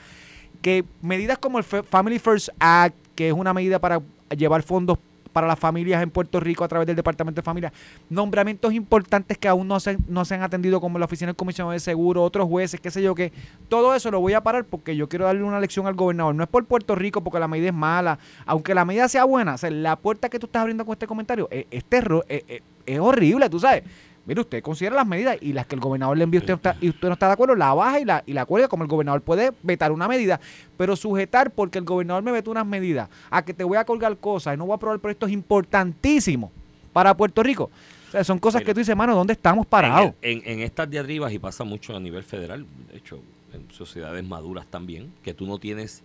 que 0.60 0.84
medidas 1.02 1.38
como 1.38 1.58
el 1.58 1.64
Fa- 1.64 1.82
Family 1.82 2.18
First 2.18 2.48
Act, 2.58 2.96
que 3.14 3.28
es 3.28 3.34
una 3.34 3.52
medida 3.54 3.78
para 3.78 4.00
llevar 4.36 4.62
fondos 4.62 4.98
para 5.32 5.46
las 5.46 5.58
familias 5.58 6.02
en 6.02 6.10
Puerto 6.10 6.40
Rico 6.40 6.64
a 6.64 6.68
través 6.68 6.86
del 6.86 6.96
Departamento 6.96 7.40
de 7.40 7.44
Familia, 7.44 7.72
nombramientos 8.10 8.72
importantes 8.72 9.38
que 9.38 9.48
aún 9.48 9.66
no 9.68 9.80
se, 9.80 9.98
no 10.08 10.24
se 10.24 10.34
han 10.34 10.42
atendido 10.42 10.80
como 10.80 10.98
la 10.98 11.06
Oficina 11.06 11.28
del 11.28 11.36
Comisionado 11.36 11.72
de 11.72 11.80
Seguro, 11.80 12.22
otros 12.22 12.46
jueces, 12.48 12.80
qué 12.80 12.90
sé 12.90 13.02
yo 13.02 13.14
qué. 13.14 13.32
Todo 13.68 13.94
eso 13.94 14.10
lo 14.10 14.20
voy 14.20 14.34
a 14.34 14.42
parar 14.42 14.64
porque 14.64 14.96
yo 14.96 15.08
quiero 15.08 15.24
darle 15.24 15.42
una 15.42 15.60
lección 15.60 15.86
al 15.86 15.94
gobernador. 15.94 16.34
No 16.34 16.42
es 16.42 16.48
por 16.48 16.64
Puerto 16.66 16.94
Rico 16.94 17.22
porque 17.22 17.38
la 17.40 17.48
medida 17.48 17.68
es 17.68 17.74
mala, 17.74 18.18
aunque 18.46 18.74
la 18.74 18.84
medida 18.84 19.08
sea 19.08 19.24
buena, 19.24 19.54
o 19.54 19.58
sea, 19.58 19.70
la 19.70 19.96
puerta 19.96 20.28
que 20.28 20.38
tú 20.38 20.46
estás 20.46 20.60
abriendo 20.60 20.84
con 20.84 20.92
este 20.92 21.06
comentario 21.06 21.48
es, 21.50 21.66
es 21.70 21.84
terror, 21.84 22.24
es, 22.28 22.42
es- 22.48 22.62
es 22.84 22.98
horrible, 22.98 23.48
tú 23.48 23.60
sabes. 23.60 23.84
Mire, 24.24 24.40
usted 24.40 24.62
considera 24.62 24.94
las 24.94 25.06
medidas 25.06 25.36
y 25.40 25.52
las 25.52 25.66
que 25.66 25.74
el 25.74 25.80
gobernador 25.80 26.16
le 26.16 26.22
envió 26.24 26.38
usted 26.40 26.52
no 26.52 26.56
está, 26.56 26.76
y 26.80 26.88
usted 26.90 27.08
no 27.08 27.14
está 27.14 27.26
de 27.26 27.32
acuerdo, 27.32 27.56
la 27.56 27.74
baja 27.74 27.98
y 27.98 28.04
la, 28.04 28.22
y 28.24 28.32
la 28.32 28.46
cuelga, 28.46 28.68
como 28.68 28.84
el 28.84 28.88
gobernador 28.88 29.20
puede 29.22 29.50
vetar 29.64 29.90
una 29.90 30.06
medida, 30.06 30.38
pero 30.76 30.94
sujetar 30.94 31.50
porque 31.50 31.78
el 31.78 31.84
gobernador 31.84 32.22
me 32.22 32.30
vetó 32.30 32.52
unas 32.52 32.64
medidas 32.66 33.08
a 33.30 33.44
que 33.44 33.52
te 33.52 33.64
voy 33.64 33.76
a 33.78 33.84
colgar 33.84 34.16
cosas 34.18 34.54
y 34.54 34.58
no 34.58 34.64
voy 34.66 34.74
a 34.74 34.76
aprobar 34.76 35.00
proyectos 35.00 35.30
importantísimos 35.30 36.50
para 36.92 37.16
Puerto 37.16 37.42
Rico. 37.42 37.70
O 38.08 38.10
sea, 38.12 38.22
son 38.22 38.38
cosas 38.38 38.62
que 38.62 38.74
tú 38.74 38.80
dices, 38.80 38.94
mano, 38.94 39.14
¿dónde 39.16 39.32
estamos 39.32 39.66
parados? 39.66 40.12
En, 40.22 40.38
en- 40.38 40.42
en 40.46 40.60
estas 40.60 40.88
diatribas, 40.88 41.32
y 41.32 41.38
pasa 41.38 41.64
mucho 41.64 41.96
a 41.96 42.00
nivel 42.00 42.22
federal, 42.22 42.66
de 42.92 42.98
hecho, 42.98 43.20
en 43.54 43.70
sociedades 43.72 44.22
maduras 44.24 44.66
también, 44.66 45.12
que 45.22 45.34
tú 45.34 45.46
no 45.46 45.58
tienes 45.58 46.02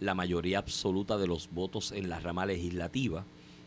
la 0.00 0.14
mayoría 0.14 0.58
absoluta 0.58 1.16
de 1.16 1.26
los 1.26 1.48
votos 1.50 1.92
en 1.92 2.08
la 2.10 2.20
rama 2.20 2.44
legislativa 2.46 3.24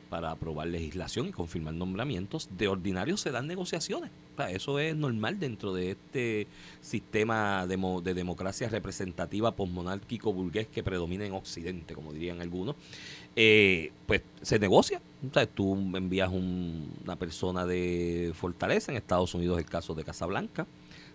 para 0.07 0.31
aprobar 0.31 0.67
legislación 0.67 1.27
y 1.27 1.31
confirmar 1.31 1.73
nombramientos, 1.73 2.49
de 2.57 2.67
ordinario 2.67 3.17
se 3.17 3.31
dan 3.31 3.47
negociaciones. 3.47 4.09
Eso 4.49 4.77
es 4.79 4.95
normal 4.95 5.39
dentro 5.39 5.73
de 5.73 5.91
este 5.91 6.47
sistema 6.81 7.65
de 7.65 8.13
democracia 8.13 8.69
representativa 8.69 9.51
posmonárquico 9.55 10.31
burgués 10.31 10.67
que 10.67 10.83
predomina 10.83 11.25
en 11.25 11.33
Occidente, 11.33 11.95
como 11.95 12.13
dirían 12.13 12.41
algunos. 12.41 12.75
Eh, 13.35 13.91
pues 14.05 14.21
se 14.41 14.59
negocia. 14.59 15.01
O 15.35 15.47
tú 15.47 15.73
envías 15.95 16.29
un- 16.29 16.91
una 17.03 17.15
persona 17.15 17.65
de 17.65 18.31
Fortaleza, 18.35 18.91
en 18.91 18.97
Estados 18.97 19.33
Unidos 19.33 19.57
el 19.57 19.65
caso 19.65 19.95
de 19.95 20.03
Casablanca, 20.03 20.67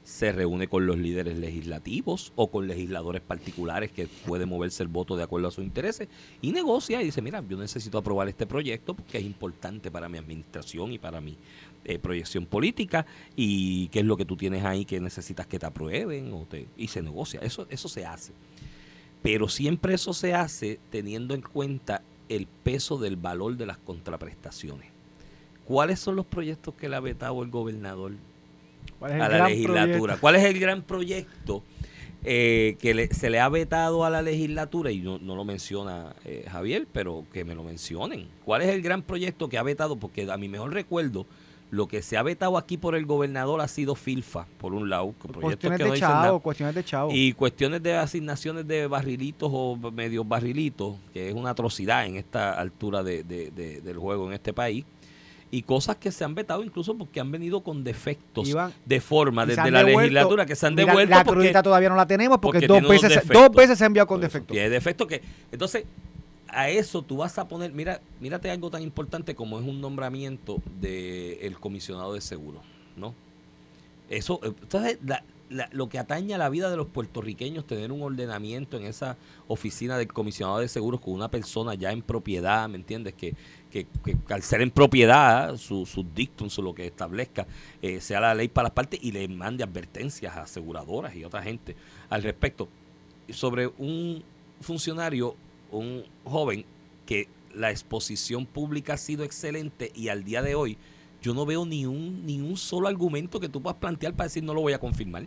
se 0.04 0.32
reúne 0.32 0.68
con 0.68 0.86
los 0.86 0.98
líderes 0.98 1.38
legislativos 1.38 2.32
o 2.34 2.50
con 2.50 2.66
legisladores 2.66 3.22
particulares 3.22 3.92
que 3.92 4.08
puede 4.26 4.46
moverse 4.46 4.82
el 4.82 4.88
voto 4.88 5.16
de 5.16 5.22
acuerdo 5.22 5.48
a 5.48 5.50
sus 5.52 5.64
intereses 5.64 6.08
y 6.40 6.52
negocia 6.52 7.00
y 7.00 7.04
dice, 7.04 7.22
mira, 7.22 7.42
yo 7.48 7.56
necesito 7.56 7.98
aprobar 7.98 8.28
este 8.28 8.46
proyecto 8.46 8.94
porque 8.94 9.18
es 9.18 9.24
importante 9.24 9.90
para 9.90 10.08
mi 10.08 10.18
administración 10.18 10.92
y 10.92 10.98
para 10.98 11.20
mi 11.20 11.36
eh, 11.84 11.98
proyección 11.98 12.46
política 12.46 13.06
y 13.36 13.88
qué 13.88 14.00
es 14.00 14.04
lo 14.04 14.16
que 14.16 14.24
tú 14.24 14.36
tienes 14.36 14.64
ahí 14.64 14.84
que 14.84 15.00
necesitas 15.00 15.46
que 15.46 15.58
te 15.58 15.66
aprueben 15.66 16.32
o 16.32 16.46
te, 16.46 16.66
y 16.76 16.88
se 16.88 17.02
negocia. 17.02 17.40
Eso, 17.40 17.66
eso 17.70 17.88
se 17.88 18.04
hace. 18.04 18.32
Pero 19.22 19.48
siempre 19.48 19.94
eso 19.94 20.12
se 20.14 20.34
hace 20.34 20.80
teniendo 20.90 21.34
en 21.34 21.42
cuenta 21.42 22.02
el 22.28 22.46
peso 22.46 22.98
del 22.98 23.16
valor 23.16 23.56
de 23.56 23.66
las 23.66 23.78
contraprestaciones. 23.78 24.90
¿Cuáles 25.64 26.00
son 26.00 26.16
los 26.16 26.26
proyectos 26.26 26.74
que 26.74 26.88
le 26.88 26.96
ha 26.96 27.00
vetado 27.00 27.40
el 27.44 27.50
gobernador 27.50 28.14
¿Cuál 28.98 29.12
es 29.12 29.16
el 29.16 29.22
a 29.22 29.28
la 29.28 29.36
gran 29.36 29.48
legislatura. 29.50 29.84
proyecto? 29.92 30.20
¿Cuál 30.20 30.36
es 30.36 30.44
el 30.44 30.58
gran 30.60 30.82
proyecto 30.82 31.62
eh, 32.24 32.76
que 32.80 32.94
le- 32.94 33.12
se 33.12 33.30
le 33.30 33.40
ha 33.40 33.48
vetado 33.48 34.04
a 34.04 34.10
la 34.10 34.22
legislatura? 34.22 34.90
Y 34.92 35.00
no, 35.00 35.18
no 35.18 35.34
lo 35.34 35.44
menciona 35.44 36.14
eh, 36.24 36.44
Javier, 36.50 36.86
pero 36.92 37.24
que 37.32 37.44
me 37.44 37.54
lo 37.54 37.64
mencionen. 37.64 38.28
¿Cuál 38.44 38.62
es 38.62 38.68
el 38.68 38.82
gran 38.82 39.02
proyecto 39.02 39.48
que 39.48 39.58
ha 39.58 39.62
vetado? 39.62 39.96
Porque 39.96 40.30
a 40.30 40.36
mi 40.36 40.48
mejor 40.48 40.72
recuerdo, 40.72 41.26
lo 41.70 41.88
que 41.88 42.02
se 42.02 42.18
ha 42.18 42.22
vetado 42.22 42.58
aquí 42.58 42.76
por 42.76 42.94
el 42.94 43.06
gobernador 43.06 43.60
ha 43.62 43.66
sido 43.66 43.94
FILFA, 43.94 44.46
por 44.58 44.74
un 44.74 44.90
lado. 44.90 45.14
Cuestiones 45.40 45.78
que 45.78 45.84
no 45.86 45.92
de 45.94 46.00
nada. 46.00 46.22
chavo, 46.26 46.40
cuestiones 46.40 46.74
de 46.74 46.84
chavo. 46.84 47.10
Y 47.12 47.32
cuestiones 47.32 47.82
de 47.82 47.94
asignaciones 47.96 48.68
de 48.68 48.86
barrilitos 48.86 49.48
o 49.52 49.76
medios 49.90 50.28
barrilitos, 50.28 50.96
que 51.14 51.30
es 51.30 51.34
una 51.34 51.50
atrocidad 51.50 52.04
en 52.06 52.16
esta 52.16 52.52
altura 52.60 53.02
de- 53.02 53.24
de- 53.24 53.50
de- 53.50 53.80
del 53.80 53.96
juego 53.96 54.26
en 54.28 54.34
este 54.34 54.52
país. 54.52 54.84
Y 55.52 55.62
cosas 55.62 55.96
que 55.96 56.10
se 56.10 56.24
han 56.24 56.34
vetado 56.34 56.64
incluso 56.64 56.96
porque 56.96 57.20
han 57.20 57.30
venido 57.30 57.60
con 57.62 57.84
defectos 57.84 58.48
Iván, 58.48 58.72
de 58.84 59.00
forma 59.00 59.46
desde 59.46 59.70
la 59.70 59.84
devuelto. 59.84 60.00
legislatura 60.00 60.46
que 60.46 60.56
se 60.56 60.66
han 60.66 60.74
devuelto 60.74 61.10
La 61.10 61.22
porque, 61.24 61.40
crudita 61.40 61.62
todavía 61.62 61.88
no 61.90 61.94
la 61.94 62.06
tenemos 62.06 62.38
porque, 62.40 62.66
porque 62.66 62.80
dos, 62.80 62.90
veces, 62.90 63.10
defectos. 63.10 63.42
dos 63.42 63.52
veces 63.54 63.78
se 63.78 63.84
ha 63.84 63.86
enviado 63.86 64.06
con 64.08 64.18
Por 64.18 64.24
eso, 64.24 64.32
defecto. 64.38 64.52
Tiene 64.54 64.70
defecto 64.70 65.06
que. 65.06 65.20
Entonces, 65.52 65.84
a 66.48 66.68
eso 66.70 67.02
tú 67.02 67.18
vas 67.18 67.38
a 67.38 67.46
poner. 67.48 67.70
Mira, 67.72 68.00
mírate 68.20 68.50
algo 68.50 68.70
tan 68.70 68.82
importante 68.82 69.34
como 69.34 69.60
es 69.60 69.64
un 69.66 69.80
nombramiento 69.80 70.60
del 70.80 71.58
comisionado 71.60 72.14
de 72.14 72.20
seguro, 72.22 72.62
¿no? 72.96 73.14
Eso, 74.10 74.40
eh, 74.42 74.52
entonces, 74.62 74.98
la- 75.04 75.22
la- 75.50 75.68
lo 75.72 75.88
que 75.90 75.98
atañe 75.98 76.34
a 76.34 76.38
la 76.38 76.48
vida 76.48 76.70
de 76.70 76.76
los 76.78 76.86
puertorriqueños, 76.86 77.66
tener 77.66 77.92
un 77.92 78.02
ordenamiento 78.02 78.78
en 78.78 78.84
esa 78.86 79.16
oficina 79.48 79.98
del 79.98 80.08
comisionado 80.12 80.58
de 80.60 80.68
seguros 80.68 81.00
con 81.00 81.12
una 81.14 81.28
persona 81.30 81.74
ya 81.74 81.92
en 81.92 82.00
propiedad, 82.02 82.68
¿me 82.70 82.76
entiendes? 82.76 83.12
Que, 83.14 83.34
que, 83.72 83.86
que 84.04 84.34
al 84.34 84.42
ser 84.42 84.60
en 84.60 84.70
propiedad, 84.70 85.56
su, 85.56 85.86
sus 85.86 86.04
dictums 86.14 86.58
o 86.58 86.62
lo 86.62 86.74
que 86.74 86.86
establezca, 86.86 87.46
eh, 87.80 88.00
sea 88.02 88.20
la 88.20 88.34
ley 88.34 88.48
para 88.48 88.64
las 88.64 88.72
partes 88.72 89.00
y 89.02 89.12
le 89.12 89.26
mande 89.28 89.64
advertencias 89.64 90.36
a 90.36 90.42
aseguradoras 90.42 91.16
y 91.16 91.24
otra 91.24 91.42
gente 91.42 91.74
al 92.10 92.22
respecto. 92.22 92.68
Sobre 93.30 93.68
un 93.78 94.22
funcionario, 94.60 95.34
un 95.70 96.04
joven, 96.24 96.66
que 97.06 97.28
la 97.54 97.70
exposición 97.70 98.44
pública 98.44 98.94
ha 98.94 98.98
sido 98.98 99.24
excelente 99.24 99.90
y 99.94 100.08
al 100.08 100.22
día 100.22 100.42
de 100.42 100.54
hoy 100.54 100.76
yo 101.22 101.32
no 101.32 101.46
veo 101.46 101.64
ni 101.64 101.86
un, 101.86 102.26
ni 102.26 102.40
un 102.40 102.56
solo 102.58 102.88
argumento 102.88 103.40
que 103.40 103.48
tú 103.48 103.62
puedas 103.62 103.78
plantear 103.78 104.12
para 104.14 104.26
decir 104.26 104.42
no 104.42 104.52
lo 104.52 104.60
voy 104.60 104.74
a 104.74 104.78
confirmar. 104.78 105.26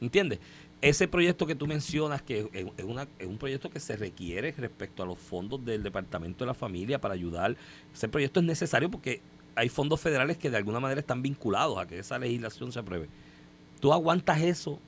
¿Entiendes? 0.00 0.38
Ese 0.80 1.08
proyecto 1.08 1.46
que 1.46 1.54
tú 1.54 1.66
mencionas, 1.66 2.20
que 2.20 2.48
es, 2.52 2.84
una, 2.84 3.06
es 3.18 3.26
un 3.26 3.38
proyecto 3.38 3.70
que 3.70 3.80
se 3.80 3.96
requiere 3.96 4.52
respecto 4.52 5.02
a 5.02 5.06
los 5.06 5.18
fondos 5.18 5.64
del 5.64 5.82
Departamento 5.82 6.44
de 6.44 6.48
la 6.48 6.54
Familia 6.54 7.00
para 7.00 7.14
ayudar, 7.14 7.56
ese 7.94 8.08
proyecto 8.08 8.40
es 8.40 8.46
necesario 8.46 8.90
porque 8.90 9.22
hay 9.56 9.68
fondos 9.70 10.00
federales 10.00 10.36
que 10.36 10.50
de 10.50 10.56
alguna 10.58 10.80
manera 10.80 11.00
están 11.00 11.22
vinculados 11.22 11.78
a 11.78 11.86
que 11.86 11.98
esa 12.00 12.18
legislación 12.18 12.70
se 12.72 12.80
apruebe. 12.80 13.08
Tú 13.80 13.92
aguantas 13.92 14.40
eso 14.42 14.78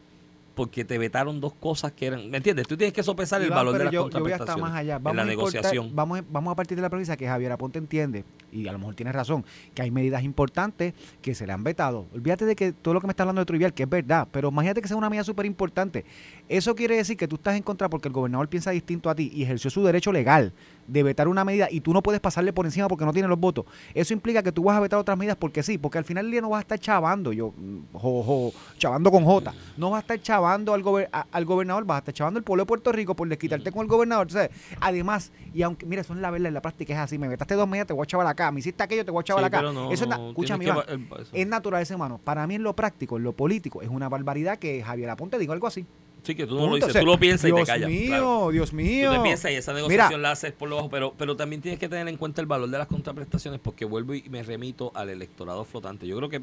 porque 0.55 0.85
te 0.87 0.97
vetaron 0.99 1.39
dos 1.41 1.53
cosas 1.55 1.93
que 1.93 2.07
eran, 2.07 2.31
¿me 2.31 2.39
entiendes? 2.39 2.67
Tú 2.67 2.77
tienes 2.79 2.93
que 2.95 3.03
sopesar 3.03 3.43
el 3.43 3.51
valor 3.51 3.77
de 3.77 3.85
las 3.85 3.93
yo, 3.93 4.09
yo 4.11 4.21
voy 4.21 4.33
hasta 4.33 4.47
contraprestaciones 4.47 4.63
más 4.63 4.75
allá. 4.81 4.97
en 4.97 5.03
Vamos 5.03 5.17
la 5.17 5.25
negociación. 5.27 5.91
vamos, 5.95 6.19
a- 6.21 6.25
vamos 6.31 6.53
a 6.53 6.57
partir 6.57 6.77
de 6.77 6.83
la 6.83 6.89
premisa 6.91 7.15
que 7.17 7.27
Javier 7.27 7.53
Aponte 7.53 7.79
entiende, 7.79 8.25
y 8.57 8.69
a 8.69 8.73
lo 8.73 8.79
mejor 8.79 8.95
tiene 8.95 9.13
razón, 9.13 9.45
que 9.75 9.83
hay 9.83 9.91
medidas 9.91 10.23
importantes 10.23 10.95
que 11.23 11.35
se 11.35 11.47
le 11.47 11.53
han 11.53 11.63
vetado. 11.65 12.07
Olvídate 12.15 12.45
de 12.47 12.57
que 12.57 12.73
todo 12.73 12.95
lo 12.95 13.01
que 13.01 13.07
me 13.07 13.13
está 13.13 13.23
hablando 13.23 13.41
de 13.41 13.47
trivial, 13.47 13.73
que 13.75 13.83
es 13.85 13.89
verdad, 13.89 14.27
pero 14.31 14.49
imagínate 14.49 14.81
que 14.83 14.89
sea 14.89 14.97
una 14.97 15.11
medida 15.11 15.25
súper 15.25 15.47
importante. 15.47 16.05
Eso 16.49 16.75
quiere 16.75 16.97
decir 16.97 17.17
que 17.17 17.27
tú 17.29 17.37
estás 17.37 17.57
en 17.57 17.63
contra 17.63 17.89
porque 17.89 18.09
el 18.09 18.15
gobernador 18.15 18.49
piensa 18.49 18.71
distinto 18.71 19.11
a 19.11 19.15
ti 19.15 19.31
y 19.35 19.43
ejerció 19.43 19.71
su 19.71 19.83
derecho 19.85 20.13
legal 20.13 20.53
de 20.87 21.03
vetar 21.03 21.27
una 21.27 21.45
medida 21.45 21.67
y 21.71 21.81
tú 21.81 21.93
no 21.93 22.01
puedes 22.03 22.21
pasarle 22.21 22.53
por 22.53 22.65
encima 22.65 22.87
porque 22.87 23.05
no 23.05 23.13
tiene 23.13 23.27
los 23.29 23.39
votos. 23.41 23.65
Eso 23.93 24.13
implica 24.15 24.43
que 24.43 24.53
tú 24.53 24.63
vas 24.63 24.77
a 24.77 24.81
vetar 24.81 24.99
otras 25.01 25.19
medidas 25.19 25.37
porque 25.37 25.63
sí, 25.65 25.79
porque 25.79 25.99
al 25.99 26.05
final 26.05 26.25
del 26.25 26.31
día 26.33 26.41
no 26.41 26.51
vas 26.51 26.59
a 26.59 26.61
estar 26.61 26.79
chavando, 26.79 27.33
yo, 27.33 27.53
mm, 27.57 27.79
jo, 27.95 28.23
jo, 28.23 28.53
chavando 28.79 29.11
con 29.11 29.25
J, 29.25 29.53
no 29.77 29.91
vas 29.91 29.99
a 29.99 30.01
estar 30.03 30.21
chavando 30.21 30.73
al, 30.75 30.83
gober- 30.85 31.09
a- 31.13 31.27
al 31.33 31.45
gobernador, 31.45 31.85
vas 31.85 31.97
a 31.97 31.99
estar 31.99 32.15
chavando 32.15 32.39
al 32.39 32.45
pueblo 32.45 32.63
de 32.63 32.67
Puerto 32.69 32.93
Rico 32.93 33.17
por 33.17 33.29
desquitarte 33.29 33.73
con 33.73 33.83
el 33.83 33.89
gobernador. 33.89 34.29
Entonces, 34.29 34.51
además, 34.81 35.33
y 35.53 35.63
aunque, 35.63 35.85
mira, 35.87 36.03
eso 36.03 36.15
es 36.15 36.21
la 36.21 36.31
verdad, 36.31 36.47
en 36.49 36.55
la 36.55 36.63
práctica 36.63 36.93
es 36.95 37.01
así, 37.01 37.19
me 37.19 37.27
vetaste 37.27 37.55
dos 37.57 37.67
medidas, 37.69 37.89
te 37.89 37.93
voy 37.93 38.05
a 38.05 38.07
chaval 38.07 38.29
acá, 38.29 38.46
me 38.53 38.61
hiciste 38.61 38.83
aquello, 38.83 39.05
te 39.05 39.11
voy 39.11 39.21
a 39.21 39.25
chaval 39.25 39.45
Sí, 39.45 39.47
acá. 39.47 39.63
no, 39.63 39.93
eso 39.93 40.05
es, 40.05 40.09
na- 40.11 40.17
no, 40.19 40.29
escúchame, 40.31 40.65
tienes 40.65 40.85
Iván, 40.87 40.99
que 41.01 41.11
va- 41.11 41.17
el- 41.17 41.23
eso. 41.23 41.31
es 41.35 41.47
naturaleza 41.47 41.95
humana. 41.97 42.19
Para 42.23 42.47
mí 42.47 42.55
en 42.57 42.63
lo 42.63 42.75
práctico, 42.75 43.17
en 43.17 43.23
lo 43.25 43.33
político, 43.33 43.83
es 43.83 43.89
una 43.89 44.09
barbaridad 44.09 44.59
que 44.59 44.83
Javier 44.83 45.11
Aponte 45.11 45.39
diga 45.39 45.53
algo 45.53 45.67
así. 45.67 45.85
Sí, 46.23 46.35
que 46.35 46.45
tú 46.45 46.57
no 46.57 46.67
lo 46.67 46.75
dices, 46.75 46.91
O 46.91 46.93
sea, 46.93 47.01
tú 47.03 47.07
lo 47.07 47.19
piensas 47.21 47.49
y 47.49 47.53
te 47.53 47.57
Dios 47.57 47.69
callas. 47.69 47.89
mío, 47.89 48.07
claro. 48.09 48.51
Dios 48.51 48.73
mío. 48.73 49.11
Tú 49.11 49.17
te 49.19 49.23
piensas 49.23 49.51
y 49.53 49.55
esa 49.55 49.73
Mira, 49.73 49.83
negociación 49.87 50.23
la 50.23 50.33
haces 50.33 50.53
por 50.53 50.69
lo 50.69 50.75
bajo, 50.77 50.91
pero, 50.91 51.15
pero 51.17 51.37
también 51.37 51.63
tienes 51.63 51.79
que 51.79 51.89
tener 51.89 52.09
en 52.09 52.17
cuenta 52.17 52.41
el 52.41 52.49
valor 52.49 52.69
de 52.69 52.79
las 52.79 52.89
contraprestaciones 52.89 53.61
porque 53.63 53.85
vuelvo 53.85 54.13
y 54.13 54.29
me 54.29 54.43
remito 54.43 54.91
al 54.97 55.09
electorado 55.11 55.65
flotante. 55.65 56.05
Yo 56.07 56.17
creo 56.17 56.29
que 56.29 56.43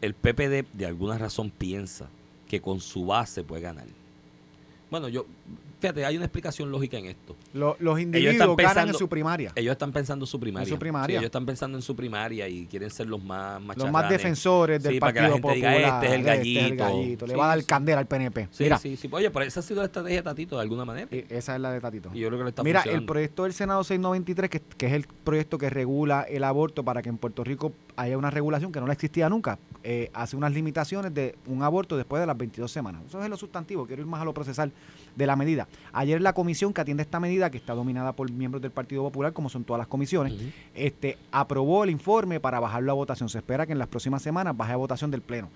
el 0.00 0.14
PPD 0.14 0.64
de 0.72 0.86
alguna 0.86 1.18
razón 1.18 1.50
piensa 1.50 2.08
que 2.48 2.62
con 2.62 2.80
su 2.80 3.04
base 3.04 3.42
puede 3.44 3.60
ganar. 3.62 3.84
Bueno, 4.90 5.08
yo, 5.08 5.26
fíjate, 5.86 6.04
hay 6.04 6.16
una 6.16 6.26
explicación 6.26 6.70
lógica 6.70 6.96
en 6.98 7.06
esto. 7.06 7.36
lo- 7.52 7.76
los 7.78 7.98
están 7.98 8.00
individuos 8.02 8.38
ganan 8.38 8.50
en 8.50 8.56
pensando- 8.56 8.98
su 8.98 9.08
primaria. 9.08 9.52
Ellos 9.54 9.72
están 9.72 9.92
pensando 9.92 10.24
en 10.24 10.26
su 10.26 10.40
primaria. 10.40 10.64
En 10.64 10.68
su 10.74 10.78
primaria. 10.78 11.06
Sí, 11.06 11.12
ellos 11.14 11.24
están 11.26 11.46
pensando 11.46 11.78
en 11.78 11.82
su 11.82 11.96
primaria 11.96 12.48
y 12.48 12.66
quieren 12.66 12.90
ser 12.90 13.06
los 13.06 13.22
más 13.22 13.60
Los 13.76 13.90
más 13.90 14.08
defensores 14.10 14.82
del 14.82 14.94
Sí, 14.94 15.00
para 15.00 15.12
que 15.12 15.20
la 15.22 15.28
Partido 15.30 15.52
diga, 15.54 15.70
Popular. 15.70 16.04
este 16.04 16.06
es 16.06 16.12
el 16.12 16.18
este 16.28 16.76
gallito. 16.76 17.26
Le 17.26 17.32
Sí, 17.32 17.38
va 17.38 17.44
a 17.52 17.56
dar 17.56 17.64
candela 17.64 17.98
al 18.00 18.06
PNP. 18.06 18.48
Sí, 18.50 18.64
Mira, 18.64 18.78
sí, 18.78 18.96
sí. 18.96 19.08
Oye, 19.10 19.30
pero 19.30 19.44
esa 19.44 19.60
ha 19.60 19.62
sido 19.62 19.80
la 19.80 19.86
estrategia 19.86 20.16
de 20.18 20.22
Tatito 20.22 20.56
de 20.56 20.62
alguna 20.62 20.84
manera. 20.84 21.08
eh, 21.10 21.26
esa 21.30 21.54
es 21.54 21.60
la 21.60 21.70
de 21.72 21.80
Tatito. 21.80 22.10
Y 22.14 22.20
yo 22.20 22.28
creo 22.28 22.38
que 22.38 22.44
le 22.44 22.50
está 22.50 22.62
Mira, 22.62 22.82
el 22.82 23.04
proyecto 23.04 23.44
del 23.44 23.52
Senado 23.52 23.82
693, 23.84 24.50
que, 24.50 24.60
que 24.60 24.86
es 24.86 24.92
el 24.92 25.06
proyecto 25.24 25.58
que 25.58 25.70
regula 25.70 26.22
el 26.22 26.44
aborto 26.44 26.84
para 26.84 27.02
que 27.02 27.08
en 27.08 27.18
Puerto 27.18 27.44
Rico 27.44 27.72
haya 27.96 28.18
una 28.18 28.30
regulación 28.30 28.72
que 28.72 28.80
no 28.80 28.86
la 28.86 28.92
existía 28.92 29.28
nunca, 29.28 29.58
eh, 29.82 30.10
hace 30.12 30.36
unas 30.36 30.52
limitaciones 30.52 31.14
de 31.14 31.34
un 31.46 31.62
aborto 31.62 31.96
después 31.96 32.20
de 32.20 32.26
las 32.26 32.36
22 32.36 32.70
semanas. 32.70 33.02
Eso 33.08 33.22
es 33.22 33.30
lo 33.30 33.36
sustantivo, 33.36 33.86
quiero 33.86 34.02
ir 34.02 34.08
más 34.08 34.20
a 34.20 34.24
lo 34.24 34.34
procesal 34.34 34.72
de 35.14 35.26
la 35.26 35.36
medida. 35.36 35.66
Ayer 35.92 36.20
la 36.20 36.34
comisión 36.34 36.72
que 36.72 36.80
atiende 36.80 37.02
esta 37.02 37.20
medida, 37.20 37.50
que 37.50 37.56
está 37.56 37.74
dominada 37.74 38.12
por 38.12 38.30
miembros 38.30 38.60
del 38.60 38.70
Partido 38.70 39.02
Popular, 39.02 39.32
como 39.32 39.48
son 39.48 39.64
todas 39.64 39.78
las 39.78 39.86
comisiones, 39.86 40.34
este, 40.74 41.16
aprobó 41.32 41.84
el 41.84 41.90
informe 41.90 42.38
para 42.38 42.60
bajarlo 42.60 42.92
a 42.92 42.94
votación. 42.94 43.28
Se 43.28 43.38
espera 43.38 43.66
que 43.66 43.72
en 43.72 43.78
las 43.78 43.88
próximas 43.88 44.22
semanas 44.22 44.56
baje 44.56 44.72
a 44.72 44.76
votación 44.76 45.10
del 45.10 45.22
Pleno. 45.22 45.48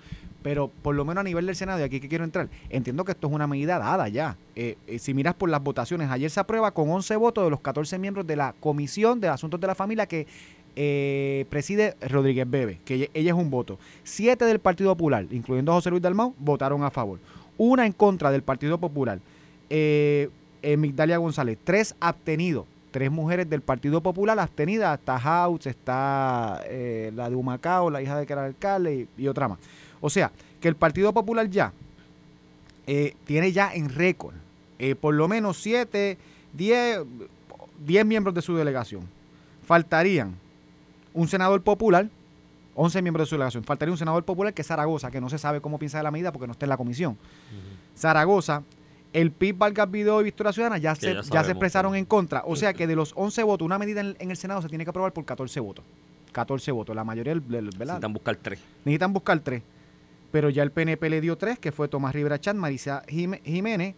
Pero 0.43 0.69
por 0.83 0.95
lo 0.95 1.05
menos 1.05 1.21
a 1.21 1.25
nivel 1.25 1.45
del 1.45 1.57
Senado, 1.57 1.81
y 1.81 1.83
aquí 1.83 2.01
que 2.01 2.09
quiero 2.09 2.25
entrar, 2.25 2.49
entiendo 2.71 3.05
que 3.05 3.13
esto 3.13 3.27
es 3.27 3.33
una 3.33 3.47
medida 3.47 3.79
dada 3.79 4.09
ya. 4.09 4.37
Eh, 4.57 4.79
eh, 4.87 4.99
si 4.99 5.13
miras 5.13 5.35
por 5.35 5.51
las 5.51 5.63
votaciones, 5.63 6.11
ayer 6.11 6.31
se 6.31 6.41
aprueba 6.41 6.71
con 6.71 6.91
11 6.91 7.17
votos 7.17 7.45
de 7.45 7.51
los 7.51 7.61
14 7.61 7.99
miembros 7.99 8.27
de 8.27 8.37
la 8.37 8.55
Comisión 8.61 9.21
de 9.21 9.29
Asuntos 9.29 9.61
de 9.61 9.67
la 9.67 9.75
Familia 9.75 10.07
que 10.07 10.27
eh, 10.77 11.47
preside 11.51 11.97
Rodríguez 12.01 12.49
Bebe, 12.49 12.81
que 12.85 12.95
ella, 12.95 13.07
ella 13.13 13.33
es 13.33 13.37
un 13.37 13.51
voto. 13.51 13.79
Siete 14.05 14.45
del 14.45 14.61
Partido 14.61 14.91
Popular, 14.97 15.27
incluyendo 15.31 15.73
a 15.73 15.75
José 15.75 15.91
Luis 15.91 16.03
Dalmau, 16.03 16.35
votaron 16.39 16.83
a 16.85 16.91
favor. 16.91 17.19
Una 17.59 17.85
en 17.85 17.93
contra 17.93 18.31
del 18.31 18.43
Partido 18.43 18.79
Popular. 18.79 19.21
Eh, 19.71 20.29
Migdalia 20.77 21.19
González, 21.19 21.59
tres 21.63 21.95
abstenidos. 22.01 22.67
Tres 22.91 23.11
mujeres 23.11 23.49
del 23.49 23.61
Partido 23.61 24.01
Popular 24.01 24.39
abstenidas. 24.39 24.99
Está 24.99 25.19
House, 25.19 25.67
está 25.67 26.61
eh, 26.67 27.13
la 27.15 27.31
de 27.31 27.37
Humacao, 27.37 27.89
la 27.89 28.03
hija 28.03 28.19
de 28.19 28.27
que 28.27 28.33
era 28.33 28.45
alcalde 28.45 29.09
y, 29.17 29.23
y 29.23 29.29
otra 29.29 29.47
más. 29.47 29.59
O 30.01 30.11
sea, 30.11 30.33
que 30.61 30.69
el 30.69 30.75
Partido 30.75 31.13
Popular 31.13 31.49
ya 31.49 31.73
eh, 32.87 33.15
tiene 33.25 33.53
ya 33.53 33.73
en 33.73 33.89
récord 33.89 34.35
eh, 34.81 34.95
por 34.95 35.15
lo 35.15 35.29
menos 35.29 35.59
siete, 35.59 36.17
diez, 36.55 37.01
diez 37.85 38.07
miembros 38.07 38.35
de 38.35 38.41
su 38.41 38.57
delegación. 38.57 39.03
Faltarían 39.63 40.35
un 41.13 41.29
senador 41.29 41.61
popular, 41.63 42.09
11 42.75 43.03
miembros 43.03 43.27
de 43.27 43.29
su 43.29 43.35
delegación. 43.35 43.63
Faltaría 43.63 43.93
un 43.93 43.99
senador 43.99 44.25
popular 44.25 44.55
que 44.55 44.63
es 44.63 44.69
Zaragoza, 44.69 45.11
que 45.11 45.21
no 45.21 45.29
se 45.29 45.37
sabe 45.37 45.61
cómo 45.61 45.79
piensa 45.79 45.99
de 45.99 46.05
la 46.05 46.11
medida 46.11 46.33
porque 46.33 46.47
no 46.47 46.53
está 46.53 46.65
en 46.65 46.71
la 46.71 46.79
comisión. 46.79 47.19
Zaragoza, 47.95 48.63
el 49.13 49.33
PIB, 49.33 49.57
Vargas 49.59 49.91
Vidó 49.91 50.21
y 50.21 50.25
Victoria 50.25 50.53
Ciudadana 50.53 50.79
ya, 50.79 50.95
se, 50.95 51.15
ya 51.15 51.23
ya 51.23 51.45
se 51.45 51.51
expresaron 51.53 51.95
en 51.97 52.05
contra. 52.05 52.43
O 52.47 52.57
sea 52.57 52.73
que 52.73 52.87
de 52.87 52.97
los 52.97 53.13
11 53.17 53.43
votos, 53.43 53.67
una 53.67 53.79
medida 53.79 54.01
en, 54.01 54.17
en 54.19 54.31
el 54.31 54.37
Senado 54.37 54.63
se 54.63 54.69
tiene 54.69 54.85
que 54.85 54.91
aprobar 54.91 55.13
por 55.13 55.25
14 55.25 55.61
votos. 55.61 55.85
14 56.33 56.71
votos, 56.73 56.95
la 56.95 57.05
mayoría 57.05 57.33
del, 57.35 57.41
¿verdad? 57.41 57.71
Necesitan 57.95 58.13
buscar 58.13 58.37
tres. 58.37 58.61
Necesitan 58.85 59.13
buscar 59.13 59.41
tres. 59.41 59.63
Pero 60.31 60.49
ya 60.49 60.63
el 60.63 60.71
PNP 60.71 61.11
le 61.11 61.21
dio 61.21 61.37
tres, 61.37 61.59
que 61.59 61.73
fue 61.73 61.89
Tomás 61.89 62.15
Rivera 62.15 62.39
Chat, 62.39 62.55
Marisa 62.55 63.03
Jiménez, 63.09 63.97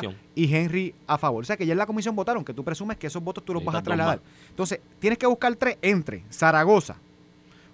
comisión. 0.00 0.16
y 0.34 0.52
Henry 0.52 0.94
a 1.06 1.16
favor. 1.16 1.44
O 1.44 1.46
sea 1.46 1.56
que 1.56 1.64
ya 1.64 1.72
en 1.72 1.78
la 1.78 1.86
comisión 1.86 2.16
votaron, 2.16 2.44
que 2.44 2.52
tú 2.52 2.64
presumes 2.64 2.96
que 2.96 3.06
esos 3.06 3.22
votos 3.22 3.44
tú 3.44 3.54
los 3.54 3.64
vas 3.64 3.76
a 3.76 3.82
trasladar. 3.82 4.20
Entonces, 4.50 4.80
tienes 4.98 5.16
que 5.16 5.26
buscar 5.28 5.54
tres 5.54 5.78
entre 5.80 6.24
Zaragoza, 6.28 6.96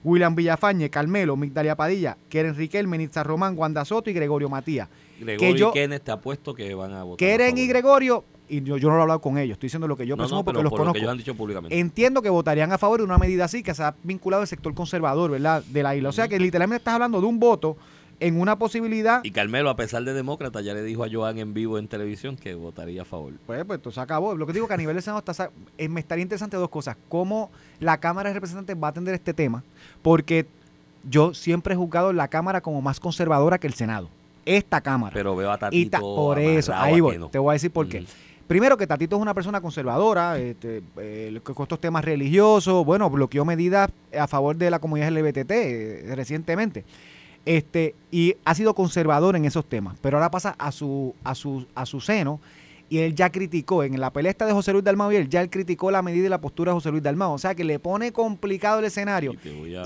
William 0.03 0.35
Villafañe, 0.35 0.89
Carmelo, 0.91 1.37
Migdalia 1.37 1.77
Padilla, 1.77 2.17
Keren 2.29 2.55
Riquelme, 2.57 2.97
Nitza 2.99 3.23
Román, 3.23 3.57
Wanda 3.57 3.85
Soto 3.85 4.09
y 4.11 4.13
Gregorio 4.13 4.49
Matías. 4.49 4.89
Gregorio 5.21 5.55
yo- 5.57 5.71
y 5.71 5.73
Kenneth 5.75 6.05
te 6.05 6.11
apuesto 6.13 6.55
que 6.55 6.75
van 6.75 6.93
a 6.95 7.03
votar. 7.05 7.19
Keren 7.19 7.59
y. 7.59 7.67
Gregorio, 7.67 8.25
y 8.49 8.63
yo, 8.63 8.79
yo 8.79 8.89
no 8.89 8.95
lo 8.95 9.01
he 9.01 9.03
hablado 9.03 9.21
con 9.21 9.37
ellos, 9.37 9.55
estoy 9.57 9.67
diciendo 9.67 9.87
lo 9.87 9.97
que 9.97 10.07
yo 10.07 10.17
No, 10.17 10.23
presumo 10.23 10.41
no, 10.41 10.45
porque 10.45 10.63
los 10.63 10.71
por 10.71 10.79
lo 10.79 10.85
que 10.85 10.87
conozco. 10.87 10.99
ellos 10.99 11.11
han 11.11 11.19
dicho 11.19 11.35
públicamente. 11.35 11.79
Entiendo 11.79 12.23
que 12.23 12.31
votarían 12.31 12.73
a 12.73 12.79
favor 12.79 12.99
de 13.01 13.05
una 13.05 13.19
medida 13.19 13.45
así 13.45 13.63
que 13.63 13.75
se 13.75 13.83
ha 13.83 13.95
vinculado 14.03 14.41
al 14.41 14.49
sector 14.49 14.73
conservador, 14.75 15.31
¿verdad? 15.31 15.63
De 15.65 15.83
la 15.83 15.95
isla. 15.95 16.09
O 16.09 16.13
sea 16.13 16.27
que 16.29 16.39
literalmente 16.41 16.79
estás 16.81 16.95
hablando 16.95 17.21
de 17.21 17.27
un 17.27 17.39
voto 17.39 17.77
en 18.21 18.41
una 18.41 18.59
posibilidad. 18.59 19.21
Y 19.25 19.31
Carmelo, 19.31 19.71
a 19.71 19.77
pesar 19.77 20.05
de 20.05 20.13
demócrata, 20.13 20.61
ya 20.61 20.75
le 20.75 20.83
dijo 20.83 21.05
a 21.05 21.09
Joan 21.11 21.39
en 21.39 21.55
vivo 21.55 21.79
en 21.79 21.89
televisión 21.89 22.37
que 22.37 22.55
votaría 22.55 23.03
a 23.03 23.05
favor. 23.05 23.33
Pues, 23.47 23.65
pues 23.65 23.79
esto 23.79 23.91
se 23.91 24.01
acabó. 24.01 24.35
Lo 24.35 24.47
que 24.47 24.53
digo 24.53 24.69
que 24.69 24.75
a 24.75 24.77
nivel 24.77 24.95
del 24.95 25.03
Senado 25.03 25.23
está, 25.27 25.51
eh, 25.79 25.89
me 25.89 26.01
estaría 26.01 26.23
interesante 26.23 26.57
dos 26.57 26.69
cosas. 26.69 26.97
Cómo 27.09 27.51
la 27.81 27.99
Cámara 27.99 28.29
de 28.31 28.35
Representantes 28.35 28.77
va 28.81 28.89
a 28.89 28.91
atender 28.91 29.15
este 29.15 29.33
tema, 29.35 29.65
porque 30.03 30.47
yo 31.09 31.33
siempre 31.35 31.75
he 31.75 31.77
juzgado 31.77 32.13
la 32.13 32.29
Cámara 32.29 32.61
como 32.61 32.83
más 32.83 33.01
conservadora 33.01 33.59
que 33.59 33.67
el 33.67 33.75
Senado. 33.75 34.09
Esta 34.45 34.81
Cámara. 34.81 35.13
Pero 35.15 35.35
veo 35.37 35.51
a 35.51 35.57
Y 35.57 35.59
Tatito. 35.59 35.91
ta- 35.91 36.01
por 36.01 36.39
eso, 36.39 36.75
ahí 36.75 37.01
voy. 37.01 37.19
no. 37.19 37.29
Te 37.29 37.39
voy 37.39 37.51
a 37.51 37.55
decir 37.55 37.71
por 37.71 37.89
qué. 37.89 38.05
Primero 38.47 38.77
que 38.77 38.87
Tatito 38.87 39.15
es 39.17 39.23
una 39.23 39.33
persona 39.33 39.61
conservadora, 39.61 40.37
este, 40.39 40.83
eh, 40.99 41.39
con 41.45 41.63
estos 41.63 41.79
temas 41.81 42.05
religiosos, 42.05 42.85
bueno, 42.85 43.09
bloqueó 43.09 43.45
medidas 43.45 43.91
a 44.19 44.27
favor 44.27 44.57
de 44.57 44.71
la 44.71 44.81
comunidad 44.81 45.09
LGBT 45.13 45.51
eh, 45.53 46.13
recientemente. 46.17 46.85
Este, 47.47 47.95
y 48.11 48.35
ha 48.45 48.55
sido 48.55 48.75
conservador 48.75 49.35
en 49.37 49.45
esos 49.47 49.65
temas, 49.65 49.97
pero 50.03 50.19
ahora 50.19 50.31
pasa 50.31 50.55
a 50.59 50.71
su, 50.73 51.15
a 51.25 51.35
su, 51.35 51.67
a 51.75 51.87
su 51.87 52.01
seno 52.01 52.39
Y 52.91 52.99
él 52.99 53.15
ya 53.15 53.31
criticó, 53.31 53.85
en 53.85 53.99
la 54.01 54.13
pelea 54.13 54.31
esta 54.33 54.47
de 54.47 54.53
José 54.53 54.73
Luis 54.73 54.83
Dalmau 54.85 55.13
y 55.13 55.17
él, 55.17 55.29
ya 55.29 55.41
él 55.41 55.49
criticó 55.49 55.93
la 55.93 56.03
medida 56.03 56.27
y 56.27 56.29
la 56.29 56.41
postura 56.41 56.73
de 56.73 56.75
José 56.75 56.91
Luis 56.91 57.03
Dalmau. 57.05 57.33
O 57.33 57.39
sea 57.39 57.55
que 57.55 57.63
le 57.63 57.79
pone 57.79 58.11
complicado 58.13 58.81
el 58.81 58.85
escenario. 58.85 59.33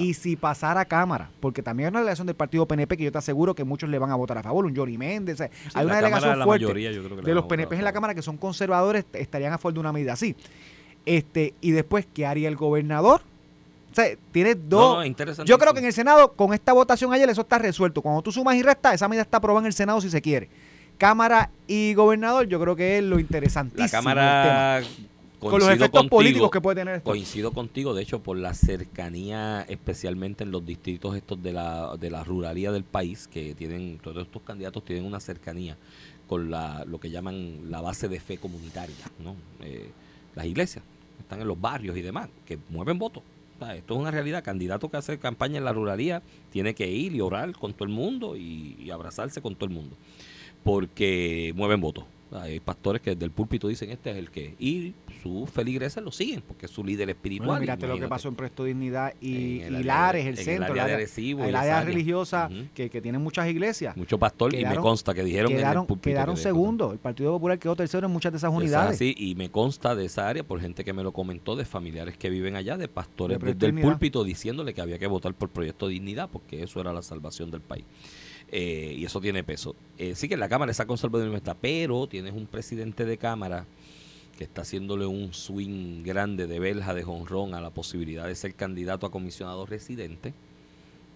Y 0.00 0.10
a- 0.12 0.14
si 0.14 0.36
pasara 0.36 0.80
a 0.80 0.84
Cámara, 0.86 1.30
porque 1.40 1.62
también 1.62 1.86
hay 1.88 1.90
una 1.90 1.98
delegación 2.00 2.26
del 2.26 2.34
partido 2.34 2.64
PNP 2.66 2.96
que 2.96 3.04
yo 3.04 3.12
te 3.12 3.18
aseguro 3.18 3.54
que 3.54 3.62
muchos 3.62 3.90
le 3.90 3.98
van 3.98 4.10
a 4.10 4.14
votar 4.14 4.38
a 4.38 4.42
favor, 4.42 4.64
un 4.64 4.74
Johnny 4.74 4.96
Méndez, 4.96 5.34
o 5.34 5.36
sea, 5.36 5.48
Sí, 5.48 5.54
hay 5.74 5.84
una 5.84 5.96
delegación 5.96 6.38
la 6.38 6.44
fuerte 6.46 6.64
mayoría 6.64 6.90
de 6.90 7.34
los 7.34 7.44
PNP 7.44 7.74
en 7.76 7.84
la. 7.84 7.92
Cámara 7.92 8.14
que 8.14 8.22
son 8.22 8.38
conservadores 8.38 9.04
est- 9.04 9.16
estarían 9.16 9.52
a 9.52 9.58
favor 9.58 9.74
de 9.74 9.80
una 9.80 9.92
medida 9.92 10.14
así. 10.14 10.34
Este, 11.06 11.52
y 11.60 11.72
después, 11.72 12.06
¿qué 12.12 12.24
haría 12.24 12.48
el 12.48 12.56
gobernador? 12.56 13.20
O 13.94 13.96
sea, 13.96 14.16
tiene 14.32 14.56
dos. 14.56 14.80
No, 14.80 14.96
no, 14.96 15.06
interesante. 15.06 15.48
Yo 15.48 15.56
creo 15.56 15.72
que 15.72 15.78
en 15.78 15.84
el 15.84 15.92
Senado, 15.92 16.32
con 16.32 16.52
esta 16.52 16.72
votación 16.72 17.12
ayer, 17.12 17.30
eso 17.30 17.42
está 17.42 17.58
resuelto. 17.58 18.02
Cuando 18.02 18.22
tú 18.22 18.32
sumas 18.32 18.56
y 18.56 18.62
restas, 18.64 18.94
esa 18.94 19.06
medida 19.06 19.22
está 19.22 19.36
aprobada 19.36 19.60
en 19.60 19.66
el 19.66 19.72
Senado 19.72 20.00
si 20.00 20.10
se 20.10 20.20
quiere. 20.20 20.48
Cámara 20.98 21.50
y 21.68 21.94
gobernador, 21.94 22.48
yo 22.48 22.58
creo 22.58 22.74
que 22.74 22.98
es 22.98 23.04
lo 23.04 23.20
interesantísimo. 23.20 23.84
La 23.84 23.90
Cámara. 23.90 24.80
tema. 24.82 25.10
Con 25.38 25.60
los 25.60 25.68
efectos 25.68 25.90
contigo, 25.90 26.16
políticos 26.16 26.50
que 26.50 26.60
puede 26.60 26.80
tener 26.80 26.96
esto. 26.96 27.08
Coincido 27.08 27.52
contigo, 27.52 27.94
de 27.94 28.02
hecho, 28.02 28.20
por 28.20 28.36
la 28.36 28.52
cercanía, 28.54 29.64
especialmente 29.68 30.42
en 30.42 30.50
los 30.50 30.66
distritos 30.66 31.14
estos 31.14 31.40
de 31.40 31.52
la, 31.52 31.96
de 31.96 32.10
la 32.10 32.24
ruralía 32.24 32.72
del 32.72 32.82
país, 32.82 33.28
que 33.28 33.54
tienen, 33.54 33.98
todos 34.02 34.26
estos 34.26 34.42
candidatos 34.42 34.84
tienen 34.84 35.04
una 35.04 35.20
cercanía 35.20 35.76
con 36.26 36.50
la, 36.50 36.84
lo 36.86 36.98
que 36.98 37.10
llaman 37.10 37.70
la 37.70 37.80
base 37.80 38.08
de 38.08 38.18
fe 38.18 38.38
comunitaria, 38.38 38.96
¿no? 39.22 39.36
Eh, 39.60 39.90
las 40.34 40.46
iglesias, 40.46 40.82
están 41.20 41.40
en 41.42 41.46
los 41.46 41.60
barrios 41.60 41.96
y 41.96 42.02
demás, 42.02 42.28
que 42.44 42.58
mueven 42.70 42.98
votos. 42.98 43.22
Esto 43.74 43.94
es 43.94 44.00
una 44.00 44.10
realidad. 44.10 44.44
Candidato 44.44 44.90
que 44.90 44.96
hace 44.96 45.18
campaña 45.18 45.58
en 45.58 45.64
la 45.64 45.72
ruralía 45.72 46.22
tiene 46.50 46.74
que 46.74 46.86
ir 46.88 47.14
y 47.14 47.20
orar 47.20 47.52
con 47.52 47.72
todo 47.72 47.84
el 47.84 47.94
mundo 47.94 48.36
y, 48.36 48.76
y 48.78 48.90
abrazarse 48.90 49.40
con 49.40 49.54
todo 49.54 49.66
el 49.66 49.74
mundo. 49.74 49.96
Porque 50.62 51.52
mueven 51.56 51.80
votos. 51.80 52.04
Hay 52.34 52.60
pastores 52.60 53.00
que 53.00 53.10
desde 53.10 53.24
el 53.24 53.30
púlpito 53.30 53.68
dicen 53.68 53.90
este 53.90 54.10
es 54.10 54.16
el 54.16 54.30
que. 54.30 54.54
Y 54.58 54.94
sus 55.22 55.48
feligreses 55.50 56.02
lo 56.02 56.10
siguen 56.12 56.42
porque 56.46 56.66
es 56.66 56.72
su 56.72 56.84
líder 56.84 57.08
espiritual. 57.10 57.46
Bueno, 57.48 57.60
mírate 57.60 57.86
lo 57.86 57.98
que 57.98 58.08
pasó 58.08 58.28
en 58.28 58.34
Presto 58.34 58.64
Dignidad 58.64 59.14
y, 59.20 59.60
En 59.60 59.74
el 59.74 59.80
y 59.80 59.84
Lares, 59.84 60.24
de- 60.24 60.30
el 60.30 60.34
en 60.34 60.38
el 60.38 60.44
centro, 60.44 60.64
área 60.64 60.72
el 60.72 60.74
de 60.74 60.80
área, 60.82 60.96
Arecibo 60.96 61.44
y 61.44 61.48
el 61.48 61.56
área 61.56 61.80
religiosa 61.82 62.50
que, 62.74 62.90
que 62.90 63.00
tienen 63.00 63.20
muchas 63.22 63.48
iglesias. 63.48 63.96
Mucho 63.96 64.18
pastor 64.18 64.54
y 64.54 64.64
me 64.64 64.76
consta 64.76 65.14
que 65.14 65.22
dijeron 65.24 65.52
en 65.52 65.58
Quedaron, 65.58 65.82
el 65.82 65.86
púlpito. 65.86 66.10
quedaron 66.10 66.34
que- 66.34 66.40
segundos. 66.42 66.92
El 66.92 66.98
Partido 66.98 67.32
Popular 67.32 67.58
quedó 67.58 67.76
tercero 67.76 68.06
en 68.06 68.12
muchas 68.12 68.32
de 68.32 68.38
esas 68.38 68.52
unidades. 68.52 68.92
así, 68.96 69.14
y 69.16 69.34
me 69.34 69.50
consta 69.50 69.94
de 69.94 70.04
esa 70.06 70.28
área 70.28 70.42
por 70.42 70.60
gente 70.60 70.84
que 70.84 70.92
me 70.92 71.02
lo 71.02 71.12
comentó, 71.12 71.56
de 71.56 71.64
familiares 71.64 72.16
que 72.18 72.30
viven 72.30 72.56
allá, 72.56 72.76
de 72.76 72.88
pastores 72.88 73.38
De 73.38 73.54
desde 73.54 73.66
el 73.66 73.80
púlpito 73.80 74.24
diciéndole 74.24 74.74
que 74.74 74.80
había 74.80 74.98
que 74.98 75.06
votar 75.06 75.34
por 75.34 75.48
Proyecto 75.50 75.88
Dignidad 75.88 76.28
porque 76.32 76.62
eso 76.62 76.80
era 76.80 76.92
la 76.92 77.02
salvación 77.02 77.50
del 77.50 77.60
país. 77.60 77.84
Eh, 78.52 78.94
y 78.98 79.04
eso 79.04 79.20
tiene 79.20 79.42
peso. 79.42 79.74
Eh, 79.98 80.14
sí 80.14 80.28
que 80.28 80.34
en 80.34 80.40
la 80.40 80.48
Cámara 80.48 80.70
esa 80.70 80.86
conservadurismo 80.86 81.36
está, 81.36 81.54
pero 81.54 82.06
tienes 82.24 82.40
un 82.40 82.46
presidente 82.46 83.04
de 83.04 83.18
Cámara 83.18 83.66
que 84.38 84.44
está 84.44 84.62
haciéndole 84.62 85.04
un 85.06 85.32
swing 85.34 86.02
grande 86.02 86.46
de 86.46 86.58
verja 86.58 86.94
de 86.94 87.02
jonrón 87.04 87.54
a 87.54 87.60
la 87.60 87.70
posibilidad 87.70 88.26
de 88.26 88.34
ser 88.34 88.54
candidato 88.54 89.06
a 89.06 89.10
comisionado 89.10 89.66
residente. 89.66 90.32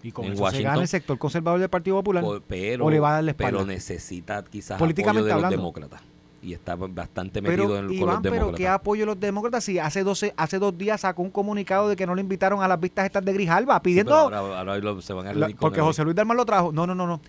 y 0.02 0.12
con 0.12 0.26
en 0.26 0.32
eso 0.34 0.38
se 0.38 0.42
Washington- 0.44 0.70
gana 0.72 0.82
el 0.82 0.88
sector 0.88 1.18
conservador 1.18 1.58
del 1.58 1.68
Partido 1.70 1.96
Popular. 1.96 2.22
Po- 2.22 2.40
pero, 2.46 2.84
o 2.86 2.90
le 2.90 3.00
va 3.00 3.10
a 3.10 3.12
dar 3.14 3.24
la 3.24 3.30
espalda. 3.32 3.58
pero 3.58 3.66
necesita 3.66 4.44
quizás 4.44 4.78
Políticamente 4.78 5.22
apoyo 5.22 5.26
de 5.26 5.32
hablando. 5.32 5.56
los 5.56 5.60
demócratas. 5.60 6.02
Y 6.40 6.52
está 6.52 6.76
bastante 6.76 7.42
metido 7.42 7.64
Pero, 7.66 7.78
en, 7.78 7.86
con 7.86 7.94
Iván, 7.96 8.08
los 8.14 8.22
pero 8.22 8.34
demócratas. 8.34 8.58
¿qué 8.58 8.68
apoyo 8.68 9.06
los 9.06 9.18
demócratas? 9.18 9.64
Si 9.64 9.78
hace, 9.80 10.04
12, 10.04 10.34
hace 10.36 10.58
dos 10.60 10.78
días 10.78 11.00
sacó 11.00 11.22
un 11.22 11.30
comunicado 11.30 11.88
de 11.88 11.96
que 11.96 12.06
no 12.06 12.14
lo 12.14 12.20
invitaron 12.20 12.62
a 12.62 12.68
las 12.68 12.78
vistas 12.78 13.06
estas 13.06 13.24
de 13.24 13.32
Grijalba, 13.32 13.74
Sí, 13.76 13.80
pidiendo... 13.82 14.26
pero 14.28 14.36
ahora, 14.38 14.58
ahora 14.60 14.78
lo- 14.78 15.00
se 15.02 15.12
van 15.14 15.26
a 15.26 15.32
la- 15.32 15.48
porque. 15.58 15.80
José 15.80 16.04
Luis 16.04 16.14
Dalmar 16.14 16.36
lo 16.36 16.46
trajo. 16.46 16.70
No, 16.70 16.86
no, 16.86 16.94
no, 16.94 17.06
no. 17.08 17.20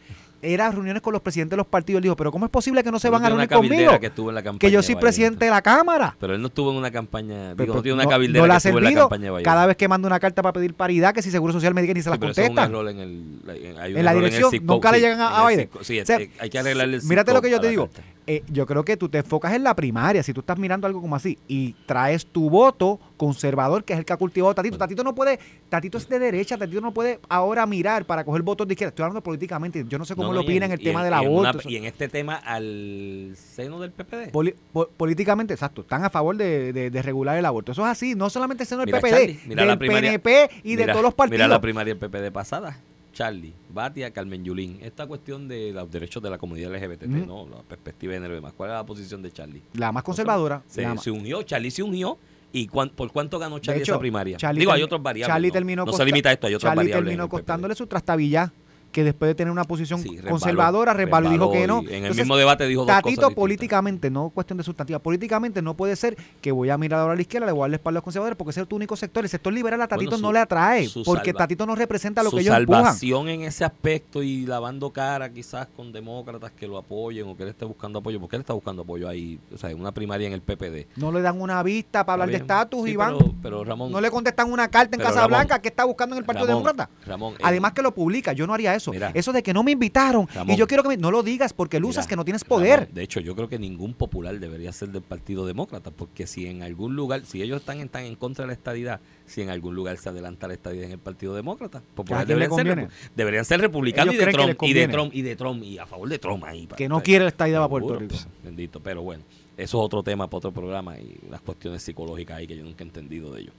Era 0.41 0.71
reuniones 0.71 1.01
con 1.01 1.11
los 1.13 1.21
presidentes 1.21 1.51
de 1.51 1.57
los 1.57 1.67
partidos. 1.67 1.97
Él 1.99 2.03
dijo, 2.03 2.15
pero 2.15 2.31
¿cómo 2.31 2.45
es 2.45 2.51
posible 2.51 2.81
que 2.83 2.91
no 2.91 2.99
se 2.99 3.07
Pero 3.09 3.13
van 3.19 3.25
a 3.25 3.29
reunir 3.29 3.49
conmigo? 3.49 3.73
Que, 3.99 4.07
en 4.07 4.35
la 4.35 4.41
Que 4.41 4.45
campaña 4.47 4.71
yo 4.71 4.79
de 4.79 4.83
soy 4.83 4.95
Biden. 4.95 5.01
presidente 5.01 5.45
de 5.45 5.51
la 5.51 5.61
Cámara. 5.61 6.15
Pero 6.19 6.35
él 6.35 6.41
no 6.41 6.47
estuvo 6.47 6.71
en 6.71 6.77
una 6.77 6.91
campaña, 6.91 7.53
Pero, 7.57 7.63
digo, 7.65 7.75
no 7.75 7.81
tiene 7.81 7.93
una 7.95 8.03
no- 8.05 8.09
cabildera 8.09 8.41
no 8.41 8.47
le 8.47 8.49
que 8.51 8.53
ha 8.53 8.57
estuvo 8.57 8.77
en 8.77 8.83
la 8.83 8.89
servido. 8.89 9.09
campaña 9.09 9.31
de. 9.37 9.43
Cada 9.43 9.65
vez 9.65 9.75
que 9.77 9.87
manda 9.87 10.07
una 10.07 10.19
carta 10.19 10.41
para 10.41 10.53
pedir 10.53 10.73
paridad, 10.73 11.13
que 11.13 11.21
si 11.21 11.31
Seguro 11.31 11.51
Social 11.53 11.73
me 11.73 11.81
diga 11.81 11.93
ni 11.93 12.01
se 12.01 12.09
Sí, 12.09 12.15
es 12.15 12.15
un 12.15 12.19
contesta. 12.27 12.63
error 12.63 12.89
en 12.89 12.99
el, 12.99 13.09
en- 13.47 13.77
hay 13.79 13.91
un 13.93 13.97
En 13.99 14.05
la 14.05 14.11
el 14.13 14.17
dirección, 14.19 14.51
zip 14.51 14.65
code, 14.65 14.75
nunca 14.77 14.91
le 14.91 14.99
llegan 15.01 15.21
a- 15.21 15.27
en 15.27 15.33
a 15.33 15.41
el 15.41 15.47
Biden. 15.57 15.69
Sí, 15.81 15.99
O 15.99 16.05
sea, 16.05 16.17
hay 16.39 16.49
que 16.49 16.59
arreglarle 16.59 16.95
el 16.97 17.03
Mírate 17.03 17.33
lo 17.33 17.41
que 17.41 17.49
yo 17.49 17.59
te 17.59 17.65
la 17.65 17.69
digo. 17.71 17.87
carta. 17.87 18.01
Eh, 18.31 18.43
yo 18.51 18.67
creo 18.67 18.85
que 18.85 18.95
tú 18.95 19.09
te 19.09 19.17
enfocas 19.17 19.53
en 19.55 19.63
la 19.63 19.75
primaria. 19.75 20.21
Si 20.21 20.33
tú 20.33 20.41
estás 20.41 20.59
mirando 20.59 20.85
algo 20.85 21.01
como 21.01 21.15
así 21.15 21.39
y 21.47 21.73
traes 21.87 22.27
tu 22.27 22.47
voto 22.47 22.99
conservador, 23.17 23.83
que 23.83 23.93
es 23.93 23.99
el 23.99 24.05
que 24.05 24.13
ha 24.13 24.17
cultivado 24.17 24.53
Tatito. 24.53 24.77
Tatito 24.77 25.03
no 25.03 25.15
puede, 25.15 25.39
Tatito 25.67 25.97
es 25.97 26.07
de 26.07 26.19
derecha, 26.19 26.55
Tatito 26.55 26.79
no 26.79 26.93
puede 26.93 27.19
ahora 27.27 27.65
mirar 27.65 28.05
para 28.05 28.23
coger 28.23 28.43
votos 28.43 28.67
de 28.67 28.75
izquierda. 28.75 28.89
Estoy 28.89 29.01
hablando 29.03 29.23
políticamente. 29.23 29.83
Yo 29.87 29.97
no 29.97 30.05
sé 30.05 30.13
cómo 30.15 30.27
No, 30.27 30.33
lo 30.33 30.39
no, 30.41 30.43
y 30.43 30.45
opina 30.45 30.67
en 30.67 30.73
el 30.73 30.79
tema 30.79 31.03
del 31.03 31.15
aborto. 31.15 31.67
y 31.67 31.75
en 31.77 31.85
este 31.85 32.07
tema 32.07 32.35
al 32.35 33.33
seno 33.35 33.79
del 33.79 33.91
PPD. 33.93 34.29
Poli- 34.31 34.53
po- 34.71 34.89
políticamente, 34.95 35.55
exacto, 35.55 35.81
están 35.81 36.03
a 36.03 36.11
favor 36.11 36.37
de, 36.37 36.71
de- 36.71 36.91
de 36.91 37.01
regular 37.01 37.35
el 37.35 37.45
aborto. 37.47 37.71
Eso 37.71 37.81
es 37.83 37.87
así, 37.89 38.13
no 38.13 38.29
solamente 38.29 38.61
el 38.63 38.67
seno 38.67 38.81
del 38.81 38.87
Mira, 38.93 38.99
PPD, 38.99 39.09
Charlie, 39.09 39.39
mira 39.47 39.65
la 39.65 39.71
del 39.71 39.79
primaria- 39.79 40.19
PNP 40.19 40.49
y 40.63 40.75
de 40.75 40.85
todos 40.85 41.01
los 41.01 41.15
partidos. 41.15 41.37
Mira 41.39 41.47
la 41.47 41.61
primaria 41.61 41.95
del 41.95 41.99
PPD 42.09 42.31
pasada. 42.31 42.77
Charlie, 43.19 43.53
Batia, 43.73 44.11
Carmen 44.11 44.45
Yulín. 44.45 44.79
Esta 44.81 45.05
cuestión 45.05 45.49
de 45.49 45.73
los 45.73 45.91
derechos 45.91 46.23
de 46.23 46.29
la 46.29 46.37
comunidad 46.37 46.73
LGBT. 46.73 47.03
¿no? 47.03 47.49
La 47.49 47.61
perspectiva 47.63 48.11
de 48.13 48.17
género 48.19 48.33
y 48.33 48.37
demás. 48.37 48.53
¿Cuál 48.55 48.69
es 48.69 48.75
la 48.77 48.85
posición 48.85 49.21
de 49.21 49.29
Charlie? 49.29 49.61
La 49.73 49.91
más 49.91 50.03
conservadora. 50.03 50.63
Se, 50.67 50.83
la 50.83 50.93
más- 50.93 51.03
se 51.03 51.11
unió, 51.11 51.43
Charlie 51.43 51.69
se 51.69 51.83
unió. 51.83 52.17
¿Y 52.53 52.67
cuán- 52.67 52.91
por 52.91 53.11
cuánto 53.11 53.37
ganó 53.37 53.55
De 53.55 53.61
Charlie 53.61 53.81
hecho, 53.81 53.91
esa 53.91 53.99
primaria? 53.99 54.37
Charlie 54.37 54.61
Digo, 54.61 54.71
hay 54.71 54.83
otros 54.83 55.03
variables. 55.03 55.33
Charlie 55.35 55.49
no, 55.49 55.53
terminó 55.53 55.85
no 55.85 55.91
se 55.91 56.05
limita 56.05 56.29
a 56.29 56.31
esto, 56.31 56.47
hay 56.47 56.55
otras 56.55 56.69
Charlie 56.71 56.83
variables. 56.85 57.05
terminó 57.07 57.27
costándole 57.29 57.75
su 57.75 57.87
trastabilla, 57.87 58.53
que 58.91 59.03
después 59.03 59.29
de 59.29 59.35
tener 59.35 59.51
una 59.51 59.63
posición 59.63 60.01
Sí, 60.01 60.09
resbaló, 60.15 60.29
conservadora, 60.31 60.93
resbaló 60.93 61.29
y 61.29 61.31
dijo 61.33 61.51
que 61.51 61.67
no. 61.67 61.79
En 61.79 61.87
el 61.87 61.93
Entonces, 61.95 62.17
mismo 62.17 62.37
debate 62.37 62.65
dijo 62.67 62.81
dos 62.81 62.87
Tatito 62.87 63.31
políticamente, 63.31 64.09
no 64.09 64.29
cuestión 64.29 64.57
de 64.57 64.63
sustantiva, 64.63 64.99
políticamente 64.99 65.61
no 65.61 65.75
puede 65.75 65.95
ser 65.95 66.17
que 66.41 66.51
voy 66.51 66.69
a 66.69 66.77
mirar 66.77 66.99
ahora 67.01 67.13
a 67.13 67.15
la 67.15 67.21
izquierda, 67.21 67.45
le 67.47 67.51
voy 67.51 67.61
a 67.61 67.63
dar 67.63 67.69
la 67.71 67.75
espalda 67.77 67.97
a 67.97 67.99
los 67.99 68.03
conservadores, 68.03 68.37
porque 68.37 68.51
ese 68.51 68.61
es 68.61 68.67
tu 68.67 68.75
único 68.75 68.95
sector. 68.95 69.23
El 69.23 69.29
sector 69.29 69.53
liberal 69.53 69.81
a 69.81 69.87
Tatito 69.87 70.11
Bueno, 70.11 70.17
su- 70.17 70.23
no 70.23 70.31
le 70.33 70.39
atrae, 70.39 70.87
su 70.87 71.03
porque 71.03 71.31
salva- 71.31 71.37
Tatito 71.39 71.65
no 71.65 71.75
representa 71.75 72.23
lo 72.23 72.29
su 72.29 72.37
que 72.37 72.41
ellos 72.43 72.55
empujan. 72.57 72.83
salvación 72.85 73.29
en 73.29 73.41
ese 73.41 73.63
aspecto 73.65 74.23
y 74.23 74.45
lavando 74.45 74.91
cara 74.91 75.29
quizás 75.31 75.67
con 75.75 75.91
demócratas 75.91 76.51
que 76.51 76.67
lo 76.67 76.77
apoyen 76.77 77.27
o 77.27 77.35
que 77.37 77.43
él 77.43 77.49
esté 77.49 77.65
buscando 77.65 77.99
apoyo, 77.99 78.19
porque 78.19 78.35
él 78.37 78.41
está 78.41 78.53
buscando 78.53 78.81
apoyo 78.83 79.07
ahí, 79.07 79.39
o 79.53 79.57
sea, 79.57 79.69
en 79.71 79.79
una 79.79 79.91
primaria 79.91 80.27
en 80.27 80.33
el 80.33 80.41
PPD. 80.41 80.87
No 80.95 81.11
le 81.11 81.21
dan 81.21 81.39
una 81.39 81.61
vista 81.63 82.05
para 82.05 82.13
hablar 82.23 82.29
de 82.29 82.37
estatus, 82.37 82.85
Sí, 82.85 82.91
Iván. 82.91 83.15
Pero, 83.17 83.33
pero 83.41 83.63
Ramón, 83.63 83.91
no 83.91 84.01
le 84.01 84.09
contestan 84.09 84.51
una 84.51 84.67
carta 84.69 84.95
en 84.95 85.01
Casa 85.01 85.15
Ramón, 85.21 85.29
Blanca 85.29 85.59
que 85.61 85.67
está 85.67 85.85
buscando 85.85 86.15
en 86.15 86.19
el 86.19 86.25
Partido 86.25 86.47
Demócrata. 86.47 86.89
Ramón, 87.05 87.33
eh, 87.35 87.37
Además 87.43 87.73
que 87.73 87.81
lo 87.81 87.93
publica, 87.93 88.33
yo 88.33 88.47
no 88.47 88.53
haría 88.53 88.73
eso. 88.75 88.78
Mira. 88.87 89.11
eso 89.13 89.31
de 89.31 89.43
que 89.43 89.53
no 89.53 89.63
me 89.63 89.71
invitaron 89.71 90.27
Ramón. 90.33 90.53
y 90.53 90.57
yo 90.57 90.67
quiero 90.67 90.83
que 90.83 90.89
me... 90.89 90.97
No 90.97 91.11
lo 91.11 91.23
digas 91.23 91.53
porque 91.53 91.79
luces 91.79 92.07
que 92.07 92.15
no 92.15 92.25
tienes 92.25 92.43
Ramón, 92.43 92.59
poder. 92.59 92.89
de 92.89 93.03
hecho, 93.03 93.19
yo 93.19 93.35
creo 93.35 93.47
que 93.47 93.59
ningún 93.59 93.93
popular 93.93 94.39
debería 94.39 94.71
ser 94.71 94.89
del 94.89 95.01
Partido 95.01 95.45
Demócrata, 95.45 95.91
porque 95.91 96.27
si 96.27 96.45
en 96.47 96.63
algún 96.63 96.95
lugar, 96.95 97.25
si 97.25 97.41
ellos 97.41 97.59
están, 97.59 97.79
están 97.79 98.05
en 98.05 98.15
contra 98.15 98.43
de 98.43 98.47
la 98.47 98.53
estadidad, 98.53 98.99
si 99.25 99.41
en 99.41 99.49
algún 99.49 99.75
lugar 99.75 99.97
se 99.97 100.09
adelanta 100.09 100.47
la 100.47 100.53
estadidad 100.53 100.85
en 100.85 100.91
el 100.91 100.99
Partido 100.99 101.35
Demócrata, 101.35 101.81
populares 101.95 102.23
¿A 102.23 102.25
quién 102.25 102.39
le 102.39 102.47
deberían, 102.47 102.89
ser, 102.89 103.11
deberían 103.15 103.45
ser 103.45 103.61
republicanos 103.61 104.13
y 104.13 104.17
Ellos 104.17 104.25
de, 104.27 104.33
Trump, 104.33 104.63
y 104.63 104.73
de. 104.73 104.87
Trump 104.87 105.11
y 105.13 105.21
de 105.21 105.35
Trump 105.35 105.63
y 105.63 105.77
a 105.77 105.85
favor 105.85 106.09
de 106.09 106.19
Trump 106.19 106.43
ahí. 106.43 106.67
Que 106.75 106.89
no 106.89 107.01
quiere 107.01 107.25
la 107.25 107.29
estadidad 107.29 107.59
para 107.59 107.69
Puerto 107.69 107.95
Rico. 107.95 108.15
bendito, 108.43 108.79
pero 108.79 109.01
bueno, 109.03 109.23
eso 109.59 109.77
es 109.77 109.85
otro 109.85 110.01
tema 110.03 110.27
para 110.27 110.37
otro 110.37 110.51
programa 110.53 110.97
y 110.97 111.19
unas 111.27 111.41
cuestiones 111.41 111.83
psicológicas 111.83 112.37
ahí 112.37 112.47
que 112.47 112.55
yo 112.55 112.63
nunca 112.63 112.83
he 112.83 112.87
entendido 112.87 113.33
de 113.33 113.41
ello. 113.41 113.51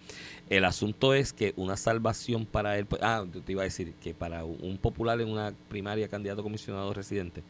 El 0.50 0.64
asunto 0.64 1.14
es 1.14 1.32
que 1.32 1.54
una 1.56 1.76
salvación 1.76 2.44
para 2.44 2.76
él, 2.76 2.84
pues, 2.84 3.00
ah, 3.02 3.24
te 3.46 3.52
iba 3.52 3.62
a 3.62 3.64
decir 3.64 3.94
que 4.02 4.12
para 4.12 4.44
un 4.44 4.76
popular 4.78 5.20
en 5.20 5.28
una 5.28 5.54
primaria 5.68 6.08
candidato 6.08 6.40
a 6.40 6.44
comisionado 6.44 6.92
residente, 6.92 7.42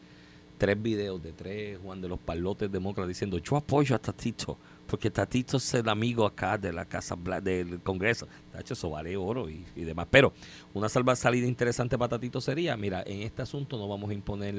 tres 0.59 0.79
videos 0.81 1.21
de 1.23 1.31
tres 1.33 1.79
Juan 1.83 1.99
de 1.99 2.07
los 2.07 2.19
Palotes 2.19 2.71
demócratas 2.71 3.07
diciendo 3.07 3.39
yo 3.39 3.57
apoyo 3.57 3.95
a 3.95 3.99
Tatito, 3.99 4.55
porque 4.85 5.09
Tatito 5.09 5.57
es 5.57 5.73
el 5.73 5.89
amigo 5.89 6.27
acá 6.27 6.59
de 6.59 6.71
la 6.71 6.85
Casa 6.85 7.15
Bla- 7.15 7.41
del 7.41 7.79
Congreso. 7.81 8.27
Tacho, 8.51 8.75
eso 8.75 8.91
vale 8.91 9.17
oro 9.17 9.49
y, 9.49 9.65
y 9.75 9.81
demás. 9.83 10.05
Pero 10.11 10.31
una 10.75 10.87
salva 10.87 11.15
salida 11.15 11.47
interesante 11.47 11.97
para 11.97 12.09
Tatito 12.09 12.39
sería, 12.39 12.77
mira, 12.77 13.01
en 13.07 13.23
este 13.23 13.41
asunto 13.41 13.79
no 13.79 13.87
vamos 13.87 14.11
a 14.11 14.13
imponer 14.13 14.53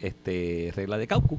este 0.00 0.72
regla 0.74 0.96
de 0.96 1.06
caucus 1.06 1.38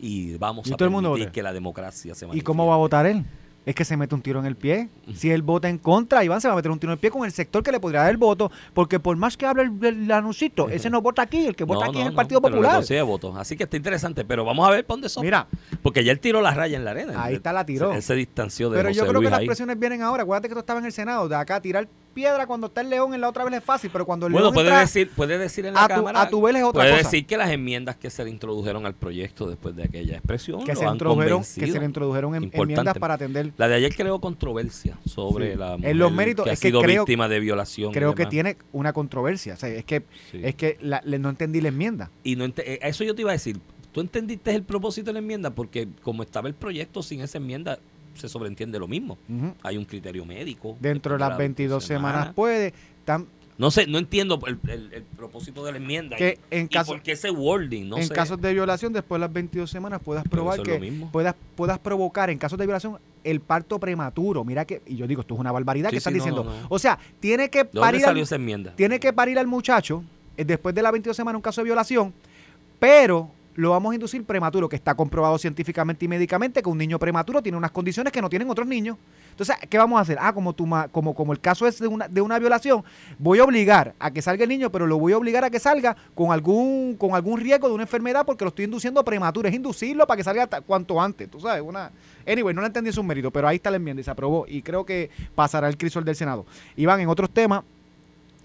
y 0.00 0.38
vamos 0.38 0.66
Y 0.66 0.72
a 0.72 0.76
permitir 0.78 1.30
que 1.30 1.42
la 1.42 1.52
democracia 1.52 2.14
se 2.14 2.24
¿Y 2.24 2.28
manifieste. 2.28 2.44
cómo 2.46 2.66
va 2.66 2.74
a 2.74 2.78
votar 2.78 3.04
él? 3.04 3.22
Es 3.66 3.74
que 3.74 3.84
se 3.84 3.96
mete 3.96 4.14
un 4.14 4.22
tiro 4.22 4.38
en 4.38 4.46
el 4.46 4.54
pie. 4.56 4.88
Si 5.14 5.28
él 5.30 5.42
vota 5.42 5.68
en 5.68 5.78
contra, 5.78 6.22
Iván 6.24 6.40
se 6.40 6.46
va 6.46 6.54
a 6.54 6.56
meter 6.56 6.70
un 6.70 6.78
tiro 6.78 6.92
en 6.92 6.96
el 6.96 7.00
pie 7.00 7.10
con 7.10 7.24
el 7.24 7.32
sector 7.32 7.62
que 7.64 7.72
le 7.72 7.80
podría 7.80 8.00
dar 8.02 8.10
el 8.10 8.16
voto, 8.16 8.50
porque 8.72 9.00
por 9.00 9.16
más 9.16 9.36
que 9.36 9.44
hable 9.44 9.64
el, 9.64 9.84
el 9.84 10.12
anuncito, 10.12 10.68
ese 10.68 10.88
no 10.88 11.02
vota 11.02 11.22
aquí, 11.22 11.46
el 11.46 11.56
que 11.56 11.64
vota 11.64 11.86
No, 11.86 11.90
aquí 11.90 11.98
no, 11.98 12.04
es 12.04 12.10
el 12.10 12.14
Partido 12.14 12.40
pero 12.40 12.54
Popular. 12.54 12.76
consigue 12.76 13.02
votos. 13.02 13.34
Así 13.36 13.56
que 13.56 13.64
está 13.64 13.76
interesante, 13.76 14.24
pero 14.24 14.44
vamos 14.44 14.66
a 14.68 14.70
ver 14.70 14.86
para 14.86 14.94
dónde 14.94 15.08
son. 15.08 15.24
Mira, 15.24 15.48
Porque 15.82 16.04
ya 16.04 16.12
él 16.12 16.20
tiró 16.20 16.40
la 16.40 16.54
raya 16.54 16.76
en 16.76 16.84
la 16.84 16.92
arena. 16.92 17.22
Ahí 17.24 17.34
está, 17.34 17.52
la 17.52 17.66
tiró. 17.66 17.92
Él 17.92 18.02
se 18.02 18.14
distanció 18.14 18.70
de 18.70 18.76
pero 18.76 18.88
José 18.88 18.98
yo 18.98 19.02
creo 19.06 19.14
Luis 19.14 19.26
que 19.26 19.30
las 19.32 19.40
ahí. 19.40 19.46
presiones 19.46 19.78
vienen 19.78 20.00
ahora. 20.02 20.22
Acuérdate 20.22 20.48
que 20.48 20.54
tú 20.54 20.60
estabas 20.60 20.80
en 20.82 20.86
el 20.86 20.92
Senado, 20.92 21.28
de 21.28 21.34
acá 21.34 21.60
tirar 21.60 21.88
piedra 22.16 22.46
cuando 22.46 22.68
está 22.68 22.80
el 22.80 22.88
león 22.88 23.12
en 23.12 23.20
la 23.20 23.28
otra 23.28 23.44
vez 23.44 23.52
es 23.52 23.62
fácil, 23.62 23.90
pero 23.92 24.06
cuando 24.06 24.26
el 24.26 24.32
Bueno, 24.32 24.46
león 24.46 24.54
puede 24.54 24.68
entra 24.68 24.80
decir, 24.80 25.10
puede 25.14 25.36
decir 25.36 25.66
en 25.66 25.74
la 25.74 25.84
a, 25.84 25.88
tu, 25.88 25.94
Cámara. 25.96 26.22
a 26.22 26.28
tu 26.30 26.40
vez 26.40 26.56
es 26.56 26.62
otra 26.62 26.80
puede 26.82 26.96
cosa. 26.96 27.02
decir 27.04 27.26
que 27.26 27.36
las 27.36 27.50
enmiendas 27.50 27.96
que 27.96 28.08
se 28.08 28.24
le 28.24 28.30
introdujeron 28.30 28.86
al 28.86 28.94
proyecto 28.94 29.46
después 29.46 29.76
de 29.76 29.82
aquella 29.84 30.14
expresión 30.16 30.64
que 30.64 30.72
lo 30.72 30.78
se, 30.80 30.86
han 30.86 30.94
introdujeron, 30.94 31.40
que 31.42 31.66
se 31.70 31.78
le 31.78 31.84
introdujeron 31.84 32.34
en- 32.34 32.44
Importante. 32.44 32.72
enmiendas 32.72 32.98
para 32.98 33.14
atender. 33.14 33.52
La 33.58 33.68
de 33.68 33.74
ayer 33.74 33.94
creó 33.94 34.18
controversia 34.18 34.96
sobre 35.04 35.52
Sí. 35.52 35.58
la 35.58 35.74
En 35.74 35.80
mujer 35.80 35.96
los 35.96 36.12
méritos, 36.12 36.44
que 36.44 36.50
ha 36.50 36.52
es 36.54 36.60
que 36.60 36.68
sido 36.68 36.80
creo- 36.80 37.02
víctima 37.04 37.28
de 37.28 37.38
violación. 37.38 37.92
Creo 37.92 38.14
que 38.14 38.24
tiene 38.24 38.56
una 38.72 38.94
controversia. 38.94 39.52
O 39.52 39.56
sea, 39.58 39.68
es 39.68 39.84
que, 39.84 40.04
Sí. 40.32 40.40
es 40.42 40.54
que 40.54 40.78
la- 40.80 41.02
le- 41.04 41.18
no 41.18 41.28
entendí 41.28 41.60
la 41.60 41.68
enmienda. 41.68 42.10
Y 42.24 42.36
no 42.36 42.44
ente- 42.46 42.64
eh, 42.74 42.78
eso 42.82 43.04
yo 43.04 43.14
te 43.14 43.20
iba 43.20 43.30
a 43.30 43.34
decir. 43.34 43.60
¿Tú 43.92 44.00
entendiste 44.00 44.54
el 44.54 44.62
propósito 44.62 45.06
de 45.06 45.12
la 45.14 45.18
enmienda? 45.20 45.50
Porque 45.50 45.86
como 46.02 46.22
estaba 46.22 46.48
el 46.48 46.54
proyecto 46.54 47.02
sin 47.02 47.20
esa 47.20 47.38
enmienda, 47.38 47.78
se 48.16 48.28
sobreentiende 48.28 48.78
lo 48.78 48.88
mismo. 48.88 49.18
Hay 49.62 49.76
un 49.76 49.84
criterio 49.84 50.24
médico. 50.24 50.76
Dentro 50.80 51.12
de 51.14 51.18
las 51.20 51.36
22 51.38 51.84
semanas 51.84 52.32
puede. 52.34 52.72
Tam- 53.06 53.26
No 53.58 53.70
sé, 53.70 53.86
no 53.86 53.96
entiendo 53.96 54.38
el, 54.46 54.58
el- 54.68 54.92
el 54.92 55.02
propósito 55.02 55.64
de 55.64 55.72
la 55.72 55.78
enmienda. 55.78 56.16
Que 56.16 56.38
y, 56.50 56.56
en 56.56 56.64
y 56.66 56.68
caso- 56.68 56.92
por 56.92 57.00
qué 57.02 57.12
ese 57.12 57.30
wording, 57.30 57.88
no 57.88 57.96
en 57.96 58.06
sé. 58.08 58.12
casos 58.14 58.38
de 58.40 58.52
violación, 58.52 58.92
después 58.92 59.16
de 59.18 59.20
las 59.26 59.32
22 59.32 59.70
semanas, 59.70 60.00
puedas 60.04 60.24
probar 60.28 60.58
es 60.58 60.64
que 60.64 60.92
puedas, 61.10 61.34
puedas 61.54 61.78
provocar, 61.78 62.28
en 62.28 62.36
casos 62.36 62.58
de 62.58 62.66
violación, 62.66 62.98
el 63.24 63.40
parto 63.40 63.78
prematuro. 63.80 64.44
Mira 64.44 64.66
que, 64.66 64.82
y 64.86 64.96
yo 64.96 65.06
digo, 65.06 65.22
esto 65.22 65.32
es 65.34 65.40
una 65.40 65.52
barbaridad 65.52 65.88
Sí, 65.88 65.96
que 65.96 66.00
sí, 66.00 66.10
no, 66.10 66.14
diciendo. 66.14 66.44
no, 66.44 66.50
no. 66.50 66.66
O 66.68 66.78
sea, 66.78 66.98
tiene 67.18 67.48
que 67.48 67.60
¿De 67.60 67.64
dónde 67.72 67.80
parir 67.80 68.00
salió 68.02 68.20
al, 68.20 68.24
esa 68.24 68.34
enmienda? 68.36 68.72
tiene 68.76 69.00
que 69.00 69.12
parir 69.14 69.38
al 69.38 69.46
muchacho 69.46 70.04
eh, 70.36 70.44
después 70.44 70.74
de 70.74 70.82
las 70.82 70.92
22 70.92 71.16
semanas 71.16 71.36
un 71.36 71.42
caso 71.42 71.62
de 71.62 71.64
violación, 71.64 72.12
pero 72.78 73.30
lo 73.56 73.70
vamos 73.70 73.92
a 73.92 73.94
inducir 73.94 74.24
prematuro, 74.24 74.68
que 74.68 74.76
está 74.76 74.94
comprobado 74.94 75.36
científicamente 75.38 76.04
y 76.04 76.08
médicamente 76.08 76.62
que 76.62 76.68
un 76.68 76.78
niño 76.78 76.98
prematuro 76.98 77.42
tiene 77.42 77.56
unas 77.58 77.70
condiciones 77.70 78.12
que 78.12 78.20
no 78.22 78.28
tienen 78.28 78.48
otros 78.48 78.66
niños. 78.66 78.96
Entonces, 79.30 79.56
¿qué 79.68 79.76
vamos 79.76 79.98
a 79.98 80.02
hacer? 80.02 80.18
Ah, 80.20 80.32
como, 80.32 80.52
tu 80.52 80.66
ma- 80.66 80.88
como, 80.88 81.14
como 81.14 81.32
el 81.32 81.40
caso 81.40 81.66
es 81.66 81.78
de 81.78 81.86
una, 81.88 82.06
de 82.08 82.20
una 82.20 82.38
violación, 82.38 82.84
voy 83.18 83.38
a 83.38 83.44
obligar 83.44 83.94
a 83.98 84.10
que 84.10 84.22
salga 84.22 84.44
el 84.44 84.48
niño, 84.48 84.70
pero 84.70 84.86
lo 84.86 84.98
voy 84.98 85.12
a 85.14 85.18
obligar 85.18 85.42
a 85.44 85.50
que 85.50 85.58
salga 85.58 85.96
con 86.14 86.32
algún, 86.32 86.96
con 86.96 87.14
algún 87.14 87.40
riesgo 87.40 87.68
de 87.68 87.74
una 87.74 87.82
enfermedad 87.84 88.24
porque 88.24 88.44
lo 88.44 88.48
estoy 88.50 88.66
induciendo 88.66 89.02
prematuro. 89.04 89.48
Es 89.48 89.54
inducirlo 89.54 90.06
para 90.06 90.16
que 90.18 90.24
salga 90.24 90.46
cuanto 90.62 91.00
antes, 91.00 91.30
tú 91.30 91.40
sabes. 91.40 91.62
Una... 91.62 91.90
Anyway, 92.26 92.54
no 92.54 92.60
le 92.60 92.66
entendí 92.68 92.92
su 92.92 93.02
mérito, 93.02 93.30
pero 93.30 93.48
ahí 93.48 93.56
está 93.56 93.70
la 93.70 93.76
enmienda 93.76 94.00
y 94.00 94.04
se 94.04 94.10
aprobó. 94.10 94.46
Y 94.48 94.62
creo 94.62 94.84
que 94.84 95.10
pasará 95.34 95.68
el 95.68 95.76
crisol 95.76 96.04
del 96.04 96.16
Senado. 96.16 96.44
Iván, 96.76 97.00
en 97.00 97.08
otros 97.08 97.30
temas, 97.30 97.62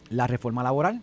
la 0.10 0.28
reforma 0.28 0.64
laboral. 0.64 1.02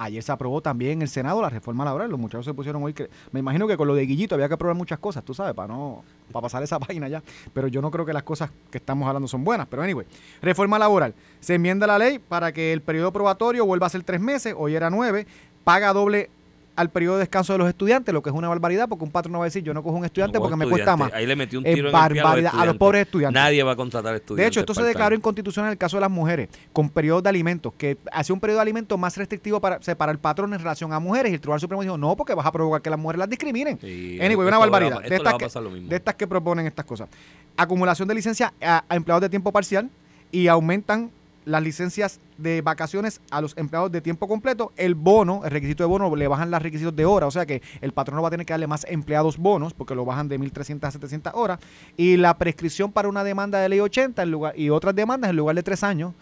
Ayer 0.00 0.22
se 0.22 0.30
aprobó 0.30 0.60
también 0.60 0.92
en 0.92 1.02
el 1.02 1.08
Senado 1.08 1.42
la 1.42 1.50
reforma 1.50 1.84
laboral. 1.84 2.08
Los 2.08 2.20
muchachos 2.20 2.44
se 2.44 2.54
pusieron 2.54 2.80
hoy. 2.84 2.94
Que, 2.94 3.10
me 3.32 3.40
imagino 3.40 3.66
que 3.66 3.76
con 3.76 3.88
lo 3.88 3.96
de 3.96 4.06
Guillito 4.06 4.36
había 4.36 4.46
que 4.46 4.54
aprobar 4.54 4.76
muchas 4.76 5.00
cosas, 5.00 5.24
tú 5.24 5.34
sabes, 5.34 5.54
para 5.54 5.66
no 5.66 6.04
para 6.30 6.42
pasar 6.42 6.62
esa 6.62 6.78
página 6.78 7.08
ya. 7.08 7.20
Pero 7.52 7.66
yo 7.66 7.82
no 7.82 7.90
creo 7.90 8.06
que 8.06 8.12
las 8.12 8.22
cosas 8.22 8.50
que 8.70 8.78
estamos 8.78 9.08
hablando 9.08 9.26
son 9.26 9.42
buenas. 9.42 9.66
Pero 9.66 9.82
anyway, 9.82 10.06
reforma 10.40 10.78
laboral. 10.78 11.14
Se 11.40 11.56
enmienda 11.56 11.84
la 11.88 11.98
ley 11.98 12.20
para 12.20 12.52
que 12.52 12.72
el 12.72 12.80
periodo 12.80 13.12
probatorio 13.12 13.66
vuelva 13.66 13.88
a 13.88 13.90
ser 13.90 14.04
tres 14.04 14.20
meses. 14.20 14.54
Hoy 14.56 14.76
era 14.76 14.88
nueve. 14.88 15.26
Paga 15.64 15.92
doble 15.92 16.30
al 16.78 16.90
periodo 16.90 17.16
de 17.16 17.20
descanso 17.20 17.52
de 17.52 17.58
los 17.58 17.68
estudiantes, 17.68 18.12
lo 18.14 18.22
que 18.22 18.30
es 18.30 18.36
una 18.36 18.48
barbaridad, 18.48 18.88
porque 18.88 19.04
un 19.04 19.10
patrón 19.10 19.32
no 19.32 19.38
va 19.40 19.44
a 19.44 19.48
decir 19.48 19.62
yo 19.62 19.74
no 19.74 19.82
cojo 19.82 19.96
un 19.96 20.04
estudiante 20.04 20.38
No, 20.38 20.42
porque 20.42 20.56
me 20.56 20.66
cuesta 20.68 20.96
más. 20.96 21.12
Ahí 21.12 21.26
le 21.26 21.34
metió 21.36 21.58
un 21.58 21.64
tiro 21.64 21.76
en 21.76 21.84
el 21.86 21.90
pie 21.92 21.98
a 22.00 22.08
los 22.08 22.22
barbaridad 22.22 22.28
a 22.30 22.34
los 22.34 22.42
estudiantes. 22.74 22.78
pobres 22.78 23.02
estudiantes. 23.02 23.42
Nadie 23.42 23.62
va 23.64 23.72
a 23.72 23.76
contratar 23.76 24.14
estudiantes. 24.14 24.44
De 24.44 24.48
hecho, 24.48 24.60
esto 24.60 24.74
se 24.74 24.82
declaró 24.84 25.14
inconstitucional 25.14 25.68
en 25.68 25.72
el 25.72 25.78
caso 25.78 25.96
de 25.96 26.00
las 26.02 26.10
mujeres, 26.10 26.48
con 26.72 26.88
periodos 26.90 27.22
de 27.24 27.28
alimentos, 27.28 27.72
que 27.76 27.98
hacía 28.12 28.32
un 28.32 28.40
periodo 28.40 28.58
de 28.58 28.62
alimentos 28.62 28.98
más 28.98 29.16
restrictivo 29.16 29.60
para, 29.60 29.78
para 29.80 30.12
el 30.12 30.18
patrón 30.18 30.52
en 30.54 30.58
relación 30.60 30.92
a 30.92 31.00
mujeres. 31.00 31.32
Y 31.32 31.34
el 31.34 31.40
Tribunal 31.40 31.60
Supremo 31.60 31.82
dijo, 31.82 31.98
no, 31.98 32.16
porque 32.16 32.34
vas 32.34 32.46
a 32.46 32.52
provocar 32.52 32.80
que 32.80 32.90
las 32.90 32.98
mujeres 32.98 33.18
las 33.18 33.28
discriminen. 33.28 33.78
Sí, 33.80 34.18
Anyway, 34.22 34.46
una 34.46 34.58
va- 34.58 34.66
barbaridad. 34.66 35.02
De 35.02 35.16
estas, 35.16 35.34
que, 35.34 35.48
de 35.80 35.96
estas 35.96 36.14
proponen 36.14 36.66
estas 36.66 36.84
cosas. 36.84 37.08
Acumulación 37.56 38.06
de 38.06 38.14
licencias 38.14 38.52
a, 38.62 38.84
a 38.88 38.96
empleados 38.96 39.22
de 39.22 39.28
tiempo 39.28 39.50
parcial 39.50 39.90
y 40.30 40.46
aumentan 40.46 41.10
las 41.48 41.62
licencias 41.62 42.20
de 42.36 42.60
vacaciones 42.60 43.20
a 43.30 43.40
los 43.40 43.56
empleados 43.56 43.90
de 43.90 44.00
tiempo 44.00 44.28
completo. 44.28 44.72
El 44.76 44.94
bono, 44.94 45.42
el 45.44 45.50
requisito 45.50 45.82
de 45.82 45.88
bono, 45.88 46.14
le 46.14 46.28
bajan 46.28 46.50
los 46.50 46.62
requisitos 46.62 46.94
de 46.94 47.04
hora. 47.04 47.26
O 47.26 47.30
sea 47.30 47.46
que 47.46 47.62
el 47.80 47.92
patrón 47.92 48.16
no 48.16 48.22
va 48.22 48.28
a 48.28 48.30
tener 48.30 48.46
que 48.46 48.52
darle 48.52 48.66
más 48.66 48.86
empleados 48.88 49.38
bonos 49.38 49.74
porque 49.74 49.94
lo 49.94 50.04
bajan 50.04 50.28
de 50.28 50.38
1.300 50.38 50.84
a 50.84 50.90
700 50.90 51.32
horas. 51.34 51.58
Y 51.96 52.16
la 52.16 52.36
prescripción 52.36 52.92
para 52.92 53.08
una 53.08 53.24
demanda 53.24 53.58
de 53.58 53.68
ley 53.68 53.80
80 53.80 54.22
en 54.22 54.30
lugar, 54.30 54.58
y 54.58 54.70
otras 54.70 54.94
demandas 54.94 55.30
en 55.30 55.36
lugar 55.36 55.56
de 55.56 55.62
tres 55.62 55.82
años. 55.82 56.12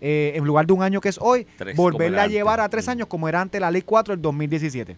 eh, 0.00 0.32
en 0.34 0.44
lugar 0.44 0.66
de 0.66 0.72
un 0.72 0.82
año 0.82 1.00
que 1.00 1.10
es 1.10 1.18
hoy, 1.20 1.46
Tres, 1.58 1.76
volverla 1.76 2.22
a 2.22 2.26
llevar 2.26 2.58
a 2.60 2.68
tres 2.70 2.88
años 2.88 3.06
como 3.06 3.28
era 3.28 3.40
antes 3.40 3.60
la 3.60 3.70
ley 3.70 3.82
4 3.82 4.14
del 4.14 4.22
2017. 4.22 4.96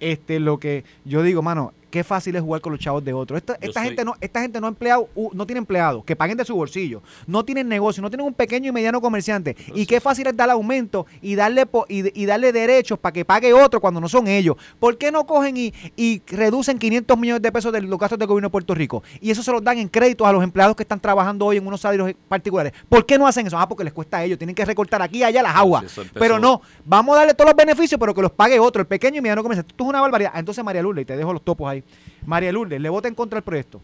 Este, 0.00 0.38
lo 0.40 0.58
que 0.58 0.84
yo 1.04 1.22
digo, 1.22 1.42
mano, 1.42 1.72
qué 1.94 2.02
fácil 2.02 2.34
es 2.34 2.42
jugar 2.42 2.60
con 2.60 2.72
los 2.72 2.80
chavos 2.80 3.04
de 3.04 3.12
otros. 3.12 3.36
Esta, 3.38 3.52
esta 3.60 3.72
soy- 3.80 3.84
gente 3.90 4.04
no, 4.04 4.14
esta 4.20 4.40
gente 4.40 4.60
no 4.60 4.66
ha 4.66 4.70
empleado, 4.70 5.08
no 5.32 5.46
tiene 5.46 5.58
empleados, 5.58 6.04
que 6.04 6.16
paguen 6.16 6.36
de 6.36 6.44
su 6.44 6.52
bolsillo, 6.56 7.02
no 7.28 7.44
tienen 7.44 7.68
negocio, 7.68 8.02
no 8.02 8.10
tienen 8.10 8.26
un 8.26 8.34
pequeño 8.34 8.70
y 8.70 8.72
mediano 8.72 9.00
comerciante. 9.00 9.56
Y 9.76 9.86
qué 9.86 10.00
fácil 10.00 10.26
es 10.26 10.36
dar 10.36 10.50
aumento 10.50 11.06
y 11.22 11.36
darle 11.36 11.66
po- 11.66 11.86
y, 11.88 12.20
y 12.20 12.26
darle 12.26 12.50
derechos 12.52 12.98
para 12.98 13.12
que 13.12 13.24
pague 13.24 13.52
otro 13.52 13.80
cuando 13.80 14.00
no 14.00 14.08
son 14.08 14.26
ellos. 14.26 14.56
¿Por 14.80 14.98
qué 14.98 15.12
no 15.12 15.24
cogen 15.24 15.56
y, 15.56 15.72
y 15.96 16.20
reducen 16.26 16.80
500 16.80 17.16
millones 17.16 17.42
de 17.42 17.52
pesos 17.52 17.72
de 17.72 17.80
los 17.82 17.96
gastos 17.96 18.18
del 18.18 18.26
gobierno 18.26 18.48
de 18.48 18.52
Puerto 18.52 18.74
Rico? 18.74 19.04
Y 19.20 19.30
eso 19.30 19.44
se 19.44 19.52
los 19.52 19.62
dan 19.62 19.78
en 19.78 19.86
créditos 19.86 20.26
a 20.26 20.32
los 20.32 20.42
empleados 20.42 20.74
que 20.74 20.82
están 20.82 20.98
trabajando 20.98 21.46
hoy 21.46 21.58
en 21.58 21.66
unos 21.66 21.80
salarios 21.80 22.12
particulares. 22.26 22.72
¿Por 22.88 23.06
qué 23.06 23.18
no 23.18 23.26
hacen 23.28 23.46
eso? 23.46 23.56
Ah, 23.56 23.68
porque 23.68 23.84
les 23.84 23.92
cuesta 23.92 24.16
a 24.16 24.24
ellos, 24.24 24.36
tienen 24.36 24.56
que 24.56 24.64
recortar 24.64 25.00
aquí 25.00 25.18
y 25.18 25.22
allá 25.22 25.42
las 25.44 25.54
aguas. 25.54 25.84
Pero 26.18 26.40
no, 26.40 26.60
vamos 26.84 27.14
a 27.14 27.20
darle 27.20 27.34
todos 27.34 27.50
los 27.50 27.56
beneficios, 27.56 28.00
pero 28.00 28.12
que 28.12 28.22
los 28.22 28.32
pague 28.32 28.58
otro, 28.58 28.80
el 28.80 28.88
pequeño 28.88 29.18
y 29.18 29.20
mediano 29.20 29.44
comerciante. 29.44 29.70
Esto 29.72 29.84
es 29.84 29.88
una 29.90 30.00
barbaridad. 30.00 30.32
Ah, 30.34 30.40
Entonces, 30.40 30.64
María 30.64 30.82
Lourdes, 30.82 31.02
y 31.02 31.04
te 31.04 31.16
dejo 31.16 31.32
los 31.32 31.42
topos 31.44 31.70
ahí. 31.70 31.83
María 32.26 32.52
Lourdes, 32.52 32.80
le 32.80 32.88
vota 32.88 33.08
en 33.08 33.14
contra 33.14 33.36
del 33.36 33.44
proyecto. 33.44 33.80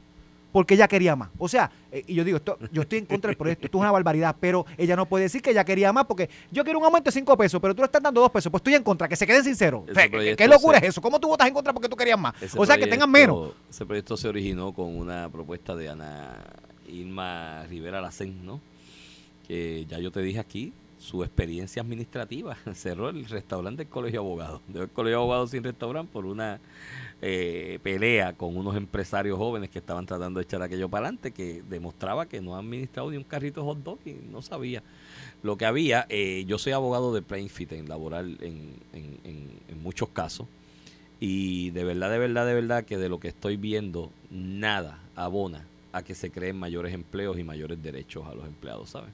Porque 0.52 0.74
ella 0.74 0.88
quería 0.88 1.14
más. 1.14 1.28
O 1.38 1.46
sea, 1.48 1.70
eh, 1.92 2.02
y 2.08 2.14
yo 2.14 2.24
digo, 2.24 2.38
esto, 2.38 2.58
yo 2.72 2.82
estoy 2.82 2.98
en 2.98 3.06
contra 3.06 3.28
del 3.28 3.36
proyecto, 3.36 3.66
esto 3.66 3.78
es 3.78 3.80
una 3.82 3.92
barbaridad, 3.92 4.34
pero 4.40 4.66
ella 4.76 4.96
no 4.96 5.06
puede 5.06 5.22
decir 5.24 5.40
que 5.40 5.50
ella 5.50 5.64
quería 5.64 5.92
más 5.92 6.06
porque 6.06 6.28
yo 6.50 6.64
quiero 6.64 6.80
un 6.80 6.84
aumento 6.86 7.04
de 7.08 7.12
5 7.12 7.36
pesos, 7.36 7.60
pero 7.60 7.72
tú 7.72 7.82
le 7.82 7.86
estás 7.86 8.02
dando 8.02 8.20
2 8.20 8.30
pesos, 8.32 8.50
pues 8.50 8.58
estoy 8.58 8.74
en 8.74 8.82
contra, 8.82 9.06
que 9.06 9.14
se 9.14 9.28
queden 9.28 9.44
sinceros. 9.44 9.84
O 9.88 9.94
sea, 9.94 10.02
¿qué- 10.02 10.10
proyecto 10.10 10.42
¿Qué 10.42 10.48
locura 10.48 10.80
se- 10.80 10.86
es 10.86 10.90
eso? 10.90 11.00
¿Cómo 11.00 11.20
tú 11.20 11.28
votas 11.28 11.46
en 11.46 11.54
contra 11.54 11.72
porque 11.72 11.88
tú 11.88 11.94
querías 11.94 12.18
más? 12.18 12.34
O 12.56 12.66
sea, 12.66 12.76
que 12.76 12.88
tengan 12.88 13.08
menos. 13.08 13.52
Ese 13.70 13.86
proyecto 13.86 14.16
se 14.16 14.26
originó 14.26 14.72
con 14.72 14.96
una 14.96 15.28
propuesta 15.28 15.76
de 15.76 15.88
Ana 15.88 16.36
Irma 16.88 17.64
Rivera 17.68 18.00
Lacén, 18.00 18.44
¿no? 18.44 18.60
Que 19.46 19.86
ya 19.88 20.00
yo 20.00 20.10
te 20.10 20.20
dije 20.20 20.40
aquí, 20.40 20.72
su 20.98 21.22
experiencia 21.22 21.80
administrativa. 21.80 22.56
Cerró 22.74 23.08
el 23.08 23.24
restaurante 23.26 23.84
del 23.84 23.88
Colegio 23.88 24.20
de 24.20 24.26
Abogados. 24.26 24.62
Dejó 24.66 24.82
el 24.84 24.90
Colegio 24.90 25.18
de 25.18 25.22
Abogados 25.22 25.50
sin 25.52 25.62
restaurante 25.62 26.10
por 26.12 26.26
una 26.26 26.58
eh, 27.22 27.78
pelea 27.82 28.32
con 28.34 28.56
unos 28.56 28.76
empresarios 28.76 29.36
jóvenes 29.38 29.68
que 29.70 29.78
estaban 29.78 30.06
tratando 30.06 30.38
de 30.40 30.44
echar 30.44 30.62
aquello 30.62 30.88
para 30.88 31.06
adelante, 31.06 31.32
que 31.32 31.62
demostraba 31.68 32.26
que 32.26 32.40
no 32.40 32.56
ha 32.56 32.60
administrado 32.60 33.10
ni 33.10 33.16
un 33.16 33.24
carrito 33.24 33.64
hot 33.64 33.78
dog 33.82 33.98
y 34.06 34.12
no 34.30 34.40
sabía 34.42 34.82
lo 35.42 35.56
que 35.56 35.66
había. 35.66 36.06
Eh, 36.08 36.44
yo 36.46 36.58
soy 36.58 36.72
abogado 36.72 37.12
de 37.14 37.22
plain 37.22 37.48
fit 37.50 37.72
en 37.72 37.88
laboral 37.88 38.38
en, 38.40 38.74
en, 38.92 39.18
en- 39.24 39.50
en 39.68 39.82
muchos 39.82 40.08
casos. 40.10 40.46
Y 41.20 41.70
de 41.70 41.84
verdad, 41.84 42.10
de 42.10 42.18
verdad, 42.18 42.46
de 42.46 42.54
verdad 42.54 42.84
que 42.84 42.96
de 42.96 43.08
lo 43.10 43.20
que 43.20 43.28
estoy 43.28 43.56
viendo, 43.58 44.10
nada 44.30 44.98
abona 45.16 45.66
a 45.92 46.02
que 46.02 46.14
se 46.14 46.30
creen 46.30 46.56
mayores 46.58 46.94
empleos 46.94 47.38
y 47.38 47.44
mayores 47.44 47.82
derechos 47.82 48.26
a 48.26 48.34
los 48.34 48.46
empleados, 48.46 48.90
¿sabes? 48.90 49.10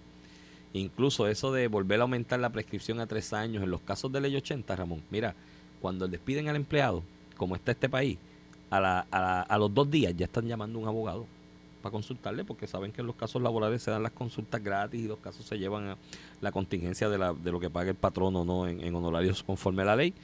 Incluso 0.72 1.26
eso 1.26 1.52
de 1.52 1.68
volver 1.68 1.98
a 2.00 2.02
aumentar 2.02 2.38
la 2.38 2.50
prescripción 2.50 3.00
a 3.00 3.06
tres 3.06 3.32
años 3.32 3.62
en 3.64 3.70
los 3.70 3.80
casos 3.80 4.12
de 4.12 4.20
ley 4.20 4.36
80, 4.36 4.76
Ramón, 4.76 5.02
mira, 5.10 5.34
cuando 5.80 6.06
despiden 6.06 6.48
al 6.48 6.56
empleado, 6.56 7.02
como 7.36 7.54
está 7.56 7.72
este 7.72 7.88
país, 7.88 8.18
a, 8.70 9.56
los 9.58 9.72
dos 9.72 9.90
días 9.90 10.14
ya 10.16 10.26
están 10.26 10.46
llamando 10.46 10.78
a 10.78 10.82
un 10.82 10.88
abogado 10.88 11.26
para 11.82 11.92
consultarle, 11.92 12.44
porque 12.44 12.66
saben 12.66 12.92
que 12.92 13.00
en 13.00 13.06
los 13.06 13.16
casos 13.16 13.40
laborales 13.42 13.82
se 13.82 13.90
dan 13.90 14.02
las 14.02 14.12
consultas 14.12 14.62
gratis 14.62 15.04
y 15.04 15.06
los 15.06 15.18
casos 15.18 15.46
se 15.46 15.58
llevan 15.58 15.88
a 15.88 15.96
la 16.40 16.52
contingencia 16.52 17.08
de, 17.08 17.18
la, 17.18 17.32
de 17.32 17.50
lo 17.52 17.58
que 17.60 17.70
paga 17.70 17.90
el 17.90 17.96
patrono 17.96 18.44
no 18.44 18.66
en, 18.68 18.80
en 18.82 18.94
honorarios 18.94 19.42
conforme 19.46 19.82
a 19.82 19.86
la 19.86 19.96
ley 19.96 20.14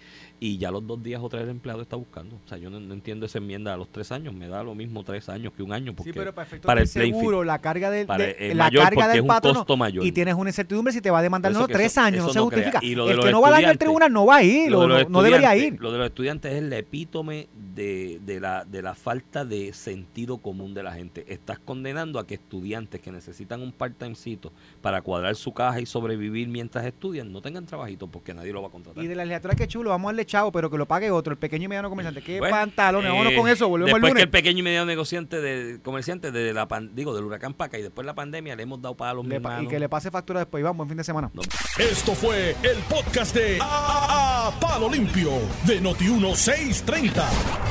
y 0.40 0.58
ya 0.58 0.70
los 0.72 0.84
dos 0.84 1.00
días 1.00 1.20
o 1.22 1.28
tres 1.28 1.44
el 1.44 1.50
empleado 1.50 1.82
está 1.82 1.94
buscando. 1.94 2.34
O 2.44 2.48
sea, 2.48 2.58
yo 2.58 2.68
no, 2.68 2.80
no 2.80 2.94
entiendo 2.94 3.26
esa 3.26 3.38
enmienda 3.38 3.72
a 3.74 3.76
los 3.76 3.88
tres 3.92 4.10
años, 4.10 4.34
me 4.34 4.48
da 4.48 4.64
lo 4.64 4.74
mismo 4.74 5.04
tres 5.04 5.28
años 5.28 5.52
que 5.56 5.62
un 5.62 5.72
año. 5.72 5.94
Porque 5.94 6.12
Sí, 6.12 6.18
pero 6.18 6.34
para 6.34 6.80
el 6.80 6.88
seguro, 6.88 7.44
la 7.44 7.60
carga 7.60 7.90
del, 7.90 8.06
Para 8.08 8.24
de- 8.24 8.36
el 8.50 8.58
la 8.58 8.64
mayor, 8.64 8.82
carga 8.84 9.06
del 9.08 9.16
es 9.18 9.22
un 9.22 9.28
patrono 9.28 9.58
costo 9.60 9.76
mayor. 9.76 10.04
y 10.04 10.10
tienes 10.10 10.34
una 10.34 10.50
incertidumbre 10.50 10.92
si 10.92 11.00
te 11.00 11.10
va 11.12 11.20
a 11.20 11.22
demandar 11.22 11.52
no 11.52 11.68
tres 11.68 11.92
eso- 11.92 12.00
años, 12.00 12.18
eso 12.18 12.26
no 12.26 12.32
se 12.32 12.38
no 12.40 12.44
justifica. 12.46 12.80
Y 12.82 12.96
lo 12.96 13.04
de 13.06 13.12
el 13.12 13.16
los 13.18 13.26
que 13.26 13.30
no 13.32 13.40
va 13.40 13.48
al 13.48 13.54
estudiantes- 13.54 13.78
tribunal 13.78 14.12
no 14.12 14.26
va 14.26 14.36
a 14.36 14.42
ir, 14.42 14.70
Lo 14.72 14.80
de 14.88 15.04
no, 15.08 15.22
debería 15.22 15.54
ir. 15.56 15.80
Lo 15.80 15.92
de 15.92 15.98
los 15.98 16.06
estudiantes 16.08 16.52
es 16.52 16.58
el 16.58 16.72
epítome 16.72 17.46
de, 17.76 18.18
de 18.26 18.40
la, 18.40 18.64
de 18.64 18.82
la 18.82 18.94
falta 18.96 19.44
de 19.44 19.72
sentido 19.72 20.38
común 20.38 20.74
de 20.74 20.82
la 20.82 20.92
gente. 20.92 21.24
Estás 21.32 21.60
condenando 21.60 22.18
a 22.18 22.26
que 22.26 22.34
estudiantes 22.34 23.00
que 23.00 23.12
necesitan 23.12 23.62
un 23.62 23.72
part-timecito 23.72 24.50
para 24.80 25.02
cuadrar 25.02 25.36
su 25.36 25.52
caja 25.54 25.80
y 25.80 25.86
sobrevivir 26.02 26.48
mientras 26.48 26.84
estudian 26.84 27.32
no 27.32 27.40
tengan 27.40 27.64
trabajito 27.66 28.08
porque 28.08 28.34
nadie 28.34 28.52
lo 28.52 28.60
va 28.62 28.68
a 28.68 28.70
contratar. 28.70 29.02
Y 29.02 29.06
de 29.06 29.14
la 29.14 29.24
legislatura 29.24 29.54
que 29.54 29.68
chulo, 29.68 29.90
vamos 29.90 30.08
a 30.08 30.12
darle 30.12 30.26
chavo, 30.26 30.50
pero 30.52 30.68
que 30.70 30.76
lo 30.78 30.86
pague 30.86 31.10
otro, 31.10 31.32
el 31.32 31.38
pequeño 31.38 31.64
y 31.66 31.68
mediano 31.68 31.88
comerciante. 31.88 32.22
¿Qué 32.22 32.38
Bueno, 32.40 32.54
pantalones? 32.56 33.10
Vámonos 33.10 33.32
eh, 33.32 33.36
con 33.36 33.48
eso, 33.48 33.68
volvemos 33.68 33.88
el 33.90 33.94
después 33.94 34.10
que 34.10 34.14
lunes. 34.14 34.22
el 34.24 34.30
pequeño 34.30 34.58
y 34.58 34.62
mediano 34.62 34.86
negociante 34.86 35.40
de 35.40 35.80
comerciante 35.82 36.30
de 36.32 36.52
la 36.52 36.66
pan- 36.68 36.90
digo 36.94 37.14
del 37.14 37.24
huracán 37.24 37.54
Paca 37.54 37.78
y 37.78 37.82
después 37.82 38.04
la 38.06 38.14
pandemia 38.14 38.56
le 38.56 38.62
hemos 38.64 38.82
dado 38.82 38.96
palos 38.96 39.24
mi 39.24 39.30
Le 39.30 39.40
pa- 39.40 39.62
y 39.62 39.68
que 39.68 39.78
le 39.78 39.88
pase 39.88 40.10
factura 40.10 40.40
después. 40.40 40.60
Iván, 40.60 40.76
buen 40.76 40.88
fin 40.88 40.98
de 40.98 41.04
semana. 41.04 41.30
No. 41.34 41.42
Esto 41.78 42.14
fue 42.14 42.56
el 42.62 42.78
podcast 42.88 43.34
de 43.34 43.58
A, 43.60 44.48
A- 44.48 44.60
Palo 44.60 44.88
Limpio 44.90 45.30
de 45.66 45.80
Noti1630. 45.80 47.12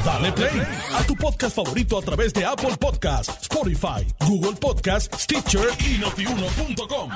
Dale 0.06 0.32
play 0.32 0.62
a 0.94 1.04
tu 1.04 1.16
podcast 1.16 1.56
favorito 1.56 1.98
a 1.98 2.02
través 2.02 2.34
de 2.34 2.46
Apple 2.46 2.76
Podcasts, 2.80 3.38
Spotify, 3.44 4.06
Google 4.28 4.56
Podcasts, 4.60 5.24
Stitcher 5.24 5.68
y 5.80 5.98
notiuno.com. 6.00 7.10